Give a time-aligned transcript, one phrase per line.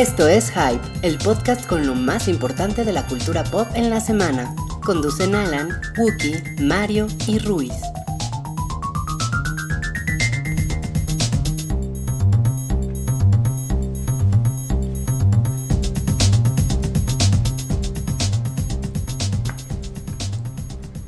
[0.00, 4.00] Esto es Hype, el podcast con lo más importante de la cultura pop en la
[4.00, 4.54] semana.
[4.82, 7.74] Conducen Alan, Wookie, Mario y Ruiz.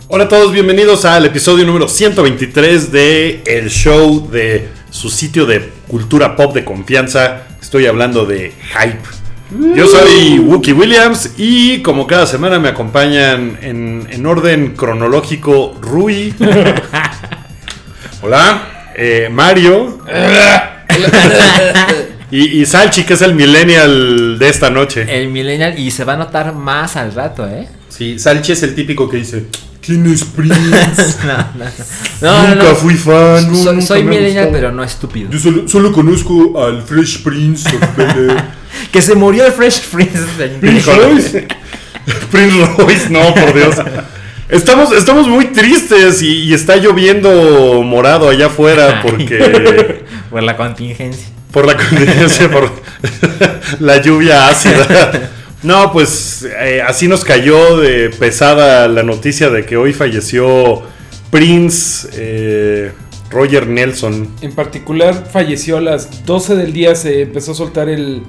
[0.08, 5.68] Hola a todos, bienvenidos al episodio número 123 de el show de su sitio de
[5.88, 7.42] cultura pop de confianza.
[7.60, 9.74] Estoy hablando de Hype.
[9.76, 16.32] Yo soy Wookie Williams y como cada semana me acompañan en, en orden cronológico Rui.
[18.22, 18.92] Hola.
[18.94, 19.98] eh, Mario.
[22.30, 25.04] y, y Salchi, que es el millennial de esta noche.
[25.08, 27.66] El millennial y se va a notar más al rato, ¿eh?
[27.88, 29.46] Sí, Salchi es el típico que dice,
[29.82, 30.54] ¿quién es Prince?
[31.26, 31.64] no, no,
[32.20, 32.48] no.
[32.48, 32.74] nunca no, no.
[32.76, 33.48] fui fan.
[33.50, 34.52] no, Soy, nunca soy millennial, gustado".
[34.52, 35.30] pero no estúpido.
[35.30, 37.82] Yo solo, solo conozco al Fresh Prince of.
[38.90, 40.18] Que se murió el Fresh Prince.
[40.60, 41.48] Prince Royce.
[42.30, 43.76] Prince Royce, no, por Dios.
[44.48, 51.26] Estamos, estamos muy tristes y, y está lloviendo morado allá afuera porque Por la contingencia.
[51.50, 52.70] por la contingencia, por
[53.80, 55.30] la lluvia ácida.
[55.62, 60.82] No, pues eh, así nos cayó de pesada la noticia de que hoy falleció
[61.30, 62.92] Prince eh,
[63.30, 64.28] Roger Nelson.
[64.40, 68.22] En particular falleció a las 12 del día, se empezó a soltar el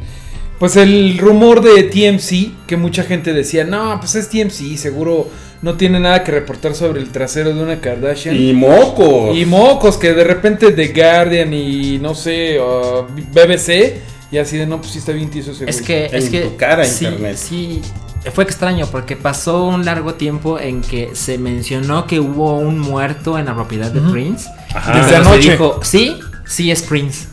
[0.60, 5.28] pues el rumor de TMC, que mucha gente decía, no, pues es TMC, seguro
[5.62, 8.36] no tiene nada que reportar sobre el trasero de una Kardashian.
[8.36, 9.36] Y mocos.
[9.36, 13.96] Y mocos, que de repente The Guardian y no sé, uh, BBC,
[14.34, 15.86] y así de no, pues sí está bien tieso ese Es güey".
[15.86, 16.42] que, es En que.
[16.42, 17.38] tu cara, sí, internet.
[17.38, 17.82] Sí,
[18.34, 23.38] fue extraño porque pasó un largo tiempo en que se mencionó que hubo un muerto
[23.38, 24.50] en la propiedad de Prince.
[24.74, 24.92] Ajá.
[24.94, 25.52] Y Desde se anoche.
[25.52, 27.28] dijo, sí, sí es Prince.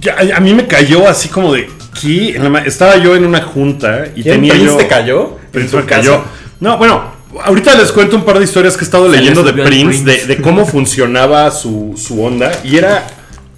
[0.00, 1.68] Ya, a, a mí me cayó así como de
[2.00, 2.36] ¿qué?
[2.36, 4.36] En la ma- estaba yo en una junta y ¿Quién?
[4.36, 5.36] tenía ¿Prince yo te cayó?
[5.50, 6.16] Prince ¿En me tu cayó.
[6.18, 6.30] casa?
[6.60, 7.02] No, bueno,
[7.42, 9.64] ahorita les cuento un par de historias que he estado Se le leyendo de subió
[9.64, 10.26] el Prince, Prince.
[10.26, 13.06] De, de cómo funcionaba su, su onda y era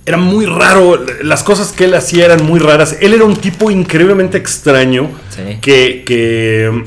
[0.05, 2.97] era muy raro, las cosas que él hacía eran muy raras.
[3.01, 5.59] Él era un tipo increíblemente extraño Sí.
[5.61, 6.85] que, que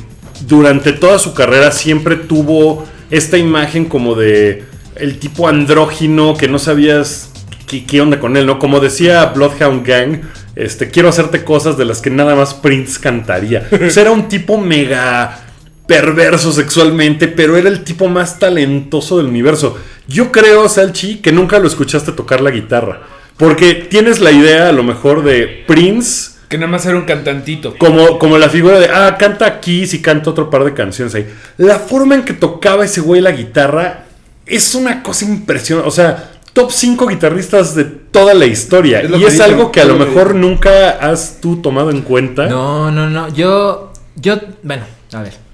[0.48, 4.64] durante toda su carrera siempre tuvo esta imagen como de
[4.96, 7.31] el tipo andrógino que no sabías
[7.68, 8.59] qué, qué onda con él, ¿no?
[8.59, 10.22] Como decía Bloodhound Gang,
[10.56, 13.68] este, quiero hacerte cosas de las que nada más Prince cantaría.
[13.86, 15.40] O sea, era un tipo mega
[15.88, 19.78] perverso sexualmente, pero era el tipo más talentoso del universo.
[20.08, 23.02] Yo creo, Salchi, que nunca lo escuchaste tocar la guitarra.
[23.38, 27.76] Porque tienes la idea, a lo mejor, de Prince Que nada más era un cantantito.
[27.78, 31.28] como, como la figura de, ah, canta aquí y canta otro par de canciones ahí.
[31.58, 34.06] La forma en que tocaba ese güey la guitarra
[34.46, 35.88] es una cosa impresionante.
[35.88, 39.02] O sea, top 5 guitarristas de toda la historia.
[39.02, 42.48] Es y es algo que a lo mejor nunca has tú tomado en cuenta.
[42.48, 43.28] No, no, no.
[43.34, 45.45] Yo, yo, bueno, a ver.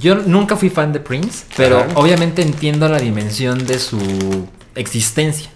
[0.00, 1.88] Yo nunca fui fan de Prince, pero Ajá.
[1.94, 5.50] obviamente entiendo la dimensión de su existencia.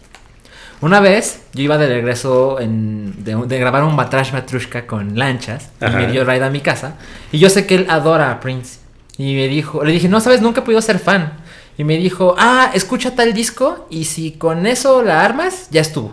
[0.81, 5.71] Una vez yo iba de regreso en- de, de grabar un Batrash Batrushka con lanchas
[5.81, 5.93] Ajá.
[6.03, 6.97] y me dio ride a mi casa
[7.33, 8.81] y yo sé que él adora a Prince
[9.17, 11.35] y me dijo, le dije, no sabes, nunca he podido ser fan
[11.79, 16.13] y me dijo, ah, escucha tal disco y si con eso la armas, ya estuvo.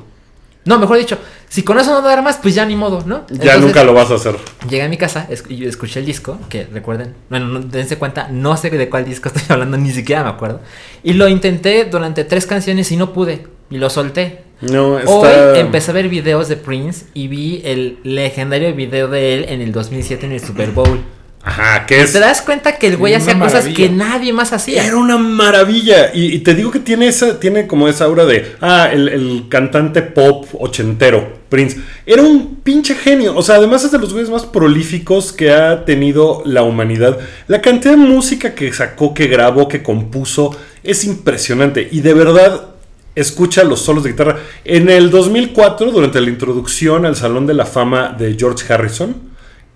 [0.63, 1.17] No, mejor dicho,
[1.49, 3.25] si con eso no la armas, pues ya ni modo, ¿no?
[3.29, 4.35] ya Entonces, nunca lo vas a hacer.
[4.69, 7.97] Llegué a mi casa es- y yo escuché el disco, que recuerden, bueno, no, dense
[7.97, 10.61] cuenta, no sé de cuál disco estoy hablando, ni siquiera me acuerdo.
[11.03, 14.43] Y lo intenté durante tres canciones y no pude, y lo solté.
[14.61, 15.11] No, está...
[15.11, 19.61] Hoy empecé a ver videos de Prince y vi el legendario video de él en
[19.61, 21.01] el 2007 en el Super Bowl.
[21.43, 22.13] Ajá, que es...
[22.13, 24.85] ¿Te das cuenta que el güey hacía cosas que nadie más hacía?
[24.85, 26.11] Era una maravilla.
[26.13, 29.45] Y, y te digo que tiene esa, tiene como esa aura de, ah, el, el
[29.49, 31.79] cantante pop ochentero, Prince.
[32.05, 33.35] Era un pinche genio.
[33.35, 37.17] O sea, además es de los güeyes más prolíficos que ha tenido la humanidad.
[37.47, 41.87] La cantidad de música que sacó, que grabó, que compuso, es impresionante.
[41.91, 42.67] Y de verdad,
[43.15, 44.37] escucha los solos de guitarra.
[44.63, 49.30] En el 2004, durante la introducción al Salón de la Fama de George Harrison,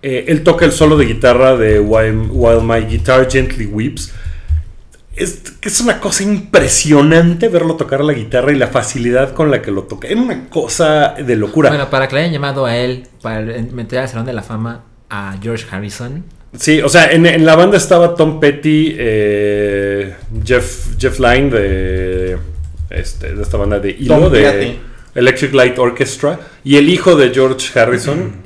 [0.08, 4.14] eh, él toca el solo de guitarra de While, While My Guitar Gently Weeps.
[5.16, 9.64] Es, que es una cosa impresionante verlo tocar la guitarra y la facilidad con la
[9.64, 10.08] que lo toca.
[10.08, 11.70] Era una cosa de locura.
[11.70, 14.84] Bueno, para que le hayan llamado a él, para meter al Salón de la Fama
[15.10, 16.24] a George Harrison.
[16.56, 20.14] Sí, o sea, en, en la banda estaba Tom Petty, eh,
[20.46, 22.38] Jeff, Jeff Lynne de,
[22.92, 24.78] este, de esta banda de Hilo, Tom de.
[25.16, 28.45] Electric Light Orchestra, y el hijo de George Harrison,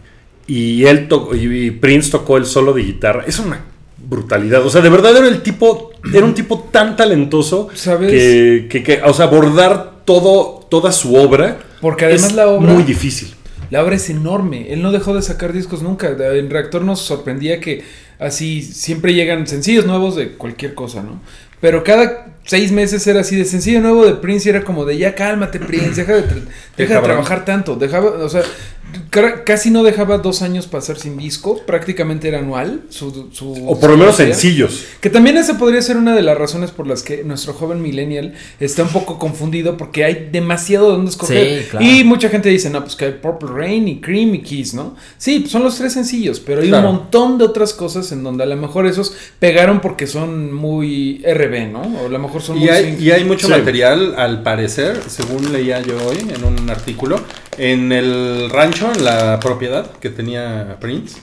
[0.49, 3.23] y él to- y, Prince tocó el solo de guitarra.
[3.27, 3.61] Es una
[3.97, 4.65] brutalidad.
[4.65, 8.09] O sea, de verdad era el tipo, era un tipo tan talentoso ¿Sabes?
[8.11, 12.73] que, que, que, o sea, abordar todo, toda su obra Porque además es la obra-
[12.73, 13.33] muy difícil.
[13.69, 14.73] la obra es enorme.
[14.73, 16.07] Él no dejó de sacar discos nunca.
[16.09, 17.83] En Reactor nos sorprendía que
[18.17, 21.21] así siempre llegan sencillos nuevos de cualquier cosa, ¿no?
[21.61, 24.97] Pero cada seis meses era así de sencillo nuevo de Prince y era como de
[24.97, 26.45] ya cálmate Prince, deja de, tra-
[26.77, 27.75] deja de trabajar tanto.
[27.75, 28.43] Dejaba, o sea,
[29.45, 32.81] casi no dejaba dos años pasar sin disco, prácticamente era anual.
[32.89, 34.85] Su, su- O por lo menos sencillos.
[35.01, 38.33] que también esa podría ser una de las razones por las que nuestro joven millennial
[38.59, 41.61] está un poco confundido porque hay demasiado de dónde escoger.
[41.63, 41.85] Sí, claro.
[41.85, 44.95] Y mucha gente dice, no, pues que hay Purple Rain y Cream y Kiss, ¿no?
[45.17, 46.89] Sí, pues son los tres sencillos, pero hay Claro.
[46.89, 51.21] un montón de otras cosas en donde a lo mejor esos pegaron porque son muy
[51.25, 51.81] RB, ¿no?
[51.81, 53.53] O a lo mejor son Y muy hay, y hay mucho Sí.
[53.53, 57.19] material, al parecer, según leía yo hoy en un artículo,
[57.57, 61.17] en el rancho, en la propiedad que tenía Prince,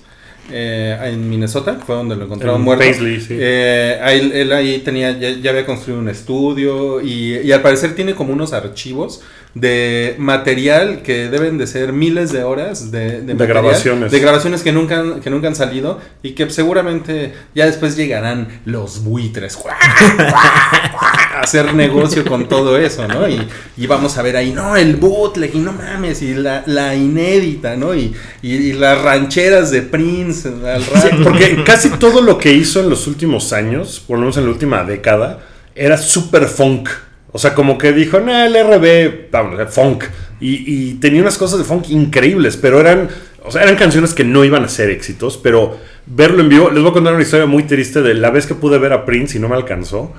[0.51, 2.85] eh, en Minnesota, fue donde lo encontraron En muerto.
[2.85, 3.37] Paisley, sí.
[3.39, 7.95] Eh, ahí- él ahí tenía, ya, ya había construido un estudio y, y al parecer
[7.97, 9.23] tiene como unos archivos
[9.55, 14.13] de material que deben de ser miles de horas de, de material, grabaciones.
[14.13, 18.61] de grabaciones que nunca, han- que nunca han salido y que seguramente ya después llegarán
[18.67, 19.57] los buitres
[21.41, 23.29] hacer negocio con todo eso, ¿no?
[23.29, 23.47] Y,
[23.77, 27.77] y vamos a ver ahí, no, el bootleg y no mames, y la, la inédita,
[27.77, 27.95] ¿no?
[27.95, 32.81] Y, y, y las rancheras de Prince al Sí, porque casi todo lo que hizo
[32.81, 35.41] en los últimos años, por lo menos en la última década,
[35.75, 36.89] era super funk.
[37.33, 40.05] O sea, como que dijo, no, el RB, vamos, funk.
[40.41, 43.09] Y, y tenía unas cosas de funk increíbles, pero eran,
[43.45, 46.81] o sea, eran canciones que no iban a ser éxitos, pero verlo en vivo, les
[46.81, 49.37] voy a contar una historia muy triste de la vez que pude ver a Prince
[49.37, 50.13] y no me alcanzó.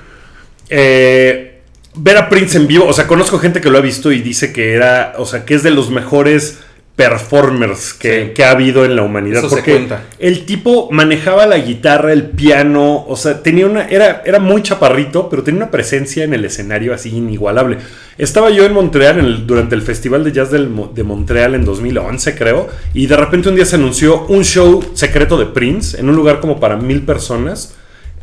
[0.69, 1.61] Eh,
[1.95, 4.53] ver a Prince en vivo, o sea, conozco gente que lo ha visto y dice
[4.53, 6.59] que era, o sea, que es de los mejores
[6.95, 8.33] performers que, Sí.
[8.33, 9.39] que ha habido en la humanidad.
[9.39, 10.03] Eso se porque cuenta.
[10.17, 15.29] el tipo manejaba la guitarra, el piano, o sea, tenía una, era, era muy chaparrito,
[15.29, 17.77] pero tenía una presencia en el escenario así inigualable.
[18.17, 21.65] Estaba yo en Montreal en el- durante el Festival de Jazz del de Montreal en
[21.65, 26.09] 2011, creo, y de repente un día se anunció un show secreto de Prince en
[26.09, 27.75] un lugar como para mil personas,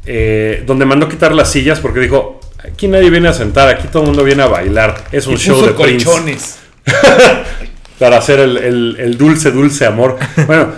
[0.06, 4.02] eh, donde mandó quitar las sillas porque dijo, aquí nadie viene a sentar, aquí todo
[4.02, 6.58] el mundo viene a bailar, es un Y show puso de Prince colchones.
[7.98, 10.18] para hacer el, el- el dulce, dulce amor.
[10.46, 10.68] Bueno,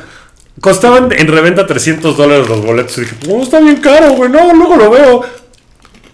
[0.60, 2.98] costaban en reventa 300 dólares los boletos.
[2.98, 5.24] Y dije, no, está bien caro, güey, no, luego lo veo.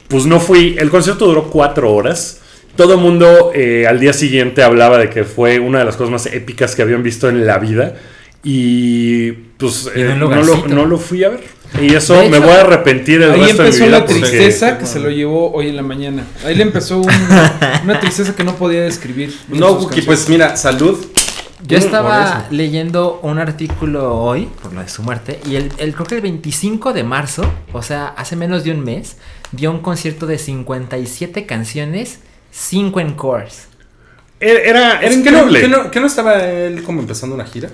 [0.08, 0.76] Pues no fui.
[0.78, 2.40] El concierto duró cuatro horas.
[2.76, 6.10] Todo el mundo eh, al día siguiente hablaba de que fue una de las cosas
[6.12, 7.94] más épicas que habían visto en la vida.
[8.44, 11.40] Y pues eh, lo, no lo fui a ver.
[11.80, 13.98] Y eso me voy a arrepentir el Ahí resto de mi empezó vida.
[13.98, 16.24] la porque- tristeza que se lo llevó hoy en la mañana.
[16.44, 17.08] Ahí le empezó un-
[17.84, 19.34] una tristeza que no podía describir.
[19.48, 21.04] No, pues mira, salud.
[21.64, 25.94] Yo Mm, estaba leyendo un artículo hoy, por lo de su muerte, y el, el-
[25.94, 29.16] creo que el 25 de marzo, o sea, hace menos de un mes,
[29.52, 32.19] dio un concierto de 57 canciones,
[32.50, 33.69] 5 encores.
[34.40, 35.60] Era, era, era Es que no, increíble.
[35.60, 37.70] que no- que no estaba él como empezando una gira?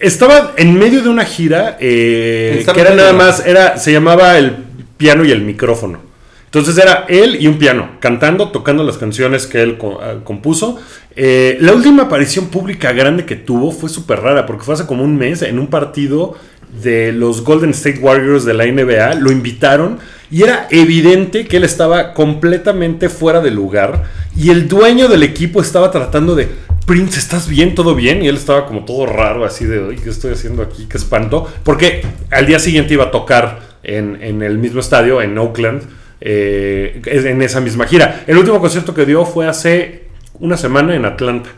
[0.00, 4.56] Estaba en medio de una gira eh, que era nada más, era, se llamaba el
[4.96, 6.00] piano y el micrófono.
[6.46, 10.80] Entonces era él y un piano, cantando, tocando las canciones que él ah, compuso.
[11.14, 15.04] Eh, la última aparición pública grande que tuvo fue súper rara, porque fue hace como
[15.04, 16.34] un mes en un partido
[16.82, 19.14] de los Golden State Warriors de la NBA.
[19.16, 19.98] Lo invitaron
[20.30, 24.04] y era evidente que él estaba completamente fuera de lugar.
[24.36, 26.48] Y el dueño del equipo estaba tratando de,
[26.90, 27.76] Prince, ¿estás bien?
[27.76, 28.20] ¿Todo bien?
[28.20, 30.88] Y él estaba como todo raro, así de, "Ay, ¿qué estoy haciendo aquí?
[30.90, 31.48] ¿Qué espanto?
[31.62, 35.84] Porque al día siguiente iba a tocar en, en el mismo estadio, en Oakland,
[36.20, 38.24] eh, en esa misma gira.
[38.26, 40.06] El último concierto que dio fue hace
[40.40, 41.50] una semana en Atlanta.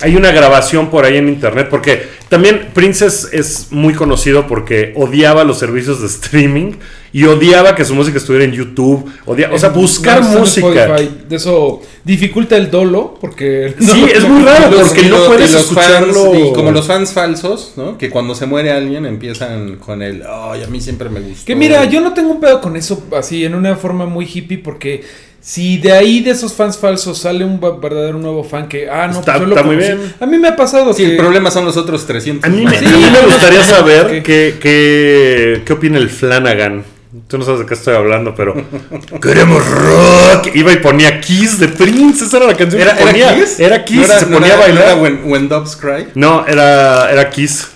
[0.00, 5.44] Hay una grabación por ahí en internet, porque también Prince es, muy conocido porque odiaba
[5.44, 6.72] los servicios de streaming
[7.12, 9.08] y odiaba que su música estuviera en YouTube.
[9.24, 10.96] Odia- o sea, buscar No, música.
[10.96, 13.74] De eso dificulta el dolo, porque...
[13.80, 16.32] Sí, no- es muy raro Los- porque no los- puedes y escucharlo.
[16.32, 17.96] fans- y como los fans falsos, ¿no?
[17.96, 21.46] Que cuando se muere alguien empiezan con el, ay, a mí siempre me gustó.
[21.46, 24.58] Que mira, yo no tengo un pedo con eso así en una forma muy hippie
[24.58, 25.04] porque
[25.46, 29.18] si de ahí de esos fans falsos sale un verdadero nuevo fan que, ah, no,
[29.20, 30.14] Está- pues yo lo está muy bien.
[30.18, 31.10] A mí me ha pasado Sí, que...
[31.10, 32.48] el problema son los otros 300.
[32.48, 32.86] A mí, me, fans.
[32.92, 34.56] a mí me gustaría saber ¿Qué?
[34.58, 36.82] qué, qué, opina el Flanagan.
[37.28, 38.54] Tú no sabes de qué estoy hablando, pero.
[39.22, 40.48] ¡Queremos rock!
[40.54, 42.24] Iba y ponía Kiss de Prince.
[42.24, 43.30] Esa era la canción ¿Era, que ponía.
[43.30, 43.60] era Kiss?
[43.60, 44.84] Era Kiss, ¿No era- se no ponía era- a no bailar.
[44.84, 46.06] era when, When Doves Cry?
[46.14, 47.68] No, era, era Kiss.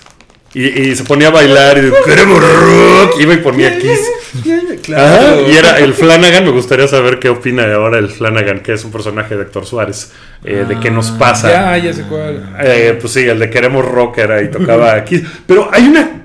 [0.53, 3.19] Y, y se ponía a bailar y de, queremos rock.
[3.19, 3.99] Iba y ponía Kiss.
[4.95, 6.43] Ajá, y era el Flanagan.
[6.45, 10.11] Me gustaría saber qué opina ahora el Flanagan, que es un personaje de Héctor Suárez.
[10.43, 11.49] eh, de qué nos pasa.
[11.51, 12.55] Ya, ya sé cuál.
[12.61, 15.21] Eh, pues sí, el de Queremos Rock era y tocaba aquí.
[15.45, 16.23] Pero hay una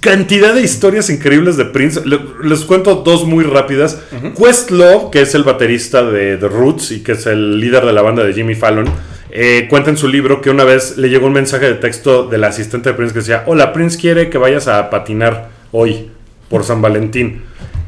[0.00, 2.00] cantidad de historias increíbles de Prince.
[2.06, 3.98] Le- les cuento dos muy rápidas.
[4.38, 8.00] Questlove, que es el baterista de The Roots y que es el líder de la
[8.02, 8.86] banda de Jimmy Fallon,
[9.30, 12.44] eh, cuenta en su libro que una vez le llegó un mensaje de texto del
[12.44, 16.10] asistente de Prince que decía, hola, Prince quiere que vayas a patinar hoy
[16.48, 17.42] por San Valentín.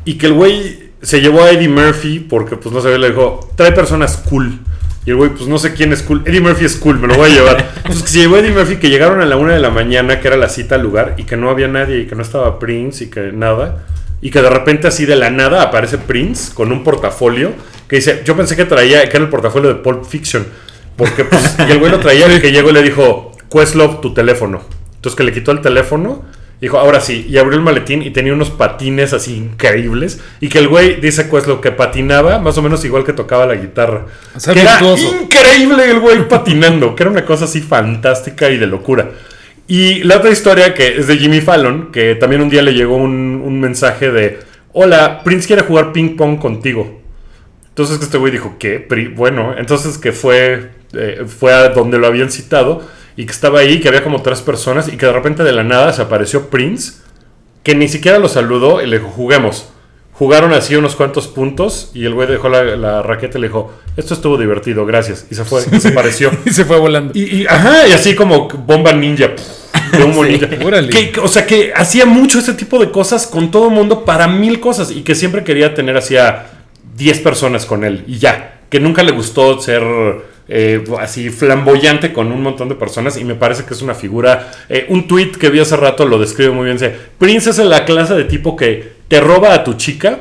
[0.05, 3.51] Y que el güey se llevó a Eddie Murphy porque pues no sabía, le dijo,
[3.57, 4.59] trae personas cool.
[5.07, 6.23] Y el güey, pues no sé quién es cool.
[6.27, 7.71] Eddie Murphy es cool, me lo voy a llevar.
[7.77, 10.21] Entonces que se llevó a Eddie Murphy, que llegaron a la una de la mañana,
[10.21, 12.59] que era la cita al lugar, y que no había nadie, y que no estaba
[12.59, 13.87] Prince, y que nada.
[14.21, 17.53] Y que de repente así de la nada aparece Prince con un portafolio
[17.89, 20.47] que dice, yo pensé que traía, que era el portafolio de Pulp Fiction.
[21.01, 24.13] Porque pues, y el güey lo traía y que llegó y le dijo, Questlove, tu
[24.13, 24.61] teléfono.
[24.97, 26.27] Entonces que le quitó el teléfono,
[26.61, 30.21] dijo, ahora sí, y abrió el maletín y tenía unos patines así increíbles.
[30.41, 33.55] Y que el güey dice Questlove que patinaba más o menos igual que tocaba la
[33.55, 34.05] guitarra.
[34.37, 34.79] O sea, que era
[35.23, 39.11] increíble el güey patinando, que era una cosa así fantástica y de locura.
[39.67, 42.97] Y la otra historia que es de Jimmy Fallon, que también un día le llegó
[42.97, 44.41] un, un mensaje de,
[44.75, 47.00] hola, Prince quiere jugar ping pong contigo.
[47.81, 48.87] Entonces que este güey dijo, ¿qué?
[49.17, 52.83] Bueno, entonces que fue, eh, fue a donde lo habían citado
[53.17, 55.65] y que estaba ahí, que había como tres personas y que de repente de la
[55.65, 56.93] nada se apareció Prince,
[57.63, 59.69] que ni siquiera lo saludó y le dijo, juguemos.
[60.13, 63.73] Jugaron así unos cuantos puntos y el güey dejó la, la raqueta y le dijo,
[63.97, 65.27] esto estuvo divertido, gracias.
[65.31, 66.31] Y se fue, y se apareció.
[66.45, 67.13] Y se fue volando.
[67.15, 69.31] Y, y- ajá, y así como bomba ninja.
[69.93, 70.47] De humo ninja.
[70.91, 74.05] Que- que- o sea, que hacía mucho ese tipo de cosas con todo el mundo
[74.05, 76.60] para mil cosas y que siempre quería tener así a
[77.01, 78.61] 10 personas con él y ya.
[78.69, 79.83] Que nunca le gustó ser
[80.49, 84.53] eh, así flamboyante con un montón de personas y me parece que es una figura.
[84.69, 86.77] eh, un tweet que vi hace rato lo describe muy bien.
[86.77, 90.19] Dice: Prince es la clase de tipo que te roba a tu chica,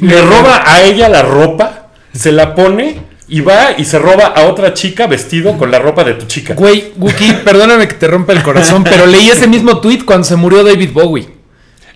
[0.00, 3.10] le roba a ella la ropa, se la pone.
[3.32, 6.54] Y va y se roba a otra chica vestido con la ropa de tu chica.
[6.54, 10.34] Güey, Wookie, perdóname que te rompa el corazón, pero leí ese mismo tweet cuando se
[10.34, 11.39] murió David Bowie.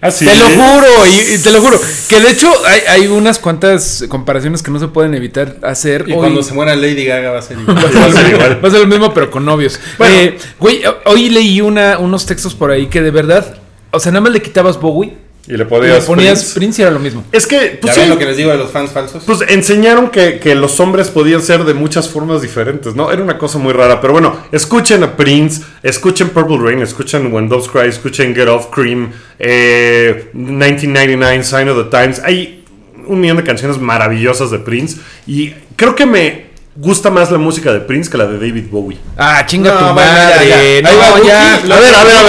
[0.04, 0.54] Así Te lo es.
[0.54, 1.80] juro, y, y te lo juro.
[2.08, 6.04] Que de hecho hay, hay unas cuantas comparaciones que no se pueden evitar hacer.
[6.06, 7.76] Y Hoy- cuando se muera Lady Gaga va a ser igual.
[7.96, 9.80] Va a ser lo mismo, va a ser lo mismo, pero con novios.
[9.96, 10.14] Bueno.
[10.14, 13.56] Eh, güey, hoy leí una, unos textos por ahí que de verdad,
[13.92, 16.58] o sea, nada más le quitabas Bowie Y le y le podías ponías Prince.
[16.58, 17.24] Prince y era lo mismo.
[17.30, 19.24] Es que, ¿Ya pues, ven sí, lo que les digo de los fans falsos?
[19.24, 23.12] pues enseñaron que, que los hombres podían ser de muchas formas diferentes, ¿no?
[23.12, 24.00] Era una cosa muy rara.
[24.00, 28.68] Pero bueno, escuchen a Prince, escuchen Purple Rain, escuchen When Doves Cry, escuchen Get Off
[28.70, 32.20] Cream, eh, 1999, Sign of the Times.
[32.24, 32.64] Hay
[33.06, 34.98] un millón de canciones maravillosas de Prince.
[35.26, 38.98] Y creo que me gusta más la música de Prince que la de David Bowie.
[39.16, 40.48] Ah, chinga No, tu madre.
[40.48, 40.82] ya.
[40.82, 41.54] No, Ahí va, ya.
[41.54, 42.22] A ver, a ver, a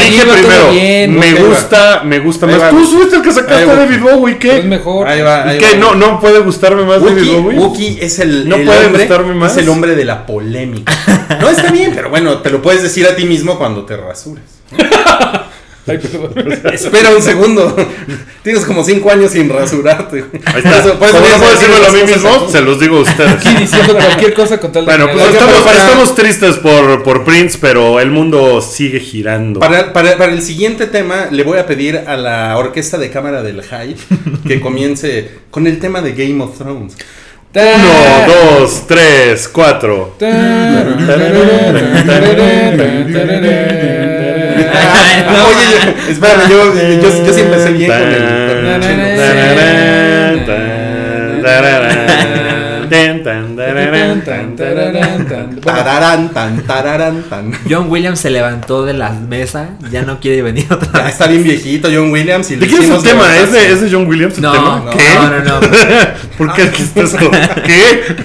[0.00, 0.10] ver.
[0.10, 1.48] Dije primero, bien, me va.
[1.48, 2.70] gusta, me gusta más.
[2.70, 4.62] Tú fuiste el que sacaste a David Bowie, Es ¿qué?
[4.62, 5.08] mejor.
[5.08, 5.72] Ahí va, ahí ¿Qué?
[5.74, 5.78] va.
[5.78, 7.58] ¿No, ¿No puede gustarme más David Bowie?
[7.58, 9.52] Wookie es el, No el puede hombre, gustarme más.
[9.52, 10.92] es el hombre de la polémica.
[11.40, 14.44] No está bien, pero bueno, te lo puedes decir a ti mismo cuando te rasures.
[15.86, 16.32] Ay, perdón.
[16.72, 17.74] Espera un segundo.
[18.44, 20.24] Tienes como cinco años sin rasurarte.
[20.46, 20.78] Ahí está.
[20.78, 23.32] Eso, pues, Como no puedo a mí mismo, se los digo a ustedes.
[23.32, 27.58] Aquí diciendo cualquier cosa con tal de Bueno, pues para- estamos tristes por, por Prince,
[27.60, 29.58] pero el mundo sigue girando.
[29.60, 33.42] Para, para- para el siguiente tema, le voy a pedir a la orquesta de cámara
[33.42, 33.98] del Hype
[34.46, 36.96] que comience con el tema de Game of Thrones.
[37.54, 40.14] Uno, dos, tres, cuatro.
[44.52, 50.42] Oye, yo- espérame, yo, yo, yo sí empecé bien con el.
[50.46, 50.62] con.
[57.68, 61.12] John Williams se levantó de la mesa, ya no quiere venir otra Ya vez.
[61.12, 62.50] está bien viejito John Williams.
[62.50, 63.36] Y le ¿De quién es el tema?
[63.36, 64.82] ¿Es de, ¿Es de John Williams el No, tema?
[64.84, 65.14] no, ¿Qué?
[65.14, 65.60] no, no, no.
[66.38, 67.18] ¿Por qué dijiste eso?
[67.64, 68.16] ¿Qué?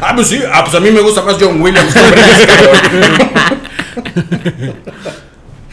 [0.00, 0.40] Ah, pues sí.
[0.52, 1.94] Ah, pues a mí me gusta más John Williams.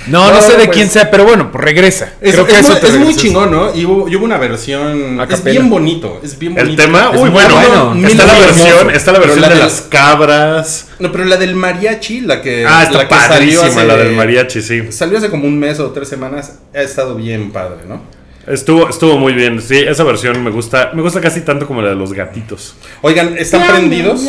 [0.07, 2.13] No, no, No, sé de pues- quién sea, pero bueno, pues regresa.
[2.19, 3.73] Es, Creo que es eso muy, te es muy chingón, ¿no?
[3.75, 5.19] Y hubo, y hubo una versión.
[5.21, 6.19] Es bien bonito.
[6.23, 6.83] Es bien ¿El bonito.
[6.83, 7.09] tema?
[7.13, 7.55] Es Uy, muy bueno.
[7.55, 8.07] bueno.
[8.07, 10.87] Está la versión, está la versión de del- las cabras.
[10.99, 12.65] No, pero la del mariachi, la que.
[12.67, 13.29] Ah, está la que salió
[13.61, 14.91] padrísima hace- la del mariachi, sí.
[14.91, 16.53] Salió hace como un mes o tres semanas.
[16.75, 18.01] Ha estado bien padre, ¿no?
[18.45, 19.61] Estuvo, estuvo muy bien.
[19.61, 20.91] Sí, esa versión me gusta.
[20.93, 22.75] Me gusta casi tanto como la de los gatitos.
[23.01, 24.21] Oigan, ¿están prendidos?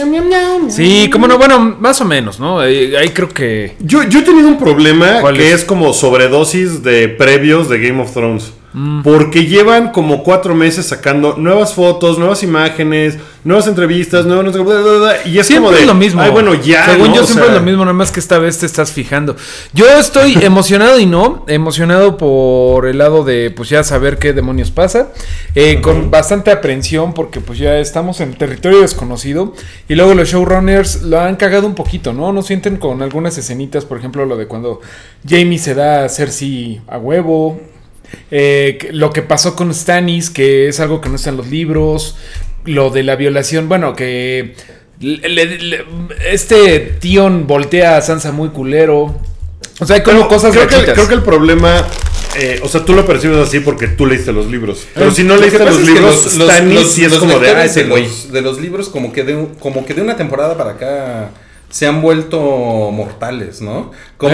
[0.69, 2.61] Sí, como no, bueno, más o menos, ¿no?
[2.61, 3.75] Ahí, ahí creo que.
[3.81, 5.61] Yo, yo he tenido un problema ¿Cuál que es?
[5.61, 5.65] es?
[5.65, 8.53] como sobredosis de previos de Game of Thrones.
[9.05, 14.53] Porque llevan como cuatro meses sacando nuevas fotos, nuevas imágenes, nuevas entrevistas, nuevas.
[15.27, 15.81] y es Siempre como de.
[15.83, 16.21] es lo mismo.
[16.21, 16.85] Ay, bueno, ya.
[16.87, 17.15] Según ¿no?
[17.15, 19.37] yo, O siempre sea, es lo mismo, nada más que esta vez te estás fijando.
[19.75, 21.45] Yo estoy emocionado y no.
[21.47, 25.11] Emocionado por el lado de, pues ya saber qué demonios pasa.
[25.55, 29.53] Eh, Con bastante aprensión, porque pues ya estamos en territorio desconocido.
[29.89, 32.33] Y luego los showrunners lo han cagado un poquito, ¿no?
[32.33, 34.81] No sienten con algunas escenitas, por ejemplo, lo de cuando
[35.25, 37.61] Jamie se da a Cersei a huevo.
[38.31, 42.17] Eh, lo que pasó con Stannis, que es algo que no está en los libros.
[42.65, 44.55] Lo de la violación, bueno, que
[45.01, 45.85] le- le- le-
[46.31, 49.15] este Tion voltea a Sansa muy culero.
[49.81, 51.85] O sea, hay como cosas creo que, creo que el problema,
[52.39, 54.87] eh, o sea, tú lo percibes así porque tú leíste los libros.
[54.95, 57.85] Pero Eh, si no leíste los libros, los- los- sí es como de, ah, ese
[57.85, 61.31] de, de los libros como que de como que de una temporada para acá
[61.75, 62.39] se han vuelto
[62.93, 63.91] mortales, ¿no?
[64.17, 64.33] Como,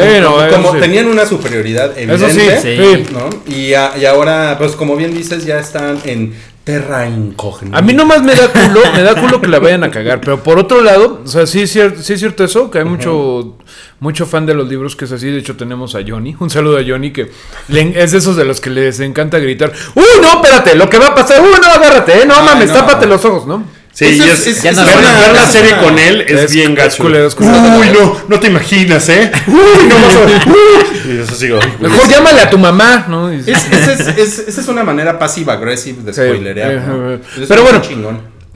[0.75, 0.79] sí.
[0.79, 3.07] tenían una superioridad evidente, sí.
[3.15, 3.31] ¿no?
[3.51, 7.79] Y, a- y ahora, pues como bien dices, ya están en terra incógnita.
[7.79, 10.21] A mí nomás me da culo, me da culo que la vayan a cagar.
[10.21, 12.85] Pero por otro lado, o sea, sí es cierto, sí es cierto eso, que hay
[12.85, 13.57] mucho,
[14.01, 15.31] mucho fan de los libros que es así.
[15.31, 16.37] De hecho, tenemos a Johnny.
[16.41, 17.31] Un saludo a Johnny, que
[17.69, 19.73] le- es de esos de los que les encanta gritar.
[19.95, 20.75] ¡Uy, no, espérate!
[20.75, 21.41] Lo que va a pasar.
[21.41, 22.21] ¡Uy, no, agárrate!
[22.21, 23.80] eh, No mames, tápate los ojos, ¿no?
[23.93, 26.41] Sí, Eso es- es, es- ya no ver, ver la es serie con él es,
[26.45, 27.03] es- bien es gacho.
[27.03, 27.59] culero, es culero.
[27.79, 29.31] Uy, no, no te imaginas, ¿eh?
[29.47, 29.55] Uy,
[29.89, 30.15] no vas
[31.07, 31.09] a...
[31.09, 31.59] Y eso sigo.
[31.81, 33.31] Mejor llámale a tu mamá, ¿no?
[33.31, 36.21] Es- esa es, es- es una manera pasiva-agresiva de Sí.
[36.23, 36.73] spoilerear.
[36.87, 37.11] ¿no?
[37.11, 37.83] Eh, eh, Eso pero bueno.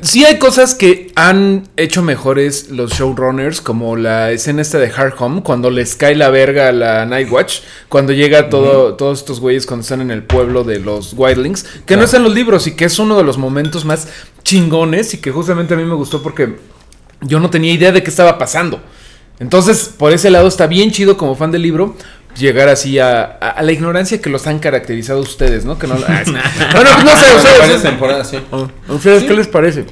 [0.05, 5.15] Sí hay cosas que han hecho mejores los showrunners, como la escena esta de Hard
[5.19, 9.65] Home, cuando les cae la verga a la Nightwatch, cuando llega todo, todos estos güeyes
[9.65, 12.77] cuando están en el pueblo de los Wildlings, que no está en los libros y
[12.77, 14.09] que es uno de los momentos más
[14.43, 16.59] chingones y que justamente a mí me gustó porque
[17.23, 18.83] yo no tenía idea de qué estaba pasando.
[19.41, 21.97] Entonces, por ese lado está bien chido como fan del libro
[22.37, 25.79] llegar así a, a- a la ignorancia que los han caracterizado ustedes, ¿no?
[25.79, 28.39] Que no, ah, es- no, no, pues no sé, Bueno, varias ustedes, temporadas, sí.
[28.89, 29.87] ¿a ustedes qué les parece?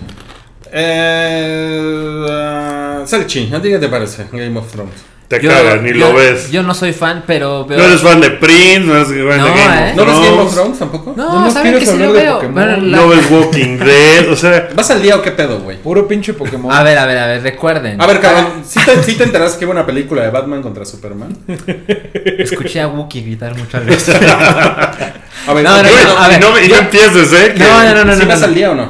[0.73, 4.95] Eh, ah, Salchi, ¿a ti qué te parece Game of Thrones?
[5.39, 6.51] Te Yo- cagas, ni yo- lo ves.
[6.51, 7.79] Yo no soy fan, pero veo.
[7.79, 9.91] no eres fan de Prince, no eres fan de Game ¿eh?
[9.91, 11.15] of ¿No ves Game of Thrones, Thrones tampoco?
[11.17, 12.35] No, No saben que quieres sí lo hablar de veo.
[12.35, 12.55] Pokémon.
[12.55, 14.69] Bueno, la- No ves Walking Dead, o sea...
[14.75, 15.79] ¿Vas al día o qué pedo, güey?
[15.79, 16.71] Puro pinche Pokémon.
[16.73, 18.01] A ver, a ver, a ver, recuerden.
[18.01, 20.85] A ver, cabrón, ¿sí te, sí te enteraste que iba una película de Batman contra
[20.85, 21.37] Superman?
[22.39, 24.15] Escuché a Wookiee gritar muchas veces.
[24.15, 27.55] A ver, No, no, ok, no, no, a ver, no, y no yo- empieces, ¿eh?
[27.57, 28.15] No, no, no, no.
[28.15, 28.47] ¿sí no, vas no.
[28.47, 28.89] al día o no?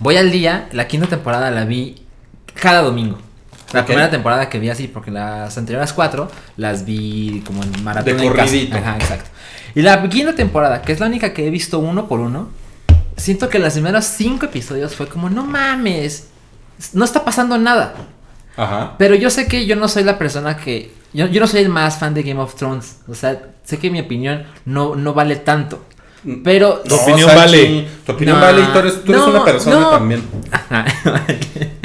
[0.00, 1.96] Voy al día, la quinta temporada la vi
[2.60, 3.18] cada domingo.
[3.74, 3.86] La Ok.
[3.86, 8.16] primera temporada que vi así, porque las anteriores cuatro las vi como en maratón.
[8.16, 8.44] De en casa.
[8.44, 8.76] corridito.
[8.78, 9.30] Ajá, exacto.
[9.74, 12.48] Y la quinta temporada, que es la única que he visto uno por uno,
[13.16, 16.28] siento que los primeros cinco episodios fue como, no mames,
[16.92, 17.94] no está pasando nada.
[18.56, 18.94] Ajá.
[18.98, 20.92] Pero yo sé que yo no soy la persona que.
[21.12, 22.98] Yo, yo no soy el más fan de Game of Thrones.
[23.08, 25.84] O sea, sé que mi opinión no, no vale tanto.
[26.44, 26.82] Pero.
[26.88, 27.88] Tu opinión vale.
[28.06, 29.90] Tu opinión No, vale y tú eres, tú eres no, una persona no.
[29.90, 30.22] también.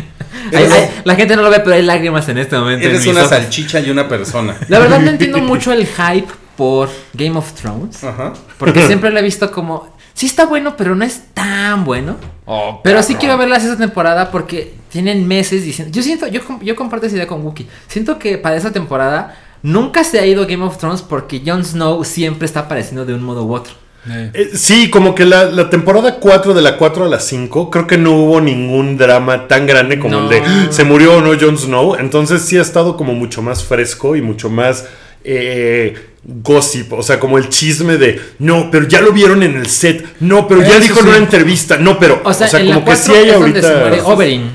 [0.58, 2.86] Hay- la gente no lo ve, pero hay lágrimas en este momento.
[2.86, 3.30] en Eres una ojos.
[3.30, 4.56] salchicha y una persona.
[4.68, 8.04] La verdad no entiendo mucho el hype por Game of Thrones.
[8.04, 8.34] Ajá.
[8.58, 9.98] Porque siempre lo he visto como.
[10.14, 12.18] Sí está bueno, pero no es tan bueno.
[12.46, 15.94] Oh, Pero sí quiero verlas esta temporada porque tienen meses diciendo.
[15.96, 17.68] Yo siento, yo, yo comparto esa idea con Wookie.
[17.88, 22.04] Siento que para esa temporada nunca se ha ido Game of Thrones porque Jon Snow
[22.04, 23.74] siempre está apareciendo de un modo u otro.
[24.10, 24.52] Eh.
[24.54, 27.98] Sí, como que la, la temporada 4 de la 4 a la 5, creo que
[27.98, 30.24] no hubo ningún drama tan grande como No.
[30.24, 31.96] el de se murió o no Jon Snow.
[31.96, 34.86] Entonces sí ha estado como mucho más fresco y mucho más
[35.24, 36.94] eh, gossip.
[36.94, 40.06] O sea, como el chisme de no, pero ya lo vieron en el set.
[40.22, 41.78] No, pero ya dijo en una entrevista.
[41.78, 42.22] No, pero.
[42.24, 43.78] O sea, en como la que 4 sí hay se ahorita.
[43.82, 44.52] muere Oberyn.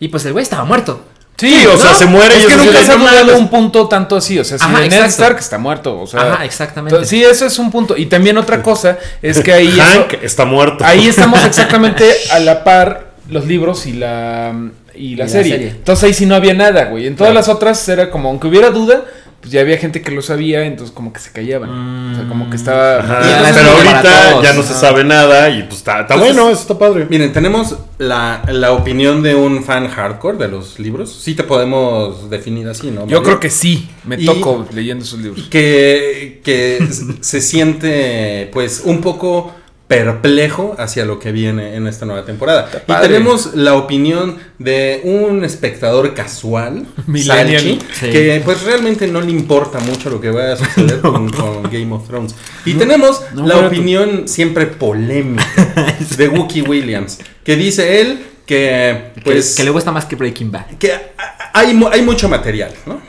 [0.00, 1.04] Y pues el güey estaba muerto.
[1.38, 3.40] Sí, o sea, se muere y Es que eso nunca se ha "No dado mames".
[3.40, 4.38] un punto tanto así.
[4.40, 5.04] O sea, si Ajá, Ned.
[5.04, 6.00] Stark está muerto.
[6.00, 7.04] O sea, Ajá, exactamente.
[7.04, 7.96] Sí, eso es un punto.
[7.96, 9.68] Y también otra cosa es que ahí.
[9.78, 10.84] eso- Hank está muerto.
[10.84, 14.52] ahí estamos exactamente a la par los libros y la,
[14.94, 15.52] y la, serie.
[15.52, 15.68] serie.
[15.68, 17.06] Entonces ahí sí no había nada, güey.
[17.06, 17.46] En todas Claro.
[17.46, 19.04] las otras era como, aunque hubiera duda,
[19.40, 22.12] pues ya había gente que lo sabía, entonces como que se callaban.
[22.12, 22.98] O sea, como que estaba...
[22.98, 24.42] Ajá, Y además pero ahorita todos.
[24.44, 27.06] ya no se sabe nada y pues está, está Entonces, bueno, eso está padre.
[27.08, 31.12] Miren, tenemos la, la opinión de un fan hardcore de los libros.
[31.22, 33.06] Sí te podemos definir así, ¿no?
[33.06, 35.48] Yo creo que sí, me Y- toco leyendo sus libros.
[35.48, 36.88] que, que
[37.20, 39.54] se siente pues un poco
[39.88, 42.68] perplejo hacia lo que viene en esta nueva temporada.
[42.86, 47.60] Y tenemos la opinión de un espectador casual, Millennial.
[47.62, 48.10] Salchi, Sí.
[48.10, 51.90] que pues realmente no le importa mucho lo que vaya a suceder con, con Game
[51.92, 52.34] of Thrones.
[52.66, 59.20] Y tenemos no, la opinión siempre polémica de Wookie Williams, que dice él que Que-
[59.22, 60.66] pues que le gusta más que Breaking Bad.
[60.78, 60.92] que
[61.54, 63.00] hay, hay mucho material, ¿no?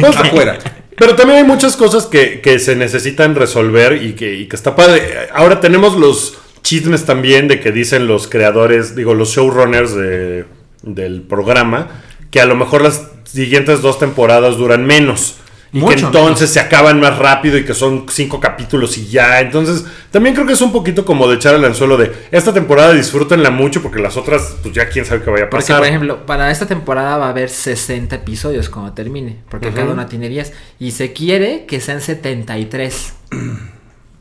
[0.00, 0.58] Pues, Afuera.
[0.96, 4.76] Pero también hay muchas cosas que, que se necesitan resolver y que, y que está
[4.76, 5.02] padre.
[5.34, 10.44] Ahora tenemos los chismes también de que dicen los creadores, digo, los showrunners de-
[10.82, 11.88] del programa,
[12.30, 15.36] que a lo mejor las siguientes dos temporadas duran menos.
[15.74, 19.40] Y que entonces se acaban más rápido y que son cinco capítulos y ya.
[19.40, 22.92] Entonces, también creo que es un poquito como de echar el anzuelo de esta temporada
[22.92, 25.80] disfrútenla mucho porque las otras, pues ya quién sabe qué vaya a Porque, pasar.
[25.80, 29.38] por ejemplo, para esta temporada va a haber 60 episodios cuando termine.
[29.50, 30.52] Porque cada una tiene 10.
[30.78, 33.14] Y se quiere que sean 73.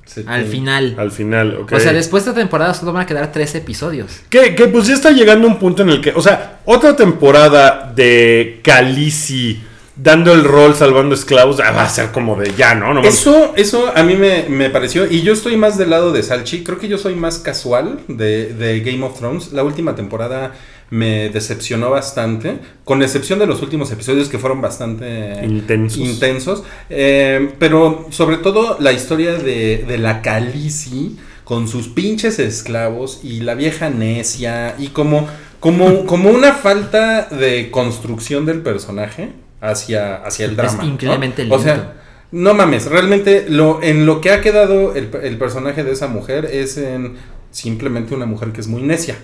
[0.05, 0.95] Se Al final.
[0.97, 1.73] Al final, ok.
[1.73, 4.21] O sea, después de esta temporada solo van a quedar tres episodios.
[4.29, 7.91] Que, que, pues ya está llegando un punto en el que, o sea, otra temporada
[7.95, 9.63] de Khaleesi
[9.95, 12.99] dando el rol salvando esclavos ah, va a ser como de ya, ¿no?
[13.01, 16.63] Eso, eso a mí me, me pareció, y yo estoy más del lado de Salchi,
[16.63, 19.53] creo que yo soy más casual de, de Game of Thrones.
[19.53, 20.53] La última temporada
[20.89, 25.97] me decepcionó bastante, con excepción de los últimos episodios que fueron bastante Intensos.
[25.99, 26.63] intensos.
[26.89, 33.41] Eh, pero sobre todo la historia de, de la Khaleesi con sus pinches esclavos y
[33.41, 35.27] la vieja necia y como,
[35.59, 39.31] como, como una falta de construcción del personaje
[39.69, 40.83] hacia, hacia el Es drama.
[40.83, 40.89] ¿no?
[40.89, 41.59] increíblemente O lento.
[41.63, 41.93] sea,
[42.31, 46.45] no mames, realmente lo, en lo que ha quedado el, el personaje de esa mujer
[46.45, 47.15] es en
[47.51, 49.15] simplemente una mujer que es muy necia.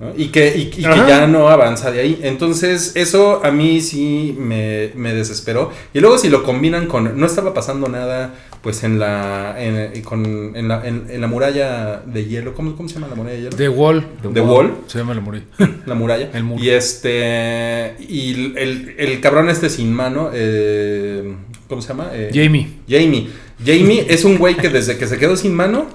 [0.00, 0.12] ¿No?
[0.16, 2.20] Y, que, y, y que ya no avanza de ahí.
[2.22, 5.70] Entonces, eso a mí sí me, me desesperó.
[5.92, 7.18] Y luego, si lo combinan con.
[7.18, 9.56] No estaba pasando nada, pues en la.
[9.58, 12.54] En, con, en, la, en, en la muralla de hielo.
[12.54, 13.56] ¿Cómo, ¿Cómo se llama la muralla de hielo?
[13.56, 14.06] The Wall.
[14.32, 14.74] The Wall.
[14.86, 15.42] Se llama la morí.
[15.86, 16.30] La muralla.
[16.32, 16.62] El muro.
[16.62, 17.96] Y este.
[18.08, 20.30] Y el, el cabrón este sin mano.
[20.32, 21.34] eh,
[21.68, 22.10] ¿Cómo se llama?
[22.12, 22.68] Eh, Jamie.
[22.88, 23.28] Jamie.
[23.64, 25.86] Jamie es un güey que desde que se quedó sin mano.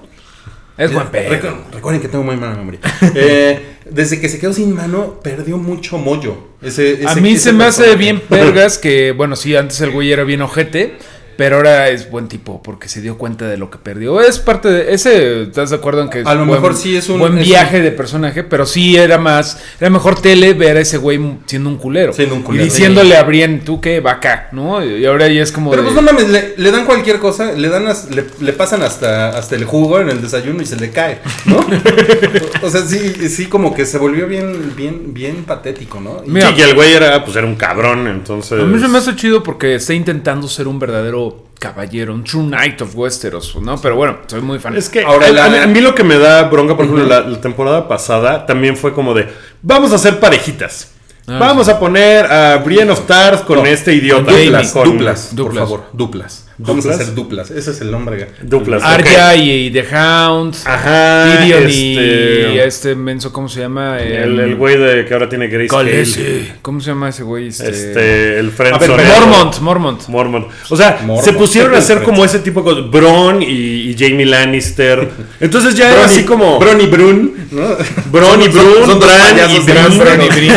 [0.78, 1.58] Es buen pedo.
[1.72, 2.80] Recuerden que tengo muy mala memoria.
[3.16, 6.38] Eh, desde que se quedó sin mano, perdió mucho mollo.
[6.62, 10.12] Ese, A mí ese se me hace bien vergas que, bueno, sí, antes el güey
[10.12, 10.98] era bien ojete,
[11.38, 14.22] pero ahora es buen tipo porque se dio cuenta de lo que perdió.
[14.22, 16.96] Es parte de ese, ¿estás de acuerdo en que es A lo buen- mejor sí
[16.96, 20.80] es un- buen viaje de personaje, pero sí era más, era mejor tele ver a
[20.82, 22.13] ese güey siendo un culero.
[22.13, 22.63] Siendo un culero.
[22.63, 24.84] Y diciéndole a Brienne, tú qué, va acá, ¿no?
[24.84, 27.52] Y ahora ya es como Pero de- pues no mames, le, le dan cualquier cosa,
[27.54, 30.76] le dan as- le, le pasan hasta, hasta el jugo en el desayuno y se
[30.76, 31.58] le cae, ¿no?
[32.62, 36.22] o sea, sí, sí como que se volvió bien, bien, bien patético, ¿no?
[36.26, 38.60] Y- Mira, Sí, y el güey era, pues era un cabrón, entonces.
[38.62, 41.23] A mí se me hace chido porque está intentando ser un verdadero
[41.63, 43.78] caballero, un true knight of Westeros, ¿no?
[43.80, 44.76] Pero bueno, soy muy fan.
[44.76, 46.86] Es que Ahora a, la- a mí- a mí lo que me da bronca, por
[46.86, 49.28] ejemplo, la, la temporada pasada también fue como de,
[49.62, 50.91] vamos a hacer parejitas.
[51.26, 54.32] Ah, vamos a poner a Brienne of Tarth con No, este idiota.
[54.34, 55.63] Duplas, Con- duplas, por Duplas.
[55.63, 56.43] favor, duplas.
[56.60, 58.28] Vamos a hacer duplas, ese es el nombre.
[58.42, 58.84] Duplas.
[58.84, 60.56] Arya y, y The Hound.
[60.66, 61.38] Ajá.
[61.39, 64.00] Tyrion este, y este menso, ¿cómo se llama?
[64.00, 66.54] El, el güey de que ahora tiene Grace.
[66.62, 67.48] ¿Cómo se llama ese güey?
[67.48, 70.08] Este, Este, el friend A ver, zone- Mormont, Mormont.
[70.10, 70.48] Mormont.
[70.70, 71.24] O sea, Mormont.
[71.26, 72.92] se pusieron a hacer como ese tipo de cosas.
[72.92, 73.46] Bron y,
[73.89, 75.10] y Jamie Lannister.
[75.39, 76.60] Entonces ya era así como.
[76.60, 77.63] Bron y Brun, ¿no?
[78.12, 80.50] Bron y Son- Brun, son dos Bran y Bran, y y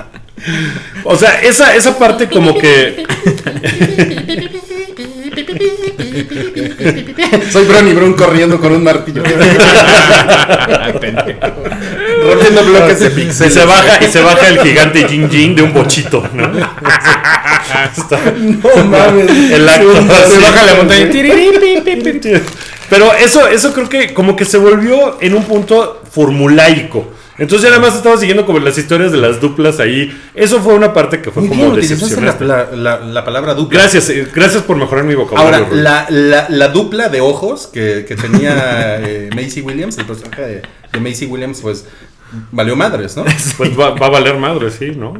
[1.04, 3.04] O sea, esa, esa parte como que.
[7.50, 9.22] Soy Bron y Brun corriendo con un martillo.
[12.22, 13.54] Rompiendo bloques de Y pixeles.
[13.54, 16.48] se baja, y se baja el gigante Jin Jin de un bochito, ¿no?
[18.84, 19.30] Mames.
[19.52, 19.94] el acto
[20.30, 21.10] Se baja la montaña.
[22.88, 27.12] Pero eso, eso creo que como que se volvió en un punto formulaico.
[27.38, 30.16] Entonces ya nada más estaba siguiendo como las historias de las duplas ahí.
[30.34, 32.44] Eso fue una parte que fue Muy como bien, decepcionante.
[32.44, 33.80] la- la- la palabra dupla.
[33.80, 35.66] Gracias, eh, gracias por mejorar mi vocabulario.
[35.66, 40.42] Ahora, la, la, la dupla de ojos que, que tenía eh, Macy Williams, el personaje
[40.42, 41.86] de, de Macy Williams, pues
[42.52, 43.24] valió madres, ¿no?
[43.56, 45.14] Pues va, va a valer madre, sí, ¿no?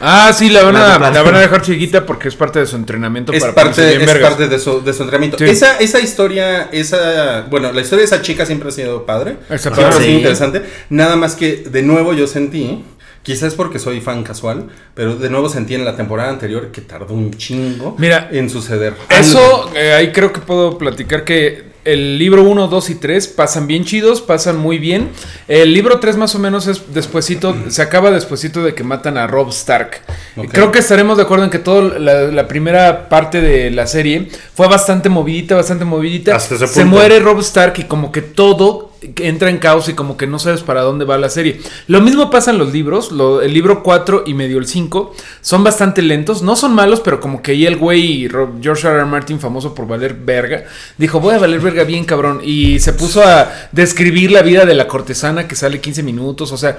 [0.00, 2.76] Ah, sí, la van, a, la van a dejar chiquita porque es parte de su
[2.76, 4.30] entrenamiento Es para parte, bien es vergas.
[4.30, 5.38] parte de, su, de su entrenamiento.
[5.38, 5.44] Sí.
[5.44, 9.36] Esa, esa historia, esa, bueno, la historia de esa chica siempre ha sido padre.
[9.56, 10.62] Siempre ha sido interesante.
[10.90, 12.84] Nada más que de nuevo yo sentí,
[13.22, 17.14] quizás porque soy fan casual, pero de nuevo sentí en la temporada anterior que tardó
[17.14, 18.94] un chingo Mira, en suceder.
[19.08, 23.66] Eso, eh, ahí creo que puedo platicar que el libro 1, 2 y 3 pasan
[23.66, 25.10] bien chidos, pasan muy bien.
[25.48, 29.26] El libro 3 más o menos es despuesito, se acaba despuesito de que matan a
[29.26, 30.02] Rob Stark.
[30.50, 34.28] Creo que estaremos de acuerdo en que toda la, la primera parte de la serie
[34.54, 36.36] fue bastante movidita, bastante movidita.
[36.36, 40.16] Hasta ese se muere Rob Stark y como que todo entra en caos y como
[40.16, 41.60] que no sabes para dónde va la serie.
[41.86, 45.64] Lo mismo pasa en los libros, lo- el libro 4 y medio el 5 son
[45.64, 48.28] bastante lentos, no son malos, pero como que ahí el güey
[48.60, 48.96] George R.
[48.98, 49.04] R.
[49.06, 50.64] Martin, famoso por valer verga,
[50.98, 54.74] dijo voy a valer verga bien cabrón y se puso a describir la vida de
[54.74, 56.78] la cortesana que sale 15 minutos, o sea,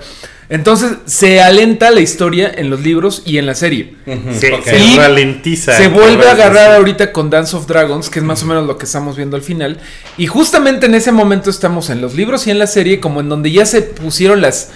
[0.50, 3.96] entonces se alenta la historia en los libros y en la serie.
[4.34, 5.78] Se, se ralentiza.
[5.78, 8.78] Se vuelve a agarrar ahorita con Dance of Dragons, que es más o menos lo
[8.78, 9.80] que estamos viendo al final.
[10.18, 13.30] Y justamente en ese momento estamos en los libros y en la serie, como en
[13.30, 14.72] donde ya se pusieron las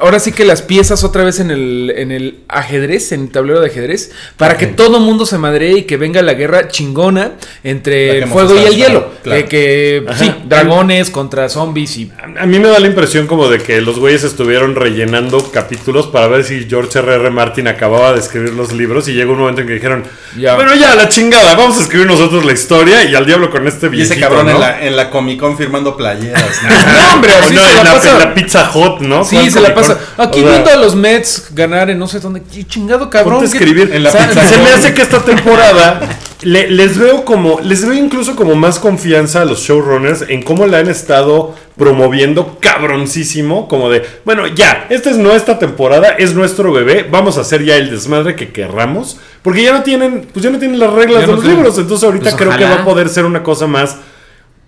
[0.00, 3.60] ahora sí que las piezas otra vez en el, en el ajedrez, en el tablero
[3.60, 8.18] de ajedrez, para que todo mundo se madree y que venga la guerra chingona entre
[8.18, 9.12] el fuego y el hielo.
[9.22, 9.40] claro.
[9.40, 10.18] Eh, que Ajá.
[10.18, 13.98] sí, dragones contra zombies y A mí me da la impresión como de que los
[13.98, 17.14] güeyes estuvieron rellenando capítulos para ver si George R.
[17.14, 17.30] R.
[17.30, 20.04] Martin acababa de escribir los libros y llegó un momento en que dijeron,
[20.36, 20.54] Ya.
[20.56, 23.86] bueno ya, la chingada, vamos a escribir nosotros la historia y al diablo con este
[23.86, 24.52] Y viejito, ese cabrón ¿no?
[24.54, 26.62] en, la, en la Comic Con firmando playeras.
[26.62, 26.68] ¿no?
[26.98, 28.10] No, hombre, O así no, se en la la, pasa.
[28.12, 29.24] en la Pizza Hut, ¿no?
[29.24, 29.96] Sí, ¿Cuál se la Comic-Con?
[29.96, 30.22] pasa.
[30.22, 32.42] Aquí O sea, viendo a los Mets ganar en no sé dónde.
[32.42, 33.40] ¡Qué chingado cabrón!
[33.40, 33.90] ponte a ¿qué- escribir.
[33.94, 36.00] En la O sea, Pizza se me hace que esta temporada
[36.42, 40.66] le- les veo como, les veo incluso como más confianza a los showrunners en cómo
[40.66, 46.72] la han estado promoviendo cabroncísimo, como de, bueno, ya, esta es nuestra temporada, es nuestro
[46.72, 50.50] bebé, vamos a hacer ya el desmadre que querramos, porque ya no tienen, pues ya
[50.50, 52.74] no tienen las reglas Ya de no los libros, entonces ahorita Pues creo que va
[52.82, 53.96] a poder ser una cosa más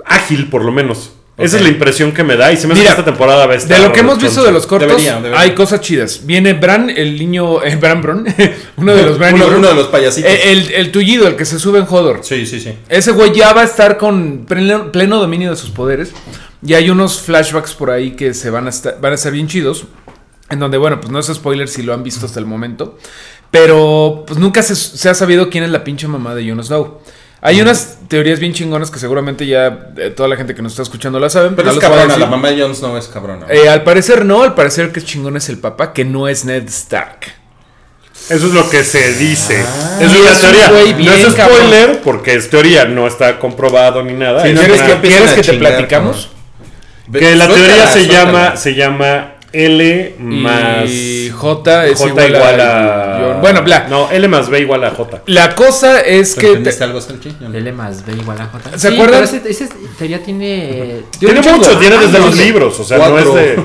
[0.04, 1.12] ágil, por lo menos.
[1.40, 3.46] Esa es la impresión que me da y se me hace Mira, que esta temporada
[3.46, 5.40] va a estar De lo que hemos visto de los cortos, Debería, debería.
[5.40, 6.20] hay cosas chidas.
[6.24, 7.62] Viene Bran, el niño.
[7.64, 8.26] Eh, Bran Bron,
[8.76, 10.30] uno de los Bran uno, uno de los payasitos.
[10.30, 12.20] Eh, el, el tullido, el que se sube en Hodor.
[12.22, 12.74] sí, sí, sí.
[12.88, 16.12] Ese güey ya va a estar con pleno, pleno dominio de sus poderes.
[16.66, 19.46] Y hay unos flashbacks por ahí que se van a estar, van a estar bien
[19.48, 19.84] chidos.
[20.50, 22.98] En donde, bueno, pues no es spoiler si lo han visto hasta el momento.
[23.50, 27.00] Pero pues nunca se, se ha sabido quién es la pinche mamá de Jon Snow.
[27.42, 30.82] Hay unas teorías bien chingonas que seguramente ya eh, toda la gente que nos está
[30.82, 31.54] escuchando la saben.
[31.56, 33.46] Pero no es cabrona, la mamá de Jon Snow es cabrona.
[33.48, 36.44] Eh, al parecer no, al parecer que es chingón es el papá, que no es
[36.44, 37.20] Ned Stark.
[38.28, 39.64] Eso es lo que se dice.
[39.66, 39.98] Ah.
[40.02, 40.70] Es la es un teoría.
[40.70, 41.56] güey no es cabrón.
[41.58, 44.44] spoiler, porque es teoría, no está comprobado ni nada.
[44.44, 46.28] Sí, no, ¿Quieres una- que, empiecen ¿quieres a que te platicamos?
[47.10, 48.24] Que la suéltala, teoría se suéltala.
[48.24, 53.38] llama, se llama L más Y J es J igual, a.
[53.40, 53.86] Bueno, bla.
[53.88, 55.22] No, L más B igual a J.
[55.26, 56.56] La cosa es ¿Te que...
[56.58, 57.00] te- algo,
[57.40, 57.54] no.
[57.54, 58.78] L más B igual a J.
[58.78, 59.24] ¿Se acuerdan?
[59.30, 61.02] Pero ese, ese teoría tiene.
[61.18, 61.56] Tiene chingo.
[61.58, 62.44] mucho, tiene desde Ah, los sí.
[62.44, 63.62] libros, o sea, no es de...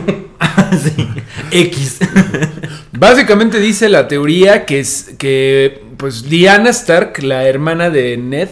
[0.96, 1.08] sí.
[1.52, 2.00] X.
[2.92, 8.50] Básicamente dice la teoría que es que pues Lyanna Stark, la hermana de Ned,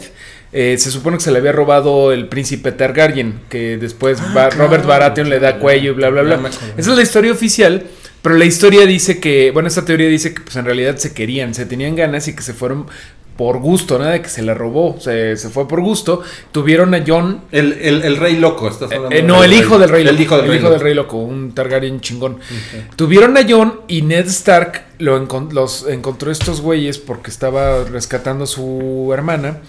[0.53, 4.85] eh, se supone que se le había robado el príncipe Targaryen, que después Ba- Robert
[4.85, 6.39] Baratheon le da cuello y bla bla bla.
[6.77, 7.85] Esa es la historia oficial,
[8.21, 11.53] pero la historia dice que, bueno, esta teoría dice que pues en realidad se querían,
[11.53, 12.85] se tenían ganas y que se fueron
[13.35, 16.21] por gusto, nada de que se la robó, se, se fue por gusto.
[16.51, 19.15] Tuvieron a John El, el, el rey loco, estás eh, hablando.
[19.15, 20.15] eh, no, el hijo del rey loco.
[20.15, 21.17] El hijo del rey loco.
[21.17, 22.37] loco, un Targaryen chingón.
[22.95, 25.17] Tuvieron a Jon y Ned Stark lo
[25.51, 29.61] los encontró estos güeyes porque estaba rescatando a su hermana.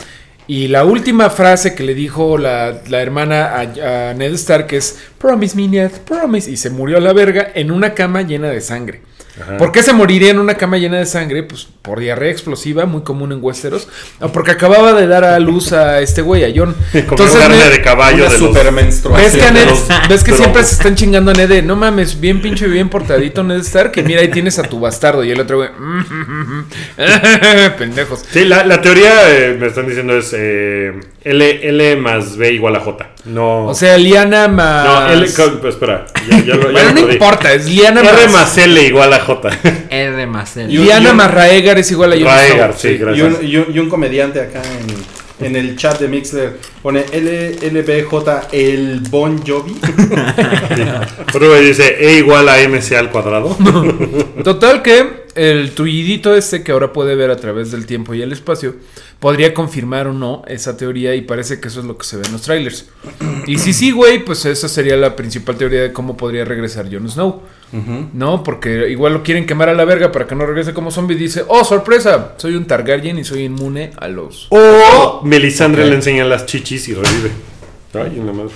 [0.46, 5.56] Y la última frase que le dijo la, la hermana a, Ned Stark es Promise
[5.56, 6.50] me, Ned, promise.
[6.50, 9.00] Y se murió a la verga en una cama llena de sangre.
[9.58, 11.42] ¿Por qué se moriría en una cama llena de sangre?
[11.42, 13.88] Pues por diarrea explosiva, muy común en Westeros.
[14.20, 16.74] O porque acababa de dar a luz a este güey, a Jon.
[17.08, 18.48] Comer carne Ned- de caballo Una de los...
[18.48, 19.32] supermenstruación.
[19.32, 21.62] ¿Ves que, a de Ned- los ves que siempre se están chingando a Ned de,
[21.62, 25.24] no mames, bien pinche, bien portadito Ned Stark, que mira ahí tienes a tu bastardo
[25.24, 25.70] y el otro güey,
[27.78, 28.22] pendejos.
[28.30, 30.92] Sí, la, la teoría, eh, me están diciendo, es eh,
[31.22, 33.08] L, L más B igual a J.
[33.26, 34.84] No, O sea, Liana más...
[34.84, 35.26] no L,
[35.60, 37.12] pues, espera, ya, ya lo, ya Bueno, no perdí.
[37.14, 38.32] importa, es Liana R más...
[38.32, 39.23] más L igual a J.
[39.90, 40.78] R más L.
[41.10, 42.80] Un- más Raegar es igual a Jon Raegar, Snow.
[42.80, 43.26] sí, Y gracias.
[43.40, 44.62] un, y un- y un comediante acá
[45.40, 49.76] en, en el chat de Mixler pone LLBJ el Bon Jovi.
[51.32, 53.56] Pero dice E igual a MC al cuadrado.
[54.44, 58.32] Total que el tuidito este que ahora puede ver a través del tiempo y el
[58.32, 58.76] espacio
[59.20, 62.22] podría confirmar o no esa teoría y parece que eso es lo que se ve
[62.26, 62.88] en los trailers.
[63.46, 67.08] Y si sí, güey, pues esa sería la principal teoría de cómo podría regresar Jon
[67.08, 67.42] Snow.
[68.12, 71.16] No, porque igual lo quieren quemar a la verga para que no regrese como zombie.
[71.16, 74.46] Dice, oh, sorpresa, soy un Targaryen y soy inmune a los...
[74.50, 75.88] O Melisandre Ok.
[75.88, 77.30] le enseña las chichis y revive.
[77.94, 78.52] Ay, en la madre.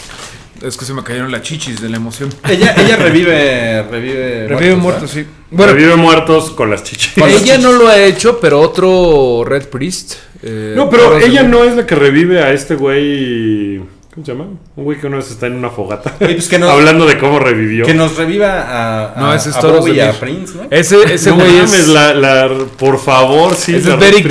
[0.62, 2.30] Es que se me cayeron las chichis de la emoción.
[2.48, 5.24] ella, ella revive, revive, Revive muertos, sí.
[5.50, 7.12] Bueno, revive muertos con las chichis.
[7.14, 7.64] Con las ella chichis.
[7.64, 10.14] no lo ha hecho, pero otro Red Priest.
[10.42, 13.80] eh, No, pero ella no es la que revive a este güey.
[14.14, 14.46] ¿Cómo se llama?
[14.74, 16.16] Un güey que una vez está en una fogata.
[16.20, 17.86] Oye, pues que no- Hablando de cómo revivió.
[17.86, 20.12] Que nos reviva a, a, No, ese es a Toros Bowie a.
[20.12, 20.66] Prince, ¿no?
[20.70, 21.88] Ese, ese no güey mames, es...
[21.88, 23.76] la, la- por favor, sí.
[23.76, 24.26] ese es Beric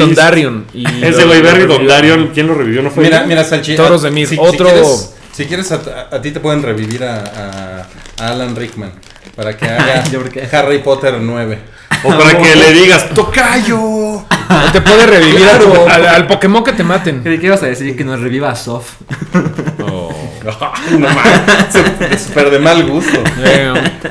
[0.73, 1.77] y Ese güey, Beric revivió.
[1.77, 2.81] Dondarrion, ¿quién lo revivió?
[2.81, 3.27] ¿No fue Mira, ella?
[3.27, 3.77] mira, Salchi.
[3.77, 5.79] Toros a- de Mir, Si, otro- Si quieres, si quieres a,
[6.11, 7.85] a ti te pueden revivir a,
[8.17, 8.91] a- Alan Rickman
[9.35, 10.49] para que haga ¿Yo por qué?
[10.51, 11.59] Harry Potter 9.
[12.05, 14.25] O para que le digas, ¡Tocayo!
[14.73, 17.21] Te puede revivir al, al Pokémon que te maten.
[17.23, 18.95] Que ibas a decir que nos reviva a Sof.
[20.49, 21.07] Ay, no
[22.17, 23.19] súper de mal gusto.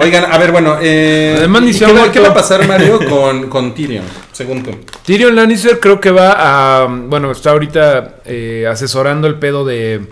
[0.01, 2.67] Oigan, a ver, bueno, eh, Además, ni ¿y se ¿qué, va, qué va a pasar,
[2.69, 4.05] Mario, con, con Tyrion?
[4.33, 4.71] Según tú.
[5.05, 6.35] Tyrion Lannister creo que va
[6.83, 6.87] a...
[6.87, 10.07] Bueno, está ahorita eh, asesorando el pedo de,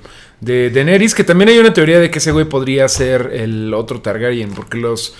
[0.44, 4.00] de Daenerys, que también hay una teoría de que ese güey podría ser el otro
[4.00, 5.14] Targaryen, porque los,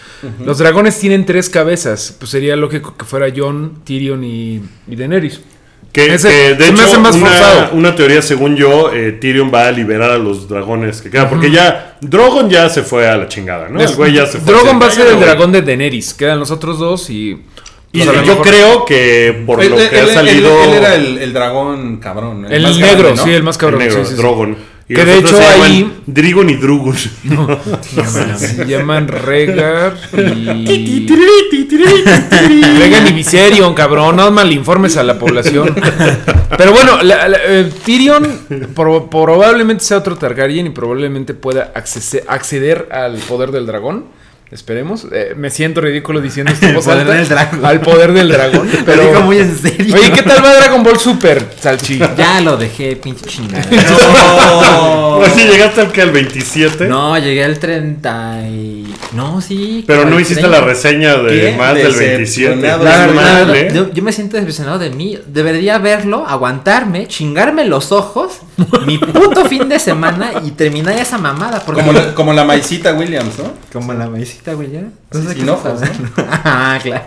[0.44, 5.40] los dragones tienen tres cabezas, pues sería lógico que fuera Jon, Tyrion y, y Daenerys.
[5.92, 7.16] Que, Ese- que, de me hecho, hace más
[7.72, 11.28] una, teoría, según yo, eh, Tyrion va a liberar a los dragones que quedan.
[11.30, 13.80] Porque ya, Drogon ya se fue a la chingada, ¿no?
[13.80, 14.52] El güey ya se fue.
[14.52, 15.24] Drogon va a ser el güey.
[15.24, 17.40] dragón de Daenerys, quedan los otros dos y...
[17.92, 20.64] Y pues, yo mejor- creo que por lo que ha salido.
[20.64, 22.44] él era el, el dragón cabrón.
[22.50, 23.24] El más negro, grande, ¿no?
[23.24, 23.80] sí, el más cabrón.
[23.82, 24.22] el negro, sí, sí, sí.
[24.86, 26.94] Y Que de hecho se ahí- Drigon y Drugon.
[28.36, 31.06] Se llaman Rhaegar y...
[32.78, 35.74] Regan y Viserion, cabrón, no malinformes a la población.
[36.58, 38.40] Pero bueno, la- la- eh, Tyrion
[38.74, 44.04] pro- probablemente sea otro Targaryen y probablemente pueda accese- acceder al poder del dragón.
[44.54, 45.04] Esperemos.
[45.10, 47.14] Eh, me siento ridículo diciendo esto voz poder alta.
[47.14, 47.64] del dragón.
[47.66, 48.68] Al poder del dragón.
[48.70, 49.02] Pero Pero.
[49.08, 49.92] digo muy en serio.
[49.96, 51.98] Oye, ¿qué tal va Dragon Ball Super, Salchi?
[52.16, 53.64] Ya lo dejé, pinche chingada.
[55.18, 56.86] Oye, llegaste al que al 27.
[56.86, 58.94] No, llegué al 30 y...
[59.12, 59.82] No, sí.
[59.88, 60.60] Pero no hiciste 30.
[60.60, 61.56] la reseña de ¿Qué?
[61.58, 62.56] más del 27.
[62.56, 62.84] Decepcionado.
[62.84, 63.72] La Es verdad, mal, la verdad, ¿eh?
[63.74, 65.18] yo, yo me siento decepcionado de mí.
[65.26, 68.38] Debería verlo, aguantarme, chingarme los ojos,
[68.86, 71.60] mi puto fin de semana y terminar esa mamada.
[71.66, 73.52] Porque Como la, como la maicita Williams, ¿no?
[73.72, 74.82] Como la maicita, güey, ya.
[75.12, 76.08] Sí, ¿de sin estás hablando?
[76.44, 77.04] Ah, claro.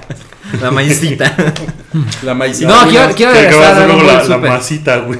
[0.61, 1.35] La maicita.
[2.23, 2.67] La maicita.
[2.69, 5.19] No, quiero, quiero Que regresar a la, la masita, güey.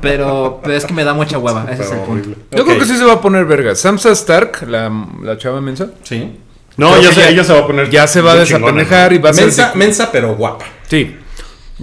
[0.00, 1.66] Pero, pero es que me da mucha hueva.
[1.70, 2.30] Ese es el punto.
[2.50, 2.66] Yo Ok.
[2.68, 3.74] creo que sí se va a poner verga.
[3.74, 4.90] Samsa Stark, la,
[5.22, 6.38] la chava mensa, Sí.
[6.76, 7.88] No, ya se, ya- ella se va a poner.
[7.90, 9.44] ya se va a desapendejar y va a ser.
[9.44, 10.64] Mensa, mensa, pero guapa.
[10.88, 11.16] Sí.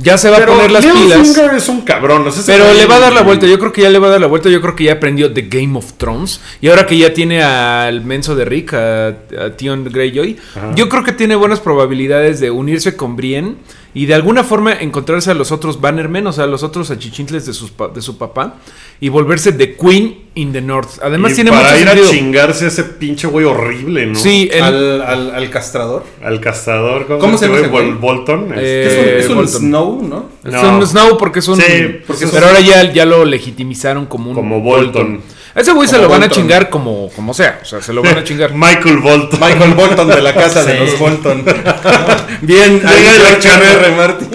[0.02, 1.38] Ya se va Pero a poner las pilas.
[1.56, 2.26] Es un cabrón.
[2.46, 4.22] Pero le va a dar la vuelta, yo creo que ya le va a dar
[4.22, 6.42] la vuelta, yo creo que ya aprendió The Game of Thrones.
[6.62, 10.74] Y ahora que ya tiene al menso de Rick, a, a Tion Greyjoy, Ajá.
[10.76, 13.56] yo creo que tiene buenas probabilidades de unirse con Brienne
[13.94, 17.46] y de alguna forma encontrarse a los otros Bannermen, o sea, a los otros achichintles
[17.46, 18.56] de, sus pa- de su papá,
[19.00, 21.00] y volverse The Queen in the North.
[21.02, 22.08] Además Y tiene para mucho ir sentido.
[22.08, 24.16] a chingarse a ese pinche güey horrible, ¿no?
[24.16, 26.04] Sí, el- Al, al, al castrador.
[26.24, 27.06] Al cazador.
[27.20, 27.68] ¿Cómo se llama?
[27.68, 28.54] Bol- Bolton.
[28.56, 29.62] Eh, Es un, es un Bolton.
[29.62, 30.26] Snow, ¿no?
[30.46, 31.58] es un Snow porque es un...
[31.58, 31.64] Sí,
[32.08, 34.36] porque es pero un- ahora ya, ya lo legitimizaron como un...
[34.36, 35.20] Como Bolton.
[35.54, 38.18] Ese güey se lo van a chingar como, como sea, o sea, se lo van
[38.18, 38.54] a chingar.
[38.54, 39.40] Michael Bolton.
[39.40, 41.44] Michael Bolton de la casa de los Bolton.
[42.42, 43.02] Bien, ahí
[43.42, 43.92] Llega el R.
[43.96, 44.30] Martin.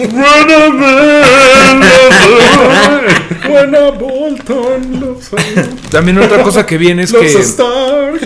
[3.47, 4.99] Buena Bolton.
[4.99, 5.31] Los,
[5.89, 7.29] También otra cosa que viene es los que...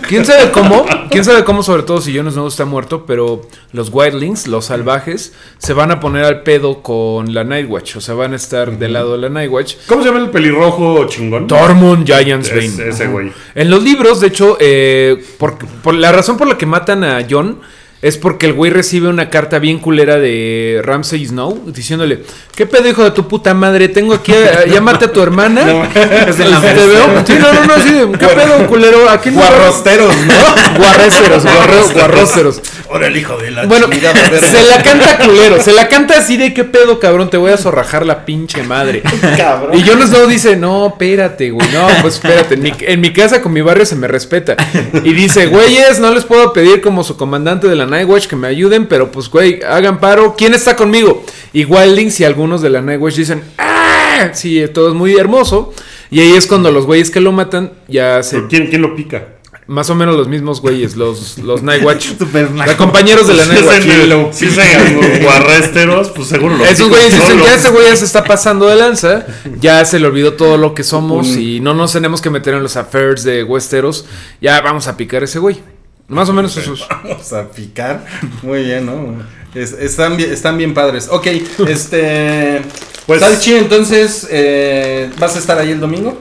[0.08, 0.86] ¿Quién sabe cómo?
[1.10, 1.64] ¿Quién sabe cómo?
[1.64, 3.42] Sobre todo si Jon Snow está muerto, pero
[3.74, 7.98] los Wildlings, los salvajes, se van a poner al pedo con la Nightwatch.
[7.98, 9.76] O sea, van a estar del lado de la Nightwatch.
[9.88, 11.48] ¿Cómo se llama el pelirrojo chingón?
[11.48, 12.66] Tormund Giants Bane.
[12.66, 13.32] Es- ese güey.
[13.56, 17.26] En los libros, de hecho, eh, por, por la razón por la que matan a
[17.30, 17.60] Jon
[18.02, 22.24] es porque el güey recibe una carta bien culera de Ramsay Snow diciéndole:
[22.56, 23.90] ¿Qué pedo, hijo de tu puta madre?
[23.90, 25.62] Tengo aquí, a, maté a tu hermana.
[26.28, 27.24] Es de la ¿Te veo?
[27.26, 29.08] Sí, no, no, no, sí, ¿qué pedo, culero?
[29.10, 30.34] ¿A quién Guarrosteros, ¿no?
[30.78, 32.62] Guarréceros, guarro- guarróceros.
[32.92, 36.36] Ahora el hijo de la Bueno, chingada se la canta culero, se la canta así
[36.36, 39.02] de qué pedo, cabrón, te voy a zorrajar la pinche madre.
[39.38, 39.78] Cabrón.
[39.78, 43.42] Y Jon Snow dice, no, espérate, güey, no, pues espérate, en mi, en mi casa
[43.42, 44.58] con mi barrio se me respeta.
[45.06, 48.48] Y dice, güeyes, no les puedo pedir como su comandante de la Nightwatch que me
[48.48, 51.24] ayuden, pero pues, güey, hagan paro, ¿quién está conmigo?
[51.54, 54.32] Y Wildlings y algunos de la Nightwatch dicen, ¡ah!
[54.34, 55.74] Sí, todo es muy hermoso.
[56.10, 58.48] Y ahí es cuando los güeyes que lo matan ya se...
[58.48, 59.31] ¿Quién, ¿Quién lo pica?
[59.68, 62.18] Más o menos los mismos güeyes, los, los Nightwatch.
[62.18, 64.34] Super Los compañeros de la Nightwatch.
[64.34, 68.24] Si se guarresteros, pues seguro lo Esos güeyes dicen, ya ese güey ya se está
[68.24, 69.26] pasando de lanza,
[69.60, 72.64] ya se le olvidó todo lo que somos y no nos tenemos que meter en
[72.64, 74.06] los affairs de Westeros,
[74.42, 75.60] ya vamos a picar a ese güey.
[76.08, 76.82] Más o menos eso es.
[76.90, 78.06] Vamos a picar.
[78.44, 79.24] Muy bien, ¿no?
[79.56, 81.08] Es- están, bien, están bien padres.
[81.10, 81.28] Ok,
[81.70, 82.62] este.
[83.06, 86.18] Pues- Salchi, entonces, eh, ¿vas a estar ahí el domingo?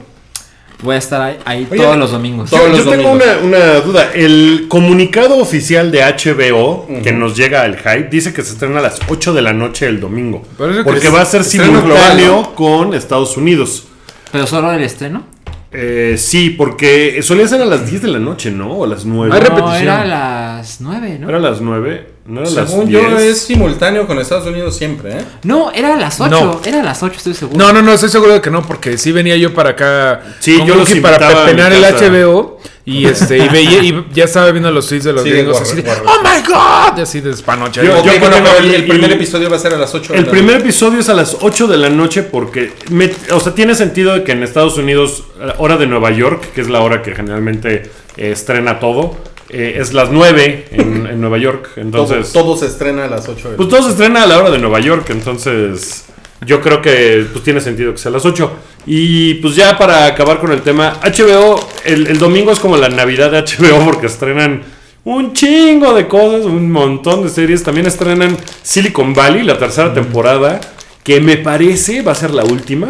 [0.83, 2.51] Voy a estar ahí, ahí Oye, todos los domingos.
[2.51, 3.37] Yo, Todos yo los tengo domingos.
[3.43, 4.11] una, una duda.
[4.15, 8.83] El comunicado oficial de HBO que nos llega al hype dice que se estrena a
[8.83, 10.43] las 8 de la noche el domingo.
[10.57, 13.87] Porque es va a ser simultáneo global, con Estados Unidos.
[14.33, 15.25] Pero solo el estreno.
[15.73, 18.73] Eh, sí, porque solía ser a las 10 de la noche, ¿no?
[18.73, 19.33] O a las 9.
[19.33, 19.83] Hay No, repetición.
[19.83, 21.29] era a las 9, ¿no?
[21.29, 22.07] ¿Era a las 9?
[22.27, 23.03] ¿No era a las Según 10?
[23.03, 25.25] yo, es simultáneo con Estados Unidos siempre, ¿eh?
[25.43, 26.31] No, era a las 8.
[26.31, 26.61] No.
[26.65, 27.59] Era a las 8, estoy seguro.
[27.59, 30.59] No, no, no, estoy seguro de que no, porque sí venía yo para acá Sí,
[30.59, 31.83] con yo los Wookie para pepenar el.
[31.83, 35.61] HBO y este y veía y ya estaba viendo los tweets de los Sí, gringos
[35.61, 35.91] así de.
[35.91, 37.83] Oh my god, y así de espanocha.
[37.83, 40.25] Yo- yo bueno, el, primer y- episodio va a ser a las 8 de El
[40.27, 40.65] la primer noche.
[40.69, 44.25] episodio es a las 8 de la noche porque, me- o sea, tiene sentido de
[44.25, 47.91] que en Estados Unidos, la hora de Nueva York, que es la hora que generalmente
[48.17, 49.17] eh, estrena todo,
[49.53, 51.71] eh, es las 9 en, en Nueva York.
[51.77, 54.27] Entonces, todo, todo se estrena a las 8 de la pues todo se estrena a
[54.27, 56.05] la hora de Nueva York, entonces
[56.47, 58.51] yo creo que pues, tiene sentido que sea a las 8.
[58.87, 62.89] Y pues ya para acabar con el tema, HBO, el, el domingo es como la
[62.89, 64.63] Navidad de HBO porque estrenan
[65.05, 67.63] un chingo de cosas, un montón de series.
[67.63, 70.61] También estrenan Silicon Valley, la tercera temporada,
[71.03, 72.89] que me parece va a ser la última.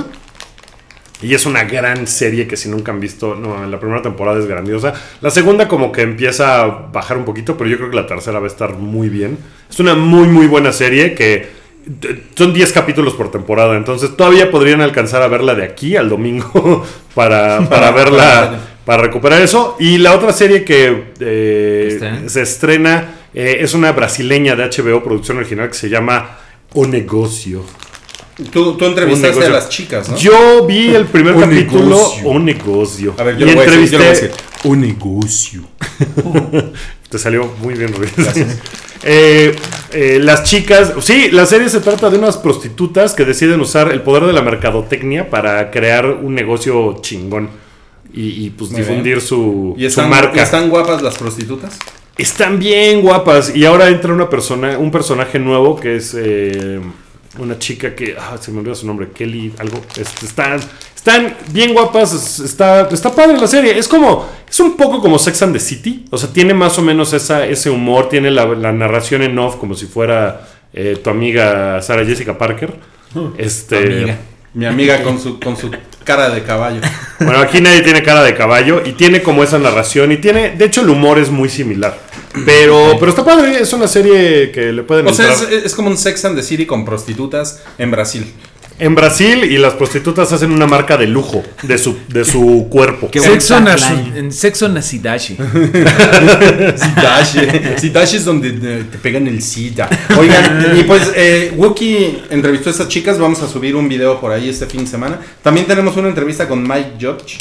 [1.22, 4.46] Y es una gran serie que si nunca han visto, no, la primera temporada es
[4.46, 4.94] grandiosa.
[5.20, 8.38] La segunda como que empieza a bajar un poquito, pero yo creo que la tercera
[8.38, 9.38] va a estar muy bien.
[9.68, 11.34] Es una muy muy buena serie que
[12.02, 16.08] eh, son 10 capítulos por temporada, entonces todavía podrían alcanzar a verla de aquí al
[16.08, 19.76] domingo para, para verla, para recuperar eso.
[19.78, 25.36] Y la otra serie que eh, se estrena eh, es una brasileña de HBO, producción
[25.36, 26.38] original, que se llama
[26.72, 27.64] O Negocio.
[28.52, 30.16] Tú, tú entrevistaste a las chicas, ¿no?
[30.16, 32.28] Yo vi el primer Un capítulo, negocio.
[32.28, 33.14] un negocio.
[33.18, 34.30] A ver, yo y lo voy a decir, yo lo voy a entrevisté- decir.
[34.64, 35.62] Un negocio.
[37.10, 38.12] Te salió muy bien, Ruiz.
[39.02, 39.56] Eh,
[39.94, 40.92] eh, las chicas.
[41.00, 44.42] Sí, la serie se trata de unas prostitutas que deciden usar el poder de la
[44.42, 47.48] mercadotecnia para crear un negocio chingón.
[48.12, 49.20] Y, y, pues Muy difundir bien.
[49.26, 50.36] su, ¿Y su marca.
[50.36, 51.78] ¿y están guapas las prostitutas?
[52.18, 53.56] Están bien guapas.
[53.56, 56.80] Y ahora entra una persona, un personaje nuevo que es eh,
[57.38, 58.16] una chica que.
[58.18, 59.08] Ah, se me olvidó su nombre.
[59.14, 59.80] Kelly, algo.
[59.96, 60.58] Este, están,
[60.94, 62.12] están bien guapas.
[62.12, 63.78] es- Está, está padre la serie.
[63.78, 64.28] Es como.
[64.48, 66.04] Es un poco como Sex and the City.
[66.10, 68.08] O sea, tiene más o menos esa, ese humor.
[68.08, 72.74] Tiene la, la narración en off como si fuera eh, tu amiga Sarah Jessica Parker.
[73.38, 73.76] Este.
[73.78, 74.18] amiga.
[74.52, 75.70] Mi amiga con su, con su
[76.02, 76.80] cara de caballo.
[77.20, 80.64] Bueno, aquí nadie tiene cara de caballo y tiene como esa narración y tiene, de
[80.64, 81.96] hecho el humor es muy similar.
[82.44, 85.90] Pero, pero está padre, es una serie que le pueden O sea, es, es como
[85.90, 88.32] un Sex and the City con prostitutas en Brasil.
[88.80, 93.10] En Brasil y las prostitutas hacen una marca de lujo de su, de su cuerpo.
[93.12, 93.58] Sexo,
[94.16, 95.36] en sexo nasidashi.
[97.76, 99.86] Sidache es donde eh, te pegan el SIDA.
[100.18, 103.18] Oigan, y pues eh, Wookie entrevistó a estas chicas.
[103.18, 105.20] Vamos a subir un video por ahí este fin de semana.
[105.42, 107.36] También tenemos una entrevista con Mike Judge,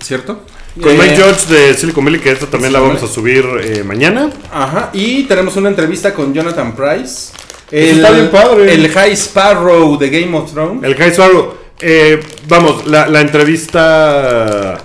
[0.00, 0.44] ¿cierto?
[0.80, 3.82] Con Eh, Mike George de Silicon Valley, que esta también la vamos a subir eh,
[3.84, 4.30] mañana.
[4.50, 7.32] Ajá, y tenemos una entrevista con Jonathan Price.
[7.70, 8.72] Está bien padre.
[8.72, 10.82] El High Sparrow de Game of Thrones.
[10.84, 11.54] El High Sparrow.
[11.80, 14.78] eh, vamos, la, la entrevista.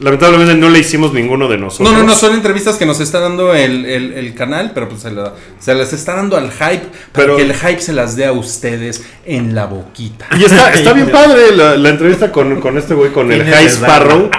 [0.00, 1.92] Lamentablemente no la hicimos ninguno de nosotros.
[1.92, 5.02] No, no, no, son entrevistas que nos está dando el, el- el canal, pero pues
[5.02, 8.16] se, la- se las está dando al hype, para Pero- que el hype se las
[8.16, 10.26] dé a ustedes en la boquita.
[10.38, 13.66] Y está, está bien padre la, la entrevista con, con este güey, con el High
[13.68, 14.30] Sparrow.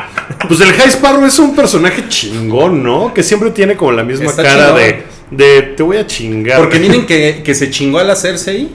[0.47, 3.13] Pues el High Sparrow es un personaje chingón, ¿no?
[3.13, 4.81] Que siempre tiene como la misma Está cara chingón.
[4.81, 5.03] de,
[5.45, 6.59] de te voy a chingar.
[6.59, 8.69] Porque miren que, que se chingó a la Cersei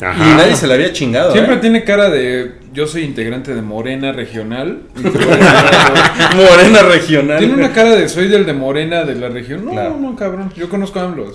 [0.00, 0.24] Ajá.
[0.32, 1.32] y nadie se la había chingado.
[1.32, 1.58] Siempre ¿eh?
[1.58, 2.52] tiene cara de.
[2.72, 4.80] Yo soy integrante de Morena Regional.
[6.36, 7.38] Morena regional.
[7.38, 9.64] Tiene una cara de soy del de Morena de la región.
[9.64, 9.96] No, Claro.
[10.00, 10.52] no, cabrón.
[10.56, 11.32] Yo conozco a AMLO.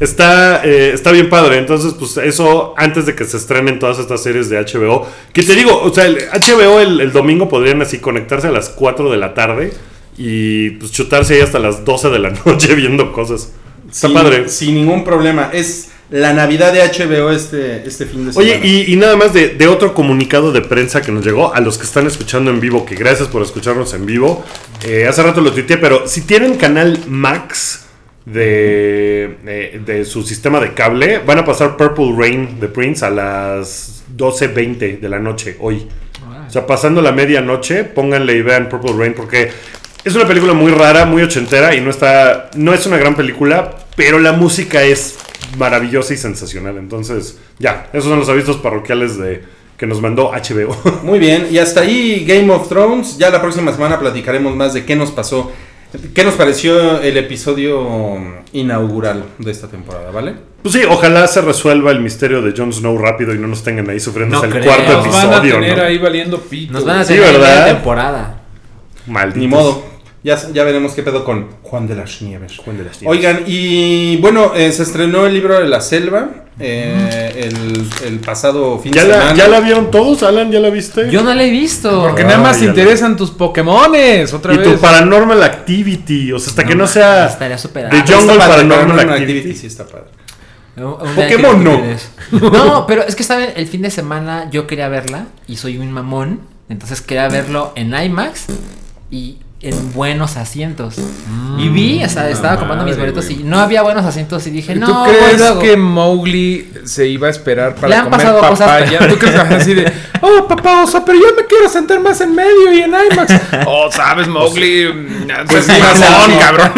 [0.00, 1.58] Está, eh, está bien padre.
[1.58, 5.06] Entonces, pues eso antes de que se estrenen todas estas series de HBO.
[5.32, 8.68] Que te digo, o sea, el HBO el, el domingo podrían así conectarse a las
[8.70, 9.72] 4 de la tarde
[10.16, 13.52] y pues chutarse ahí hasta las 12 de la noche viendo cosas.
[13.90, 14.48] Está sin, padre.
[14.48, 15.50] Sin ningún problema.
[15.52, 18.52] Es la Navidad de HBO este, este fin de semana.
[18.52, 21.60] Oye, y, y nada más de, de otro comunicado de prensa que nos llegó a
[21.60, 24.44] los que están escuchando en vivo, que gracias por escucharnos en vivo.
[24.84, 27.86] Eh, hace rato lo tuiteé, pero si tienen canal Max
[28.26, 33.10] de, de, de su sistema de cable, van a pasar Purple Rain de Prince a
[33.10, 35.88] las 12.20 de la noche hoy.
[36.46, 39.50] O sea, pasando la medianoche, pónganle y vean Purple Rain porque
[40.04, 43.74] es una película muy rara, muy ochentera y no está, no es una gran película,
[43.96, 45.16] pero la música es
[45.56, 46.76] maravillosa y sensacional.
[46.78, 49.42] Entonces, ya, esos son los avisos parroquiales de
[49.76, 50.76] que nos mandó HBO.
[51.02, 53.18] Muy bien, y hasta ahí Game of Thrones.
[53.18, 55.50] Ya la próxima semana platicaremos más de qué nos pasó,
[56.14, 58.18] qué nos pareció el episodio
[58.52, 60.34] inaugural de esta temporada, ¿vale?
[60.62, 63.90] pues sí, ojalá se resuelva el misterio de Jon Snow rápido y no nos tengan
[63.90, 64.74] ahí sufriendo No hasta el creo.
[64.74, 65.84] cuarto Nos van a episodio, tener ¿no?
[65.84, 66.72] ahí valiendo pito.
[66.72, 67.66] Nos van a Sí, ¿verdad?
[67.66, 68.40] temporada.
[69.06, 69.40] Malditos.
[69.42, 69.84] Ni modo.
[70.24, 72.56] Ya, ya veremos qué pedo con Juan de las Nieves.
[72.56, 73.16] Juan de las Nieves.
[73.18, 78.78] Oigan, y bueno, eh, se estrenó el libro de la selva eh, el, el pasado
[78.78, 79.36] fin ¿Ya de la, semana.
[79.36, 80.50] ¿Ya la vieron todos, Alan?
[80.50, 81.10] ¿Ya la viste?
[81.10, 82.00] Yo no la he visto.
[82.00, 84.32] Porque Ah, nada más te interesan tus Pokémones.
[84.32, 84.66] Otra y vez.
[84.66, 88.68] tu Paranormal Activity, o sea, hasta que no sea Estaría de ah, Jungle padre, Paranormal
[88.96, 89.54] Paranormal Activity.
[89.54, 90.06] sí está padre.
[90.74, 91.82] Pokémon no.
[92.50, 95.92] No, pero es que saben, el fin de semana yo quería verla y soy un
[95.92, 98.46] mamón, entonces quería verlo en IMAX
[99.10, 99.38] y
[99.68, 100.96] en buenos asientos.
[101.58, 104.72] y vi, o sea, estaba comprando mis boletos y no había buenos asientos y dije,
[104.72, 105.60] ¿Y no, ¿Tú voy crees luego".
[105.60, 108.98] que Mowgli se iba a esperar para Le han comer pasado cosas papaya?
[108.98, 109.08] peores.
[109.14, 112.34] ¿Tú crees así de, oh, papá, o sea, pero yo me quiero sentar más en
[112.34, 113.32] medio y en IMAX?
[113.66, 114.86] Oh, sabes, Mowgli,
[115.48, 116.38] Pues pues mira, no.
[116.38, 116.72] cabrón.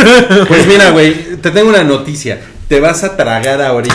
[0.49, 2.41] Pues mira, güey, te tengo una noticia.
[2.68, 3.94] Te vas a tragar ahorita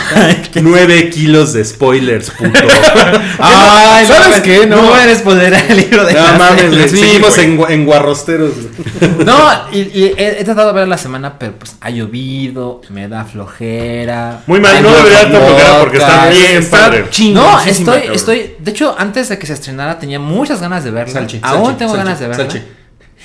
[0.62, 2.50] 9 kilos de spoilers, puto.
[3.38, 4.66] Ay, ¿Sabes qué?
[4.66, 4.76] No.
[4.76, 8.52] No voy a responder el libro de No mames, sí, seguimos en, en guarrosteros.
[9.26, 9.36] No,
[9.72, 13.24] y, y he, he tratado de ver la semana, pero pues ha llovido, me da
[13.24, 14.40] flojera.
[14.46, 17.04] Muy mal, no debería dar flojera porque está bien Está padre.
[17.32, 18.14] No, estoy, cabrón.
[18.14, 18.54] estoy.
[18.58, 21.12] De hecho, antes de que se estrenara tenía muchas ganas de verla.
[21.12, 22.44] Salchi, Aún salchi, tengo salchi, ganas de verla.
[22.50, 22.66] salchi.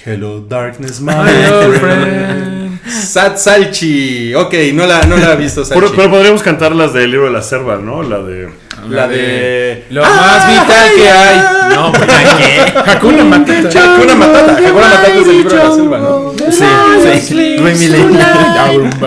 [0.05, 2.66] Hello, darkness, my My old friend.
[2.89, 4.33] Sad Salchi.
[4.33, 5.81] Ok, no la, no la ha visto Salchi.
[5.81, 8.03] Pero, pero podríamos cantar las del libro de la selva, ¿no?
[8.03, 8.49] La de.
[8.89, 9.85] La de.
[9.89, 11.39] Lo más vital que hay.
[11.75, 12.09] No, pues,
[12.87, 13.95] Hakuna Matata.
[13.95, 14.53] Hakuna Matata.
[14.53, 16.33] Hakuna Matata es el libro de la selva, ¿no?
[16.51, 17.35] Sí, sí.
[17.35, 18.17] Millennium.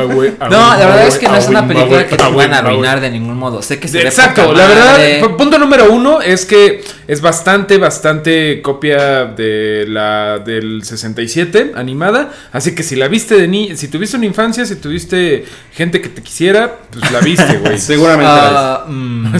[0.50, 3.10] No, la verdad es que no es una película que te van a arruinar de
[3.10, 3.62] ningún modo.
[3.62, 8.62] Sé que se ve Exacto, la verdad, punto número uno es que es bastante, bastante
[8.62, 12.32] copia de la del 67 animada.
[12.52, 16.08] Así que si la viste de ni, si tuviste una infancia, si tuviste gente que
[16.08, 17.78] te quisiera, pues la viste, güey.
[17.90, 19.34] Seguramente la Ah, mm.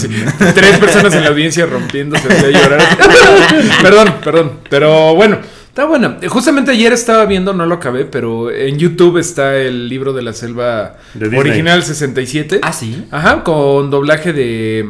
[0.54, 2.80] Tres personas en la audiencia rompiéndose de llorar.
[3.82, 4.52] perdón, perdón.
[4.68, 6.18] Pero bueno, está buena.
[6.28, 10.32] Justamente ayer estaba viendo, no lo acabé, pero en YouTube está el libro de la
[10.32, 12.60] selva De original 67.
[12.62, 13.06] Ah, sí.
[13.10, 14.86] Ajá, con doblaje de.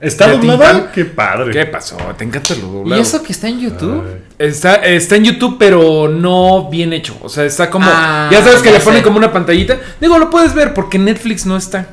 [0.00, 0.90] ¿Está de doblada?
[0.92, 1.52] Qué padre.
[1.52, 1.96] ¿Qué pasó?
[2.16, 3.02] Te encanta lo ¿Y doblado.
[3.02, 4.02] eso que está en YouTube?
[4.38, 7.18] Está, está en YouTube, pero no bien hecho.
[7.20, 7.86] O sea, está como.
[7.88, 9.78] Ah, ya sabes que le ponen como una pantallita.
[10.00, 11.88] Digo, lo puedes ver porque Netflix no está.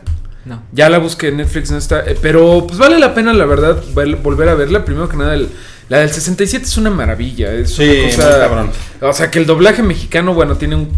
[0.47, 0.63] No.
[0.71, 1.99] Ya la busqué en Netflix, no está.
[2.05, 4.85] eh, Pero pues vale la pena, la verdad, vol- volver a verla.
[4.85, 5.49] Primero que nada, el-
[5.89, 7.51] la del 67 es una maravilla.
[7.53, 8.29] Es Sí, una cosa.
[8.29, 8.69] muy cabrón.
[9.01, 10.89] O sea, que el doblaje mexicano, bueno, tiene un,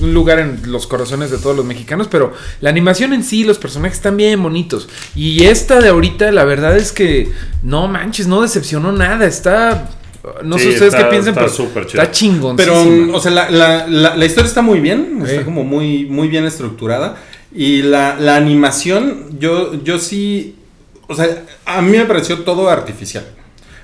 [0.00, 2.08] un lugar en los corazones de todos los mexicanos.
[2.10, 4.88] Pero la animación en sí, los personajes están bien bonitos.
[5.14, 7.30] Y esta de ahorita, la verdad es que
[7.62, 9.26] no manches, no decepcionó nada.
[9.26, 9.90] Está.
[10.42, 12.02] No sé ustedes está- qué piensan, está pero súper chido.
[12.02, 12.56] está chingón.
[12.56, 12.74] Pero,
[13.12, 16.46] o sea, la, la- la- la historia está muy bien, está como muy, muy bien
[16.46, 17.16] estructurada.
[17.54, 20.56] Y la, la animación, yo, yo sí,
[21.06, 23.24] o sea, a mí me pareció todo artificial.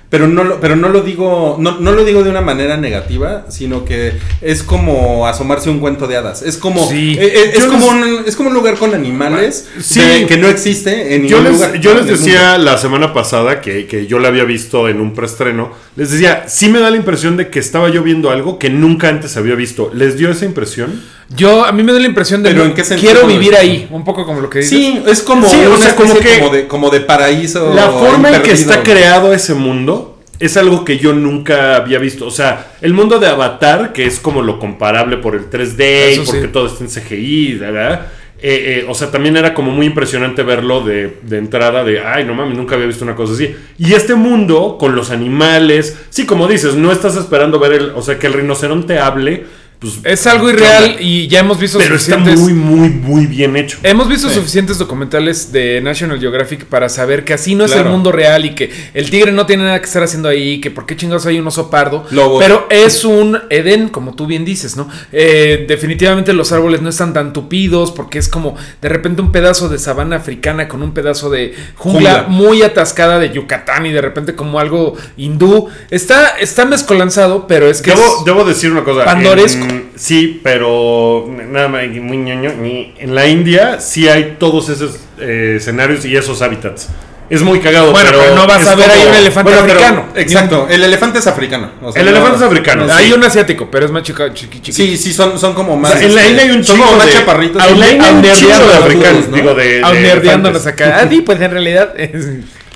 [0.09, 3.45] Pero no lo, pero no lo digo, no, no lo digo de una manera negativa,
[3.47, 4.11] sino que
[4.41, 6.41] es como asomarse a un cuento de hadas.
[6.41, 7.15] Es como, Sí.
[7.17, 10.01] eh, eh, es, como les- un, es como un lugar con animales Sí.
[10.01, 11.79] de- que no existe en Yo ningún les, lugar.
[11.79, 15.71] yo les decía la semana pasada que, que yo la había visto en un preestreno.
[15.95, 19.07] Les decía, sí me da la impresión de que estaba yo viendo algo que nunca
[19.07, 19.91] antes había visto.
[19.93, 21.01] ¿Les dio esa impresión?
[21.35, 23.87] Yo, a mí me da la impresión de Pero ¿en qué sentido quiero vivir ahí,
[23.89, 24.77] un poco como lo que dices.
[24.77, 27.73] Sí, es como Sí, o una sea, como que- como de, como de paraíso.
[27.73, 32.25] La forma en que está creado ese mundo es algo que yo nunca había visto.
[32.25, 36.23] O sea, el mundo de Avatar, que es como lo comparable por el 3D Eso
[36.23, 36.47] y porque sí.
[36.51, 38.07] todo está en CGI, ¿verdad?
[38.43, 42.25] Eh, eh, o sea, también era como muy impresionante verlo de, de entrada, de, ay,
[42.25, 43.55] no mames, nunca había visto una cosa así.
[43.77, 48.01] Y este mundo, con los animales, sí, como dices, no estás esperando ver el, o
[48.01, 49.45] sea, que el rinoceronte hable,
[49.81, 49.99] pues...
[50.03, 51.01] Es algo ¿qué irreal onda?
[51.01, 52.39] y ya hemos visto Pero está suficientes.
[52.39, 53.79] muy, muy, muy bien hecho.
[53.83, 58.11] Hemos visto suficientes documentales de National Geographic para saber que así no es el mundo
[58.11, 60.95] real y que el tigre no tiene nada que estar haciendo ahí, que por qué
[60.95, 62.05] chingados hay un oso pardo.
[62.39, 64.87] Pero es un Edén, como tú bien dices, ¿no?
[65.11, 69.67] Eh, definitivamente los árboles no están tan tupidos porque es como de repente un pedazo
[69.67, 72.27] de sabana africana con un pedazo de jungla, Jungla.
[72.27, 75.69] muy atascada de Yucatán y de repente como algo hindú.
[75.89, 77.89] Está, está mezcolanzado, pero es que...
[77.91, 79.05] Debo, es- debo decir una cosa.
[79.05, 79.63] Pandoresco.
[79.63, 84.99] En- sí, pero nada más, muy ñoño, ni- En la India sí hay todos esos
[85.19, 86.89] eh, escenarios y esos hábitats.
[87.29, 87.91] Es muy cagado.
[87.93, 90.05] Bueno, pero no vas a ver ahí un elefante Bueno, pero- africano.
[90.15, 91.71] exacto, el elefante es africano.
[91.81, 92.85] o sea, El no- elefante es africano.
[92.87, 93.13] no, Hay sí.
[93.13, 94.73] un asiático, pero es más chica, chiqui, chiqui.
[94.73, 95.93] Sí, sí, son, son como más.
[95.93, 97.63] O sea, en la este, India hay un como más de- chaparritos.
[97.69, 100.67] En la India hay un chingo de africanos, digo, de, elefantes.
[100.67, 100.99] acá.
[101.01, 102.27] Ah, sí, pues en realidad es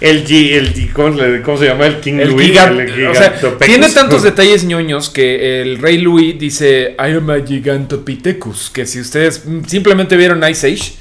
[0.02, 1.86] El G, el G, ¿cómo, le- cómo se llama?
[1.88, 2.48] El King el Louis.
[2.50, 2.84] gigante.
[2.84, 3.66] el o sea, Gigantopithecus.
[3.66, 8.70] tiene tantos detalles ñoños que el rey Louis dice I am a Gigantopithecus.
[8.72, 10.93] Que si ustedes mm, simplemente vieron Ice Age,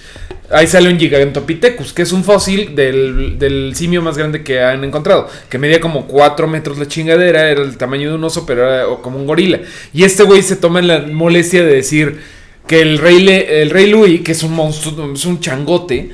[0.50, 4.84] ahí sale un Gigantopithecus, que es un fósil del, del simio más grande que han
[4.84, 5.28] encontrado.
[5.48, 8.86] Que medía como 4 metros la chingadera, era el tamaño de un oso, pero era
[8.88, 9.60] o como un gorila.
[9.92, 12.20] Y este güey se toma la molestia de decir
[12.68, 16.10] que el rey, Le- el rey Louis, que es un monstruo, es un changote,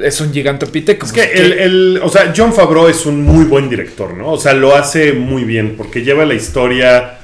[0.00, 1.10] es un Gigantopithecus.
[1.10, 4.32] Es que el, el- o sea, John Favreau es un muy buen director, ¿no?
[4.32, 7.18] O sea, lo hace muy bien porque lleva la historia,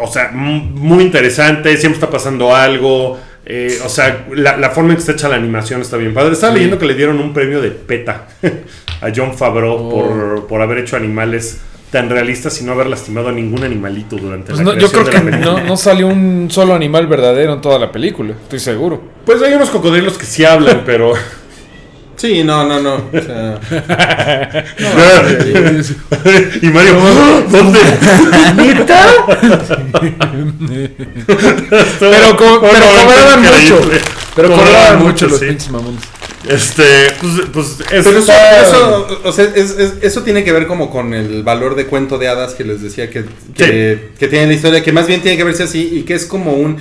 [0.00, 3.18] o sea, muy interesante, siempre está pasando algo.
[3.46, 6.32] eh, o sea, la, la forma en que está hecha la animación está bien padre.
[6.34, 6.58] Estaba Sí.
[6.58, 8.26] leyendo que le dieron un premio de PETA
[9.00, 9.90] a John Favreau Oh.
[9.90, 11.60] por, por haber hecho animales
[11.90, 15.02] tan realistas y no haber lastimado a ningún animalito durante Pues la no, yo creo
[15.04, 15.52] de que la película.
[15.62, 19.02] no, no salió un solo animal verdadero en toda la película, estoy seguro.
[19.26, 21.12] Pues hay unos cocodrilos que sí hablan, pero...
[22.20, 22.94] Sí, no, no, no.
[22.96, 23.58] O sea,
[26.60, 26.94] y Mario,
[27.50, 27.78] ¿dónde?
[31.98, 33.80] Pero, co- pero cobraban mucho.
[34.36, 35.46] Pero Cobraban mucho, los sí.
[35.46, 36.00] pinches mamones.
[36.48, 36.82] Este,
[37.20, 38.32] pues, pues Pero eso,
[38.66, 42.18] eso, o sea, es- es- eso tiene que ver como con el valor de cuento
[42.18, 45.36] de hadas que les decía que, que, que tiene la historia, que más bien tiene
[45.36, 46.78] que verse así y que es como un,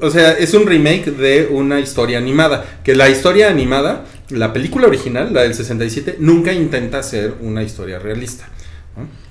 [0.00, 4.86] o sea, es un remake de una historia animada, que la historia animada, la película
[4.86, 8.48] original, la del 67, nunca intenta ser una historia realista.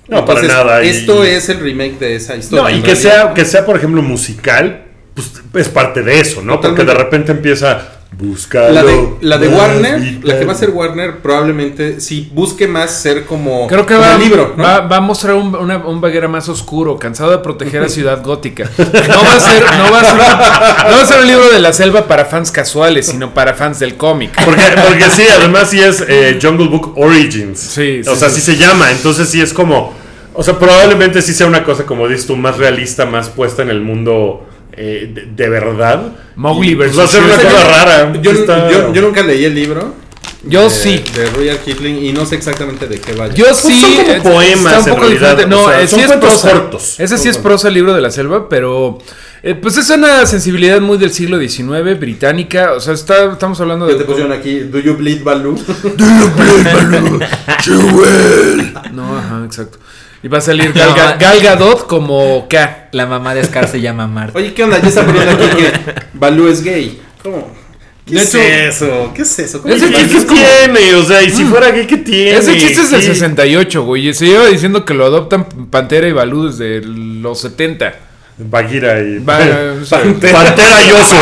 [0.08, 2.64] No, No, para nada, y- Esto es el remake de esa historia.
[2.64, 3.24] No, y que realidad.
[3.26, 6.60] sea, que sea, por ejemplo, musical, pues es parte de eso, ¿no?
[6.62, 8.72] Porque de repente empieza buscar.
[8.72, 12.92] La de, la de Warner, la que va a ser Warner, probablemente sí busque más
[13.02, 14.64] ser como, Creo que como va, el libro, ¿no?
[14.64, 18.24] va, va a mostrar un, una- un Baguera más oscuro, cansado de proteger a Ciudad
[18.24, 18.70] Gótica.
[18.78, 21.60] No va a ser, no va a ser, no va a ser un libro de
[21.60, 24.32] la selva para fans casuales, sino para fans del cómic.
[24.44, 27.60] Porque, porque sí, además sí es eh, Jungle Book Origins.
[27.60, 28.42] Sí, sí, O sea, sí.
[28.42, 28.92] sí se llama.
[28.92, 29.94] Entonces sí es como.
[30.34, 33.70] O sea, probablemente sí sea una cosa, como dices tú, más realista, más puesta en
[33.70, 34.46] el mundo
[34.82, 36.14] eh, de, de verdad.
[36.38, 38.14] Mowgli Y, pues, versus Va a ser una cosa rara.
[38.22, 39.94] Yo, Está- yo- yo nunca leí el libro.
[40.44, 41.04] Yo de- sí.
[41.16, 43.34] De Rudyard Kipling y no sé exactamente de qué vaya.
[43.34, 43.78] Yo Pues sí.
[43.82, 45.48] son como eh, poemas, está un en poco realidad, diferente.
[45.56, 46.52] No, o sea, eh, son sí es cuentos prosa.
[46.52, 47.00] cortos.
[47.00, 49.00] Ese sí es prosa, el libro de la selva, pero.
[49.44, 52.72] eh, pues es una sensibilidad muy del siglo XIX, británica.
[52.74, 54.00] O sea, está, estamos hablando ¿Qué de.
[54.00, 54.60] te pusieron aquí?
[54.62, 55.56] ¿Do you bleed Baloo?
[58.94, 59.78] No, ajá, exacto.
[60.22, 61.18] Y va a salir Gal.
[61.20, 62.90] Gal Gadot como K.
[62.92, 64.38] La mamá de Scar se llama Marta.
[64.38, 64.80] Oye, ¿qué onda?
[64.82, 65.72] Ya está poniendo aquí que
[66.14, 67.02] Baloo es gay.
[67.24, 67.52] ¿Cómo?
[68.06, 69.12] ¿Qué De es hecho- eso?
[69.16, 69.62] ¿Qué es eso?
[69.62, 70.96] ¿Cómo Ese ¿Qué, que- chiste es como- tiene?
[70.96, 72.38] O sea, y si fuera gay, ¿qué tiene?
[72.38, 73.08] Ese chiste es del Sí.
[73.10, 74.14] 68, güey.
[74.14, 77.94] Se lleva diciendo que lo adoptan Pantera y Balú desde los 70.
[78.42, 79.20] Bagheera y.
[79.86, 80.00] Sea,
[80.32, 81.16] Pantera y oso.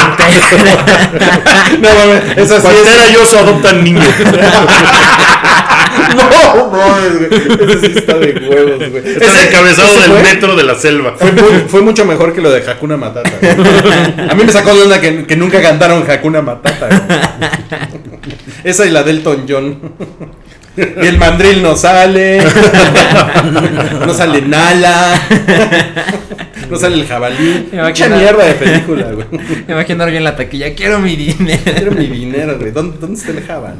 [1.81, 4.05] No mames, Pantera y oso adoptan niños.
[6.55, 7.69] No, mames, güey.
[7.71, 9.03] Ese sí está de huevos, güey.
[9.07, 11.15] Es el encabezado ese del fue- metro de la selva.
[11.17, 13.31] Fue, muy- fue mucho mejor que lo de Hakuna Matata.
[13.39, 14.29] güey.
[14.29, 16.87] A mí me sacó de onda que, que nunca cantaron Hakuna Matata.
[16.87, 16.99] güey.
[18.63, 19.79] Esa y la del Elton John.
[20.77, 22.39] Y el mandril no sale.
[24.05, 25.19] No sale Nala.
[26.69, 27.69] No sale el jabalí.
[27.71, 29.25] Mucha mierda de película, güey.
[29.67, 30.75] Me imagino a alguien en la taquilla.
[30.75, 31.61] Quiero mi dinero.
[31.63, 32.71] Quiero mi dinero, güey.
[32.71, 33.77] ¿Dónde, dónde está el jabalí?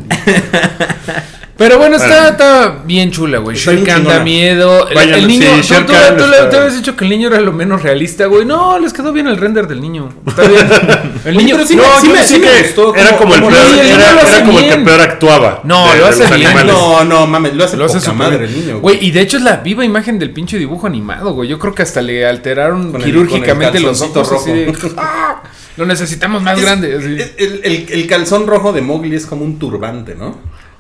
[1.58, 3.58] Pero bueno, está, está bien chula, güey.
[3.58, 4.88] Khan da miedo.
[4.90, 7.52] El, el niño, sí, tú, tú- tú está- habías dicho que el niño era lo
[7.52, 8.46] menos realista, güey.
[8.46, 10.10] No, les quedó bien el render del niño.
[10.28, 10.68] Está bien.
[11.26, 11.56] El niño.
[11.56, 14.70] pero sí no, sí me- sí me gustó era como el peor, era, como el
[14.70, 15.62] que peor actuaba.
[15.64, 16.48] No, de- lo hace bien.
[16.48, 16.74] animales.
[16.74, 18.80] No, no, mames, lo hace Lo hace poca madre el niño.
[18.80, 21.50] Güey, y de hecho es la viva imagen del pinche dibujo animado, güey.
[21.50, 24.90] Yo creo que hasta le alteraron Con quirúrgicamente el los ojos así de, rojo.
[24.98, 25.42] ¡Ah!
[25.76, 26.94] Lo necesitamos más grande.
[27.38, 30.38] el calzón rojo de Mowgli es como un turbante, ¿no?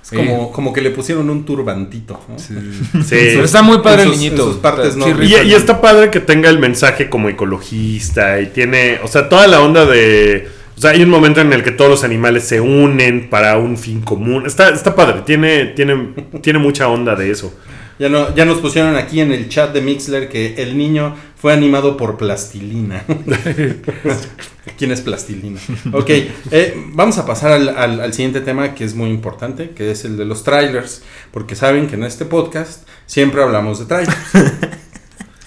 [0.07, 0.15] Es Sí.
[0.15, 2.17] como, como que le pusieron un turbantito.
[2.29, 2.39] ¿no?
[2.39, 2.53] Sí.
[3.09, 4.61] Pero está muy padre En el sus- niñito.
[4.61, 5.05] partes no.
[5.21, 9.47] Y, y está padre que tenga el mensaje como ecologista y tiene, o sea, toda
[9.47, 10.47] la onda de,
[10.77, 13.77] o sea, hay un momento en el que todos los animales se unen para un
[13.77, 14.45] fin común.
[14.45, 17.53] Está, está padre, tiene, tiene, tiene mucha onda de eso.
[17.99, 21.51] Ya, no, ya nos pusieron aquí en el chat de Mixler que el niño fue
[21.53, 23.03] animado por plastilina.
[24.77, 25.59] ¿Quién es plastilina?
[25.93, 26.09] Ok,
[26.51, 30.05] eh, vamos a pasar al, al- al siguiente tema que es muy importante, que es
[30.05, 34.17] el de los trailers, porque saben que en este podcast siempre hablamos de trailers.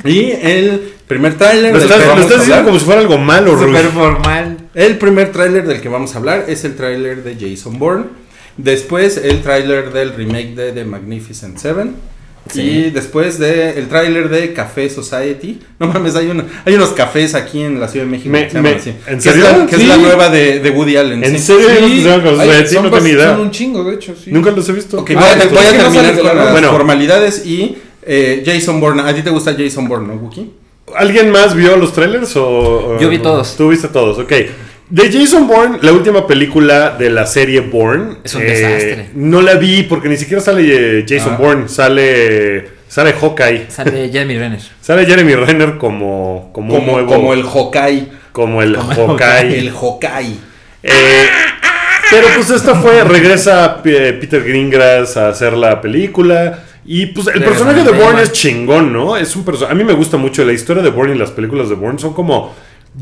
[0.04, 3.58] Y el primer trailer Lo que lo estás diciendo como si fuera algo malo.
[3.58, 4.56] Súper formal.
[4.74, 8.06] El primer tráiler del que vamos a hablar es el tráiler de Jason Bourne.
[8.56, 11.96] Después el tráiler del remake de The Magnificent Seven.
[12.52, 12.60] Sí.
[12.62, 15.60] Y después de el tráiler de Café Society.
[15.78, 18.50] No mames, hay, una, hay unos cafés aquí en la Ciudad de México Me- que
[18.50, 18.90] se llaman me- así.
[19.06, 19.46] ¿en Que serio?
[19.46, 19.86] Es la, que es Sí.
[19.86, 21.24] la nueva de, de Woody Allen.
[21.24, 21.68] ¿En serio?
[21.70, 22.24] Sí, ay, son
[22.84, 23.30] no bas- idea.
[23.32, 24.30] Son un chingo, de hecho, sí.
[24.30, 24.98] Nunca los he visto.
[25.00, 26.52] Ok, Ah, voy a, entonces voy a que no terminar con las.
[26.52, 26.70] Bueno.
[26.70, 29.02] formalidades y eh, Jason Bourne.
[29.02, 30.50] A ti te gusta Jason Bourne, ¿no, Wookie?
[30.96, 33.56] ¿Alguien más vio los trailers o, o- Yo vi todos.
[33.56, 34.32] Tú viste todos, ok.
[34.90, 38.16] De Jason Bourne, la última película de la serie Bourne.
[38.24, 39.10] Es un desastre.
[39.14, 41.36] No la vi porque ni siquiera sale eh, Jason Ah.
[41.36, 43.66] Bourne, sale sale Hawkeye.
[43.70, 44.60] Sale Jeremy Renner.
[44.80, 48.08] Sale Jeremy Renner como como, un Como, nuevo- como el Hawkeye.
[48.32, 49.58] como el como el Hawkeye.
[49.60, 50.34] El Hawkeye.
[50.82, 51.26] Eh,
[52.10, 56.64] pero pues esta fue, regresa P- Peter Greengrass a hacer la película.
[56.84, 59.16] Y pues el personaje de Bourne es chingón, ¿no?
[59.16, 61.68] Es un perso- A mí me gusta mucho la historia de Bourne y las películas
[61.68, 62.00] de Bourne.
[62.00, 62.52] Son como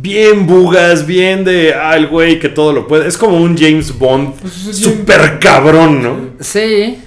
[0.01, 3.07] bien bugas, bien de, ah, el güey que todo lo puede.
[3.09, 6.17] Es como un James Bond Pues es super cabrón, ¿no?
[6.41, 6.99] Sí.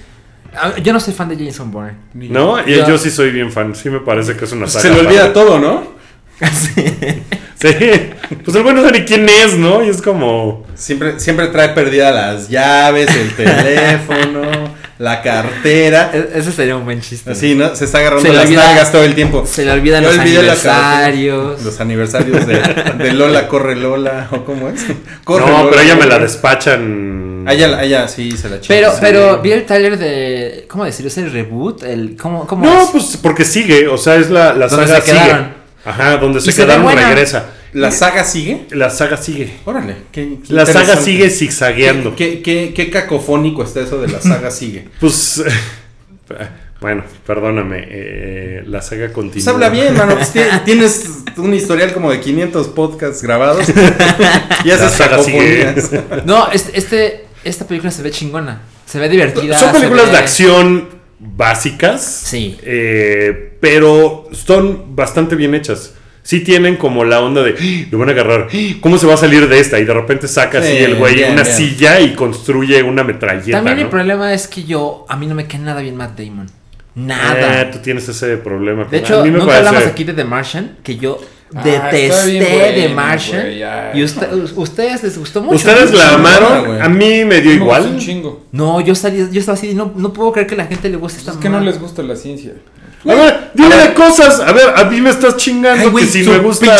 [0.54, 1.94] Ah, Yo no soy fan de Jason Bourne.
[2.14, 2.58] ¿No?
[2.66, 3.74] Y Yo- yo sí soy bien fan.
[3.74, 4.82] Sí me parece que es una saga.
[4.82, 5.32] Se le olvida padre.
[5.34, 5.92] todo, ¿no?
[7.62, 7.68] Sí.
[8.44, 9.84] Pues el güey no sabe ni quién es, ¿no?
[9.84, 10.66] Y es como...
[10.74, 14.42] Siempre, siempre trae perdida las llaves, el teléfono,
[15.02, 16.10] la cartera.
[16.14, 17.32] E- Ese sería un buen chiste.
[17.32, 17.74] Así, ¿no?
[17.74, 19.44] Se está agarrando Se le las olvida- nalgas todo el tiempo.
[19.44, 21.62] Se le olvidan Yo los aniversarios.
[21.62, 22.60] Los aniversarios de,
[22.98, 24.84] de Lola Corre Lola, ¿o cómo es?
[25.24, 27.44] Corre no, Lola, pero ella me la despachan.
[27.46, 28.68] Ah, ella, ella sí se la chinga.
[28.68, 28.98] Pero, Sí.
[29.00, 30.66] pero vi el trailer de.
[30.68, 31.08] ¿Cómo decirlo?
[31.08, 31.82] ¿Es el reboot?
[31.82, 32.88] El, ¿Cómo, cómo No, es?
[32.92, 35.38] pues porque sigue, o sea, es la, la Donde saga se quedaron.
[35.46, 35.52] sigue.
[35.84, 37.08] Ajá, donde se se quedaron buena.
[37.08, 37.46] regresa.
[37.72, 38.66] ¿La saga sigue?
[38.70, 39.50] La saga sigue.
[39.64, 39.96] Órale.
[40.12, 42.14] Qué, qué La saga sigue zigzagueando.
[42.14, 44.88] ¿Qué, qué, qué cacofónico está eso de la saga sigue?
[45.00, 45.42] Pues,
[46.80, 49.32] bueno, perdóname, eh, la saga continúa.
[49.34, 50.16] Pues habla bien, mano.
[50.16, 53.66] Pues ti- tienes un historial como de 500 podcasts grabados.
[54.64, 55.64] y La haces saga sigue.
[55.74, 56.26] cacofonías.
[56.26, 58.62] No, este, este, esta película se ve chingona.
[58.86, 59.58] Se ve divertida.
[59.58, 62.04] Son películas ve- de acción básicas.
[62.04, 62.58] Sí.
[62.62, 65.94] eh, pero son bastante bien hechas.
[66.24, 69.14] Sí tienen como la onda de, "Ah, lo van a agarrar, "Ah, ¿cómo se va
[69.14, 69.78] a salir de esta?
[69.80, 71.54] Y de repente saca así Sí, el güey bien, una bien.
[71.56, 73.58] silla y construye una metralleta.
[73.58, 73.90] También ¿no?
[73.90, 75.04] problema es que yo.
[75.08, 76.46] A mí no me cae nada bien Matt Damon.
[76.48, 76.54] Ah,
[76.94, 77.70] Nada.
[77.70, 78.84] tú tienes ese problema.
[78.84, 81.18] De A hecho, mí me nunca parece- hablamos aquí de The Martian, que yo
[81.54, 83.50] Ah, detesté The Martian.
[83.58, 83.92] ya.
[83.94, 85.56] y usted- ustedes les gustó mucho.
[85.56, 87.98] Ustedes la amaron, a mí me dio Me gustó un igual.
[87.98, 88.46] chingo.
[88.52, 91.18] No, yo salí, yo estaba así, no, no puedo creer que la gente le guste
[91.18, 92.52] esta Es que no les gusta la ciencia.
[93.08, 94.40] A ver, dime de cosas.
[94.40, 96.76] A ver, a mí me estás chingando Ay, que si me gusta.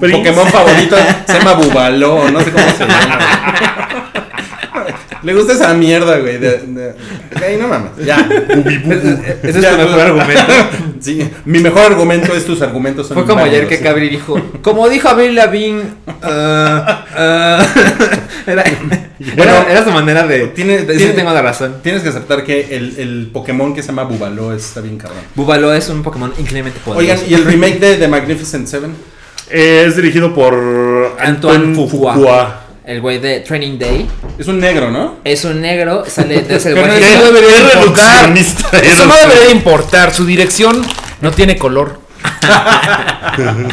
[0.00, 0.96] Pokémon favorito
[1.26, 3.98] se llama Bubaló, no sé cómo se llama.
[5.22, 6.38] Le gusta esa mierda, güey.
[6.38, 6.96] De,
[7.60, 7.90] no mames.
[8.04, 8.28] Ya.
[9.42, 10.42] Ese es Ya, tu mejor argumento.
[11.00, 13.82] Sí, mi mejor argumento es tus argumentos son Fue como ayer que sí.
[13.82, 15.82] Cabri dijo, como dijo Avril Lavigne,
[16.22, 17.66] ah, ah".
[18.46, 18.64] era,
[19.36, 21.76] era, era su manera de Tiene- decir tiene- tengo la razón.
[21.82, 25.20] Tienes que aceptar que el, el Pokémon que se llama Bubaló está bien cabrón.
[25.34, 27.00] Búbalo es un Pokémon increíblemente poderoso.
[27.22, 28.94] Oigan, ¿y el remake de The Magnificent Seven?
[29.50, 30.54] Eh, es dirigido por
[31.18, 32.14] Antoine Antoine Fuqua.
[32.14, 32.61] Fuqua.
[32.84, 34.08] El güey de Training Day
[34.38, 35.16] Es un negro, ¿no?
[35.24, 36.98] es un negro, sale de ese Pero güey.
[37.02, 38.36] eso no importar.
[38.36, 40.12] Eso debería importar.
[40.14, 40.82] Su dirección
[41.20, 42.00] no tiene color.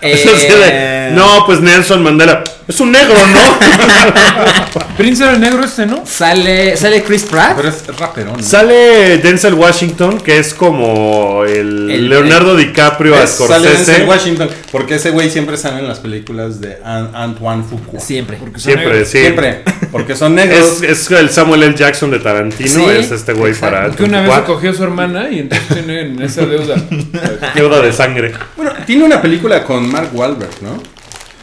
[0.00, 2.42] Es Eh, no, pues Nelson Mandela.
[2.66, 4.80] Es un negro, ¿no?
[4.96, 6.04] Prince era el negro este, ¿no?
[6.06, 7.56] Sale, sale Chris Pratt.
[7.56, 8.36] Pero es raperón.
[8.36, 8.42] ¿no?
[8.42, 14.06] Sale Denzel Washington, que es como el, El- Leonardo DiCaprio a Es- Sale Denzel.
[14.08, 17.98] Washington, porque ese güey siempre sale en las películas de An- Antoine Fuqua.
[18.00, 18.38] Siempre.
[18.56, 19.18] Siempre, sí.
[19.18, 20.80] Siempre, porque son negros.
[20.82, 21.74] Es, es el Samuel L.
[21.76, 25.28] Jackson de Tarantino, Sí, es este güey para Que una vez cogió a su hermana
[25.30, 26.76] y entonces tienen esa deuda.
[27.60, 28.32] Deuda de sangre.
[28.56, 30.82] Bueno, tiene una película con Mark Wahlberg, ¿no?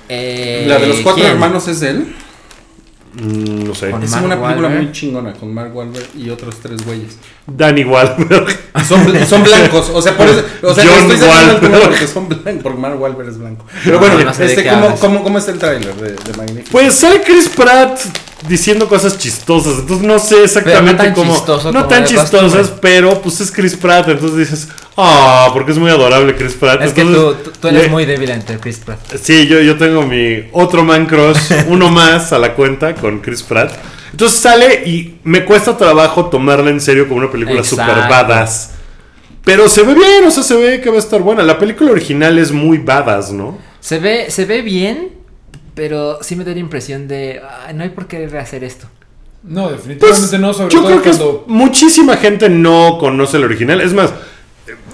[0.09, 1.33] Eh, La de los cuatro ¿quién?
[1.33, 2.15] hermanos es él.
[3.13, 3.87] Mm, no sé.
[3.87, 4.83] Es Mark una película Wahlberg.
[4.83, 7.17] muy chingona con Mark Wahlberg y otros tres güeyes.
[7.47, 8.47] Danny Wahlberg.
[8.87, 11.81] Son, bl- son blancos, o sea, por eso, o sea, John estoy Wahlberg.
[11.89, 13.65] porque son blancos, porque Mark Wahlberg es blanco.
[13.83, 16.69] Pero bueno, no sé de este, ¿cómo, cómo, cómo está el tráiler de, de Magnificent?
[16.71, 17.99] Pues sale Chris Pratt
[18.47, 21.33] diciendo cosas chistosas, entonces no sé exactamente Pero no tan cómo.
[21.33, 25.77] chistoso no como tan chistosas, pero pues es Chris Pratt, entonces dices, ah, porque es
[25.79, 26.81] muy adorable Chris Pratt.
[26.83, 27.35] Es que tú,
[27.67, 28.99] eres le- muy débil ante Chris Pratt.
[29.21, 33.41] Sí, yo, yo tengo mi otro man crush, uno más a la cuenta con Chris
[33.41, 33.71] Pratt.
[34.11, 37.85] Entonces sale y me cuesta trabajo tomarla en serio como una película Exacto.
[37.91, 38.71] super badass.
[39.43, 41.41] Pero se ve bien, o sea, se ve que va a estar buena.
[41.43, 43.57] La película original es muy badass, ¿no?
[43.79, 45.09] Se ve, se ve bien,
[45.77, 48.87] pero sí me da la impresión de, "Ay, no hay por qué rehacer esto.
[49.43, 51.45] No, definitivamente no, sobre Pues, yo todo creo que es- cuando.
[51.47, 53.79] muchísima gente no conoce el original.
[53.79, 54.09] Es más,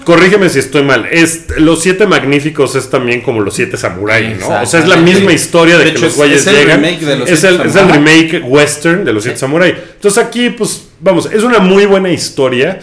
[0.04, 1.06] corrígeme si estoy mal.
[1.10, 4.60] Es, los siete magníficos es también como los siete samuráis, ¿no?
[4.62, 6.54] O sea, es la misma historia de, De que hecho, los es- güeyes es el
[6.56, 6.82] llegan.
[6.82, 8.30] remake de los es, siete el, es el samuráis.
[8.32, 9.74] remake western de los siete samuráis.
[9.94, 12.78] Entonces aquí, pues, vamos, es una muy buena historia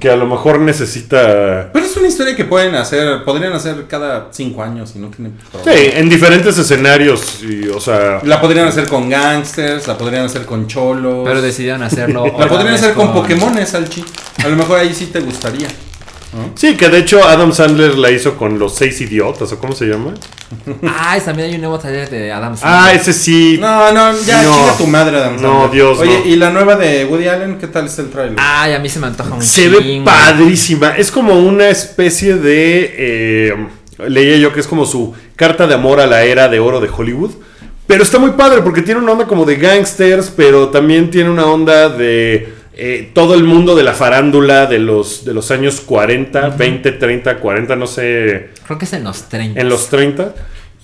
[0.00, 1.70] que a lo mejor necesita...
[1.72, 5.30] Pero es una historia que pueden hacer, podrían hacer cada cinco años y no tiene
[5.30, 5.80] Sí, problema.
[5.98, 8.20] en diferentes escenarios, y, o sea...
[8.24, 11.22] La podrían hacer con gangsters, la podrían hacer con cholos.
[11.24, 12.24] Pero decidieron hacerlo.
[12.38, 14.04] la podrían hacer con, Pokémones, Alchi.
[14.44, 15.68] A lo mejor ahí sí te gustaría.
[16.54, 19.86] Sí, que de hecho Adam Sandler la hizo con los seis idiotas, ¿o cómo se
[19.86, 20.12] llama?
[20.86, 22.96] Ah, también hay un nuevo taller de Adam Ah, Sandler.
[23.00, 23.56] ese sí.
[23.60, 24.52] No, no, ya No.
[24.54, 25.70] chinga tu madre, Adam No, Sandler.
[25.70, 26.26] Dios, Oye, no.
[26.26, 27.58] ¿y la nueva de Woody Allen?
[27.58, 28.36] ¿Qué tal está el trailer?
[28.38, 30.96] Ay, a mí se me antoja un Se ve padrísima.
[30.96, 32.94] Es como una especie de.
[32.98, 33.66] eh,
[34.06, 36.88] leía yo que es como su carta de amor a la era de oro de
[36.94, 37.30] Hollywood.
[37.86, 41.46] Pero está muy padre porque tiene una onda como de gangsters, pero también tiene una
[41.46, 46.50] onda de eh, todo el mundo de la farándula de los, de los años 40,
[46.50, 49.60] 20, 30, 40, no sé, Creo que es en los 30.
[49.60, 50.32] en los 30.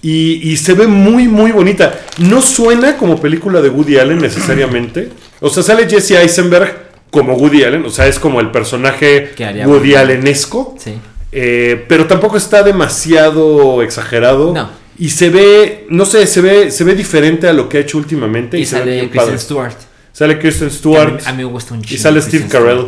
[0.02, 1.94] Y, y se ve muy, muy bonita.
[2.18, 5.08] No suena como película de Woody Allen necesariamente.
[5.40, 6.74] O sea, sale Jesse Eisenberg
[7.12, 7.84] como Woody Allen.
[7.86, 10.18] O sea, es como el personaje Woody Woody Allen.
[10.18, 10.74] Allenesco.
[10.78, 10.94] Sí.
[11.30, 14.52] Eh, pero tampoco está demasiado exagerado.
[14.52, 14.68] No.
[14.98, 17.98] Y se ve, no sé, se ve, se ve diferente a lo que ha hecho
[17.98, 18.58] últimamente.
[18.58, 19.38] Y ve sale Kristen padre.
[19.38, 19.74] Stewart.
[20.14, 21.12] Sale Kristen A Stewart.
[21.12, 22.86] mí, a mí me gusta un y chingo sale Kristen Steve Carell.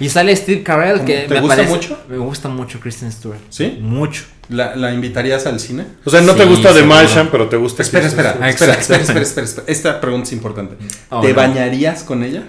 [0.00, 1.98] Y sale Steve Carell, que ¿Te me gusta parece- mucho?
[2.08, 3.38] Me gusta mucho Kristen Stewart.
[3.50, 3.78] ¿Sí?
[3.80, 4.22] Mucho.
[4.48, 5.84] ¿La, la invitarías al cine?
[6.04, 6.82] O sea, no te gusta The.
[6.82, 9.66] Martian, pero te gusta Espera, Kristen espera, espera, espera, espera, espera, espera.
[9.68, 10.76] Esta pregunta es importante.
[11.10, 11.34] Oh, ¿Te no.
[11.34, 12.44] bañarías con ella?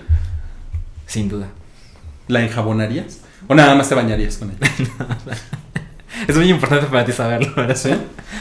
[1.05, 1.47] Sin duda.
[2.27, 3.17] ¿La enjabonarías?
[3.47, 4.71] ¿O nada más te bañarías con ella?
[6.27, 7.75] Es muy importante para ti saberlo, ¿verdad?
[7.75, 7.89] ¿Sí?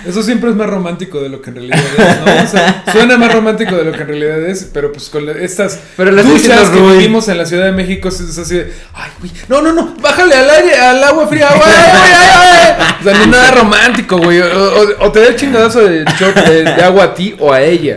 [0.07, 2.43] Eso siempre es más romántico de lo que en realidad es, ¿no?
[2.45, 5.33] O sea, suena más romántico de lo que en realidad es, pero pues con la-
[5.33, 6.97] estas Pero estoy duchas que Rui.
[6.99, 10.35] vivimos en la Ciudad de México es así de, ay, güey, no, no, no, bájale
[10.35, 12.87] al aire, al agua fría, güey, güey, ay, ay".
[13.01, 14.41] O sea, no es nada romántico, güey.
[14.41, 17.61] O, o- o te da el chingadazo de, de, de agua a ti o a
[17.63, 17.97] ella.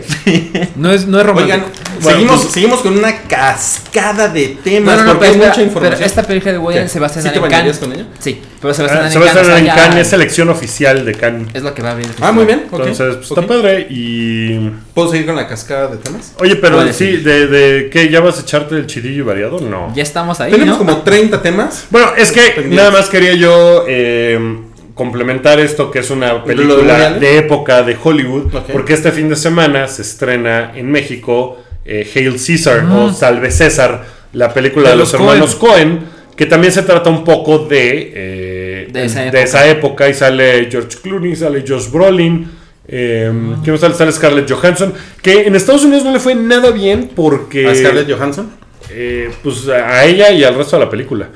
[0.76, 1.56] No es, no es romántico.
[1.58, 5.42] Oigan, Bueno, seguimos, pues- seguimos con una cascada de No, temas no, no, porque pero,
[5.42, 5.94] es mucha información.
[5.98, 6.58] pero esta película de.
[6.58, 7.78] Allen se va a ¿Sí estrenar te en Cannes.
[7.78, 8.06] con ella?
[8.18, 9.48] Sí, pero se va a Ah, estrenar se va a en Cannes.
[9.48, 11.48] estrenar en Cannes, es selección oficial de Cannes.
[11.54, 12.06] Es lo que va a haber.
[12.20, 12.62] Ah, muy bien.
[12.64, 13.38] Entonces, pues, ok.
[13.38, 13.86] está padre.
[13.90, 14.70] Y.
[14.94, 16.34] ¿Puedo seguir con la cascada de temas?
[16.40, 18.08] Oye, pero sí, de, de ¿qué?
[18.10, 19.60] ¿Ya vas a echarte el chidillo y variado?
[19.60, 19.92] No.
[19.94, 20.86] Ya estamos ahí, Tenemos ¿no?
[20.86, 21.86] como 30 temas.
[21.90, 22.76] Bueno, es que Pendientes.
[22.76, 24.38] nada más quería yo eh,
[24.94, 29.28] complementar esto, que es una ¿Lo de película de época de Hollywood, porque este fin
[29.28, 34.94] de semana se estrena en México eh, Hail Caesar o Salve César, la película De
[34.94, 36.00] de, los, los hermanos Cohen,
[36.36, 39.42] que también se trata un poco de, eh, De esa de época.
[39.42, 42.50] esa época, y sale George Clooney, sale Josh Brolin.
[42.88, 43.32] Eh,
[43.64, 43.94] ¿quién más sale?
[43.94, 44.92] Sale Scarlett Johansson.
[45.22, 47.66] Que en Estados Unidos no le fue nada bien porque.
[47.66, 48.50] ¿A Scarlett Johansson?
[48.90, 51.28] Eh, pues a ella y al resto de la película.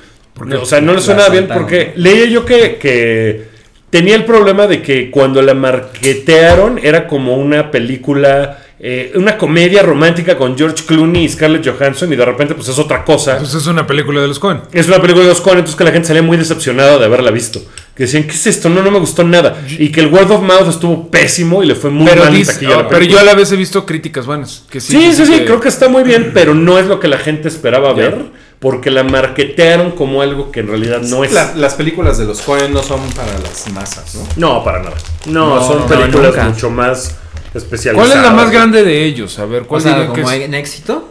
[0.61, 3.45] o sea, no le suena bien porque leía yo que, que
[3.91, 9.83] tenía el problema de que cuando la marquetearon era como una película, eh, una comedia
[9.83, 13.37] romántica con George Clooney y Scarlett Johansson y de repente pues es otra cosa.
[13.39, 14.63] Pues es una película de los Cohen.
[14.73, 17.31] Es una película de los Coen, entonces que la gente salía muy decepcionada de haberla
[17.31, 17.61] visto.
[17.95, 18.71] Que decían, ¿qué es esto?
[18.71, 19.63] No, no me gustó nada.
[19.69, 22.55] Y que el word of mouth estuvo pésimo y le fue muy Pero, mal dice-
[22.55, 24.65] taquilla a la oh, pero yo a la vez he visto críticas buenas.
[24.71, 26.87] Que sí, Sí, sí, dicen sí, que- creo que está muy bien, pero no es
[26.87, 28.17] lo que la gente esperaba ver,
[28.61, 31.33] porque la marketearon como algo que en realidad no es.
[31.33, 34.23] La- las películas de los Cohen no son para las masas, ¿no?
[34.37, 34.97] No, para nada.
[35.27, 37.15] No, No, son películas mucho más
[37.53, 39.39] ¿Cuál es la más grande de ellos?
[39.39, 40.41] A ver, O ¿cuál sea, dirían que como es?
[40.43, 41.09] en éxito.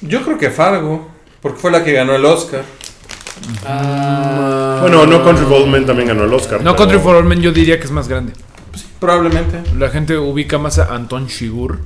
[0.00, 1.08] Yo creo que Fargo,
[1.40, 2.62] porque fue la que ganó el Oscar.
[4.80, 6.58] Bueno, No Country for Old Men también ganó el Oscar.
[6.60, 8.32] No pero- Country for Old Men yo diría que es más grande.
[9.00, 9.62] Probablemente.
[9.78, 11.78] La gente ubica más a Anton Chigurh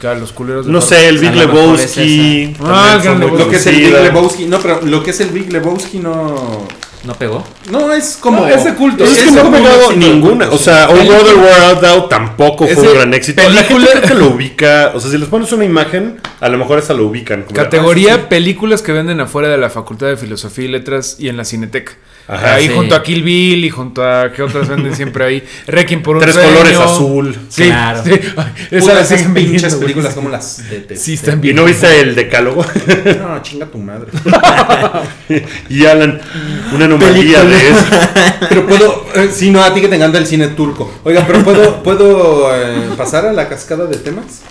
[0.00, 2.42] que a los culeros de No sé, el Big Lebowski.
[2.42, 3.38] es Ah, el Lebowski.
[3.38, 3.92] Lo que es el Big.
[3.92, 6.66] Lebowski, no, pero lo que es el Big Lebowski no.
[7.04, 7.44] ¿No pegó?
[7.68, 8.42] No, es como.
[8.42, 9.02] No, es de culto.
[9.02, 10.48] Es Es que no ha pegado de ninguna.
[10.50, 10.92] O sea, sí.
[10.92, 13.42] All Brother Where Art Thou tampoco fue un gran éxito.
[13.42, 14.92] La gente película- creo que lo ubica.
[14.94, 17.42] O sea, si les pones una imagen, a lo mejor esa lo ubican.
[17.42, 21.16] como de, Categoría ah, películas que venden afuera de la Facultad de Filosofía y Letras
[21.18, 21.92] y en la Cineteca.
[22.28, 22.72] Ajá, ahí sí.
[22.72, 25.42] junto a Kill Bill y junto a ¿qué otras venden siempre ahí?
[25.66, 26.50] Requiem por un Tres sueño.
[26.52, 27.36] colores azul.
[27.48, 28.00] Sí, Claro.
[28.04, 28.12] sí.
[28.70, 30.96] Esas siguen pinches películas como las detesté.
[30.96, 31.56] Sí, están ¿Y bien.
[31.56, 32.64] no viste el decálogo?
[33.18, 34.06] No, chinga tu madre.
[35.68, 36.20] y Alan,
[36.72, 37.84] una anomalía de eso.
[38.48, 39.06] Pero puedo.
[39.14, 40.90] eh, sí, no, a ti que te encanta el cine turco.
[41.04, 44.42] Oigan, pero puedo, ¿puedo eh, pasar a la cascada de temas.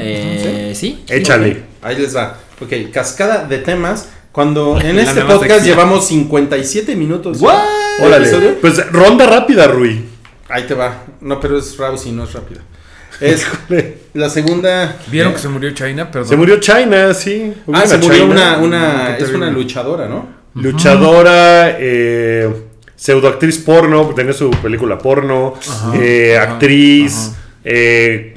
[0.00, 1.04] Eh, sí.
[1.08, 1.62] Échale.
[1.82, 2.38] Ahí les va.
[2.60, 4.08] Ok, cascada de temas.
[4.32, 5.64] Cuando en La este podcast sección.
[5.64, 8.16] llevamos 57 minutos Órale.
[8.26, 8.56] episodio.
[8.60, 10.04] Pues ronda rápida, Rui.
[10.48, 11.04] Ahí te va.
[11.20, 12.60] No, pero es Rousey, no es rápida.
[13.20, 13.46] Es
[14.12, 14.96] la segunda.
[15.06, 16.10] ¿Vieron eh, que se murió China?
[16.10, 16.28] Perdón.
[16.30, 17.54] Se murió China, sí.
[17.64, 18.56] Hubo Ah, se murió China.
[18.58, 20.26] una, una es una luchadora, ¿no?
[20.54, 22.48] Luchadora, eh,
[22.96, 25.54] pseudoactriz porno, tenía su película porno,
[25.94, 27.38] eh, actriz, ajá.
[27.64, 28.34] eh,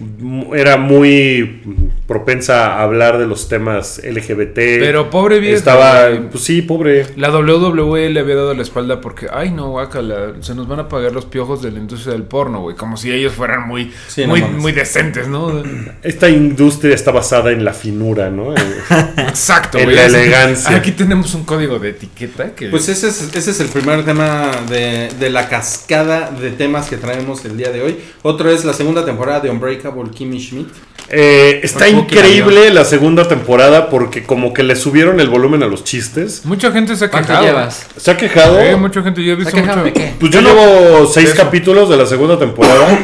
[0.53, 1.61] era muy
[2.08, 4.55] propensa a hablar de los temas LGBT.
[4.55, 5.58] Pero pobre vieja.
[5.58, 7.05] Estaba, pues sí, pobre.
[7.18, 10.88] La WWE le había dado la espalda porque, ay no, guácala, se nos van a
[10.88, 12.78] pagar los piojos de la industria del porno, güey.
[12.78, 15.62] Como si ellos fueran muy, Sí, muy, muy decentes, ¿no?
[16.01, 18.53] Esta industria está basada en la finura, ¿no?
[19.18, 20.78] Exacto, En la elegancia.
[20.78, 22.70] Aquí tenemos un código de etiqueta que.
[22.70, 26.95] Pues ese es, ese es el primer tema de, de la cascada de temas que
[26.95, 27.99] traemos el día de hoy.
[28.22, 30.70] Otro es la segunda temporada de Unbreakable Kimmy Schmidt.
[31.10, 35.84] Eh, está increíble la segunda temporada porque como que le subieron el volumen a los
[35.84, 36.41] chistes.
[36.45, 37.45] mucha gente se ha ¿Cuánto quejado.
[37.45, 37.88] llevas?
[37.98, 38.78] Se ha quejado.
[38.78, 39.93] Mucha gente, yo he ¿Se visto mucho.
[40.20, 41.38] Pues yo llevo seis eso.
[41.38, 43.00] capítulos de la segunda temporada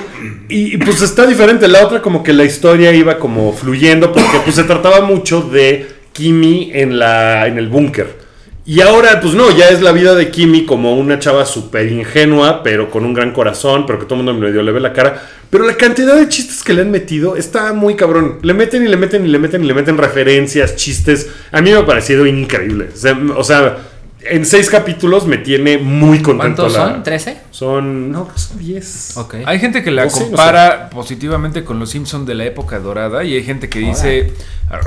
[0.49, 1.67] y, y, pues está diferente.
[1.67, 5.87] La otra como que la historia iba como fluyendo porque pues se trataba mucho de
[6.13, 8.21] Kimi en, la, en el búnker.
[8.65, 12.63] Y ahora pues no, ya es la vida de Kimi como una chava súper ingenua
[12.63, 15.21] pero con un gran corazón, pero que todo el mundo medio le ve la cara.
[15.53, 18.39] Pero la cantidad de chistes que le han metido está muy cabrón.
[18.41, 21.29] Le meten y le meten y le meten y le meten referencias, chistes.
[21.51, 22.89] A mí me ha parecido increíble.
[22.91, 23.77] O sea, o sea,
[24.23, 26.63] en seis capítulos me tiene muy contento.
[26.63, 27.03] ¿Cuántos la- son?
[27.03, 27.37] ¿13?
[27.51, 29.17] Son, no, son 10.
[29.17, 29.35] Ok.
[29.45, 33.35] Hay gente que la no compara positivamente con los Simpsons de la época dorada y
[33.35, 34.33] hay gente que dice,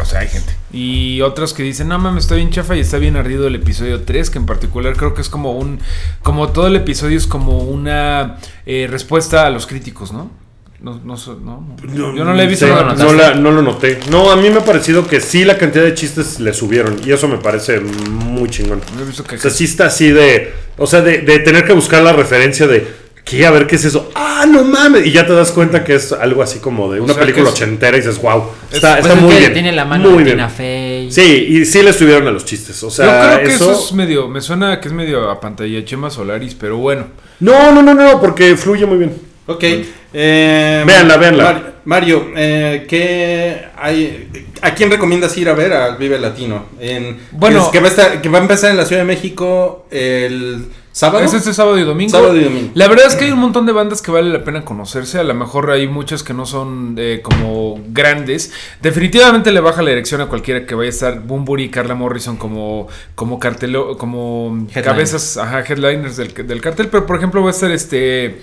[0.00, 0.52] o sea, hay gente.
[0.72, 4.02] Y otros que dicen, no mames, está bien chafa y está bien ardido el episodio
[4.02, 5.78] 3, que en particular creo que es como un,
[6.24, 10.44] como todo el episodio es como una eh, respuesta a los críticos, ¿no?
[10.80, 12.14] No, no, sé, no, no.
[12.14, 13.98] Yo no le he visto no, la- no lo noté.
[14.10, 16.96] No, a mí me ha parecido que sí la cantidad de chistes le subieron.
[17.04, 18.80] Y eso me parece muy chingón.
[19.00, 20.52] He visto que O sea, sí está así de.
[20.76, 23.06] O sea, de, de tener que buscar la referencia de.
[23.24, 23.44] ¿Qué?
[23.44, 24.12] A ver qué es eso.
[24.14, 25.04] ¡Ah, no mames!
[25.04, 27.54] Y ya te das cuenta que es algo así como de una sea, película es-
[27.56, 28.44] ochentera y dices, wow.
[28.70, 29.52] Está, Pues está es muy bien.
[29.52, 30.38] Tiene la mano muy bien.
[30.48, 31.10] Fey.
[31.10, 32.80] Sí, y sí le subieron a los chistes.
[32.84, 33.72] O sea, Yo creo que eso...
[33.72, 33.84] eso.
[33.86, 37.06] es medio, me suena que es medio a pantalla Chema Solaris, pero bueno.
[37.40, 39.12] No, no, no, no, porque fluye muy bien.
[39.46, 39.64] Ok.
[40.12, 41.44] Eh, Véanla, véanla.
[41.44, 44.28] Mar- Mario, eh, ¿qué hay,
[44.60, 46.66] ¿a quién recomiendas ir a ver al Vive Latino?
[46.80, 47.60] En, Bueno.
[47.60, 49.86] que, es- que va a estar- que va a empezar en la Ciudad de México
[49.92, 51.24] el sábado.
[51.24, 52.10] Es este sábado y domingo.
[52.10, 52.70] Sábado y domingo.
[52.74, 55.20] La verdad es que hay un montón de bandas que vale la pena conocerse.
[55.20, 58.50] A lo mejor hay muchas que no son eh, como grandes.
[58.82, 62.36] Definitivamente le baja la dirección a cualquiera que vaya a estar Bumburi y Carla Morrison
[62.36, 64.82] como, como cartelo, como Headline.
[64.84, 66.88] cabezas, ajá, headliners del, del cartel.
[66.88, 68.38] Pero por ejemplo va a estar este.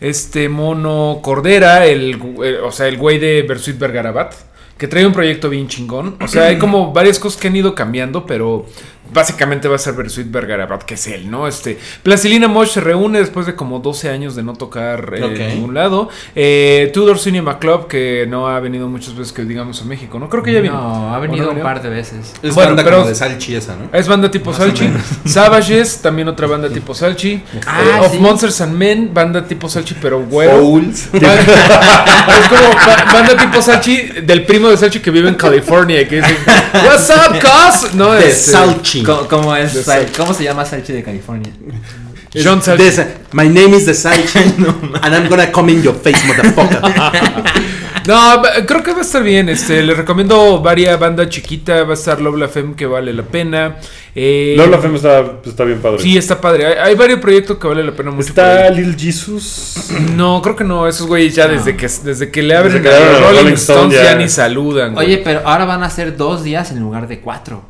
[0.00, 4.34] Este mono Cordera, el, eh, o sea, el güey de Bersuit Vergarabat,
[4.76, 6.16] que trae un proyecto bien chingón.
[6.20, 8.66] O sea, hay como varias cosas que han ido cambiando, pero
[9.12, 11.46] básicamente va a ser Bersuit Vergarabat, que es él, ¿no?
[11.48, 15.54] Este, Plastilina Mosh se reúne después de como 12 años de no tocar eh, en
[15.56, 16.08] ningún lado.
[16.34, 20.28] Eh, Tudor Cinema Club, que no ha venido muchas veces que digamos a México, ¿no?
[20.28, 20.74] Creo que ya vino.
[20.74, 22.32] No, ha ¿O venido no un par de veces.
[22.42, 23.88] Es Bueno, banda pero- como de Salchi esa, ¿no?
[23.96, 24.90] Es banda tipo Salchi.
[25.24, 27.42] Savages, también otra banda tipo Salchi.
[27.66, 28.18] Ah, Eh, of sí.
[28.18, 30.58] Monsters and Men, banda tipo Salchi, pero güero.
[30.60, 31.08] Fouls.
[31.12, 36.06] es como ba- banda tipo Salchi del primo de Salchi que vive en California y
[36.06, 36.36] que dice
[36.84, 37.94] What's up, cuz?
[37.94, 38.95] No, De este, Salchi.
[39.04, 41.52] ¿Cómo, cómo es Sal- ¿Cómo se llama Salchi de California?
[42.34, 42.84] John Salchi.
[42.84, 44.38] Esa- My name is the Salchi.
[45.02, 46.80] and I'm gonna come in your face, motherfucker.
[48.06, 49.48] No, creo que va a estar bien.
[49.48, 51.82] Este, les recomiendo varias banda chiquita.
[51.82, 53.78] Va a estar Lobla Femme que vale la pena.
[54.14, 55.98] Eh, Lola Femme está, está bien padre.
[55.98, 56.66] Sí, está padre.
[56.66, 58.28] Hay, hay varios proyectos que vale la pena mucho.
[58.28, 58.70] Está.
[58.70, 59.90] Lil Jesus.
[60.14, 60.86] No, creo que no.
[60.86, 63.26] Esos güeyes ya desde que desde que le abren Desde a que le abren a
[63.26, 64.94] Rolling, Rolling Stones Stone ya, ya- ni saludan.
[64.94, 65.06] güey.
[65.06, 67.64] Oye, pero ahora van a ser dos días en lugar de cuatro.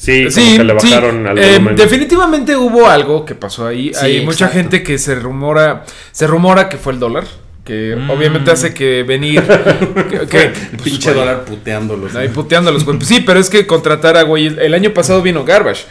[0.00, 0.90] Sí, como Sí, que le sí.
[0.90, 3.92] bajaron al Eh, definitivamente hubo algo que pasó ahí.
[3.92, 7.24] Sí, Hay mucha gente que se rumora, se rumora que fue el dólar,
[7.64, 8.08] que Mm.
[8.10, 9.42] obviamente hace que venir,
[10.10, 12.14] que, que- pues, Pinche güey, dólar puteándolos.
[12.14, 12.98] Ahí puteándolos, güey.
[13.02, 14.46] Sí, pero es que contratar a güey.
[14.46, 15.84] El año pasado vino Garbage.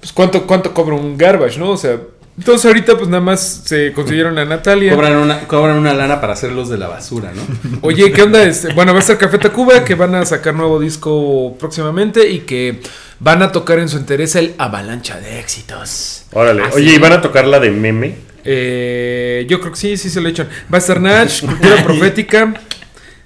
[0.00, 1.70] Pues cuánto, cuánto cobra un Garbage, ¿no?
[1.72, 1.98] O sea,
[2.38, 4.94] entonces ahorita pues nada más se consiguieron a Natalia.
[4.94, 7.78] Cobran una, cobran una lana para hacerlos de la basura, ¿no?
[7.82, 8.42] Oye, ¿qué onda?
[8.42, 12.40] Este, bueno, va a estar Café Tacuba, que van a sacar nuevo disco próximamente y
[12.40, 12.80] que
[13.18, 16.24] van a tocar en su interés el Avalancha de Éxitos.
[16.32, 16.62] Órale.
[16.64, 16.94] ¿Ah, Oye?
[16.94, 18.14] ¿y van a tocar la de meme?
[18.44, 20.48] Eh, yo creo que sí, sí se lo echan.
[20.72, 22.54] Va a estar Nach, Cultura Profética.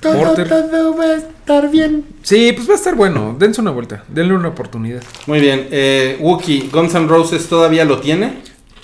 [0.01, 0.53] Porter.
[0.53, 2.05] va a estar bien.
[2.23, 3.37] Sí, pues va a estar bueno.
[3.39, 4.05] Dense una vuelta.
[4.09, 5.03] Denle una oportunidad.
[5.27, 5.69] Muy bien.
[5.71, 8.43] Eh, Wookie, Guns N' Roses todavía lo tiene.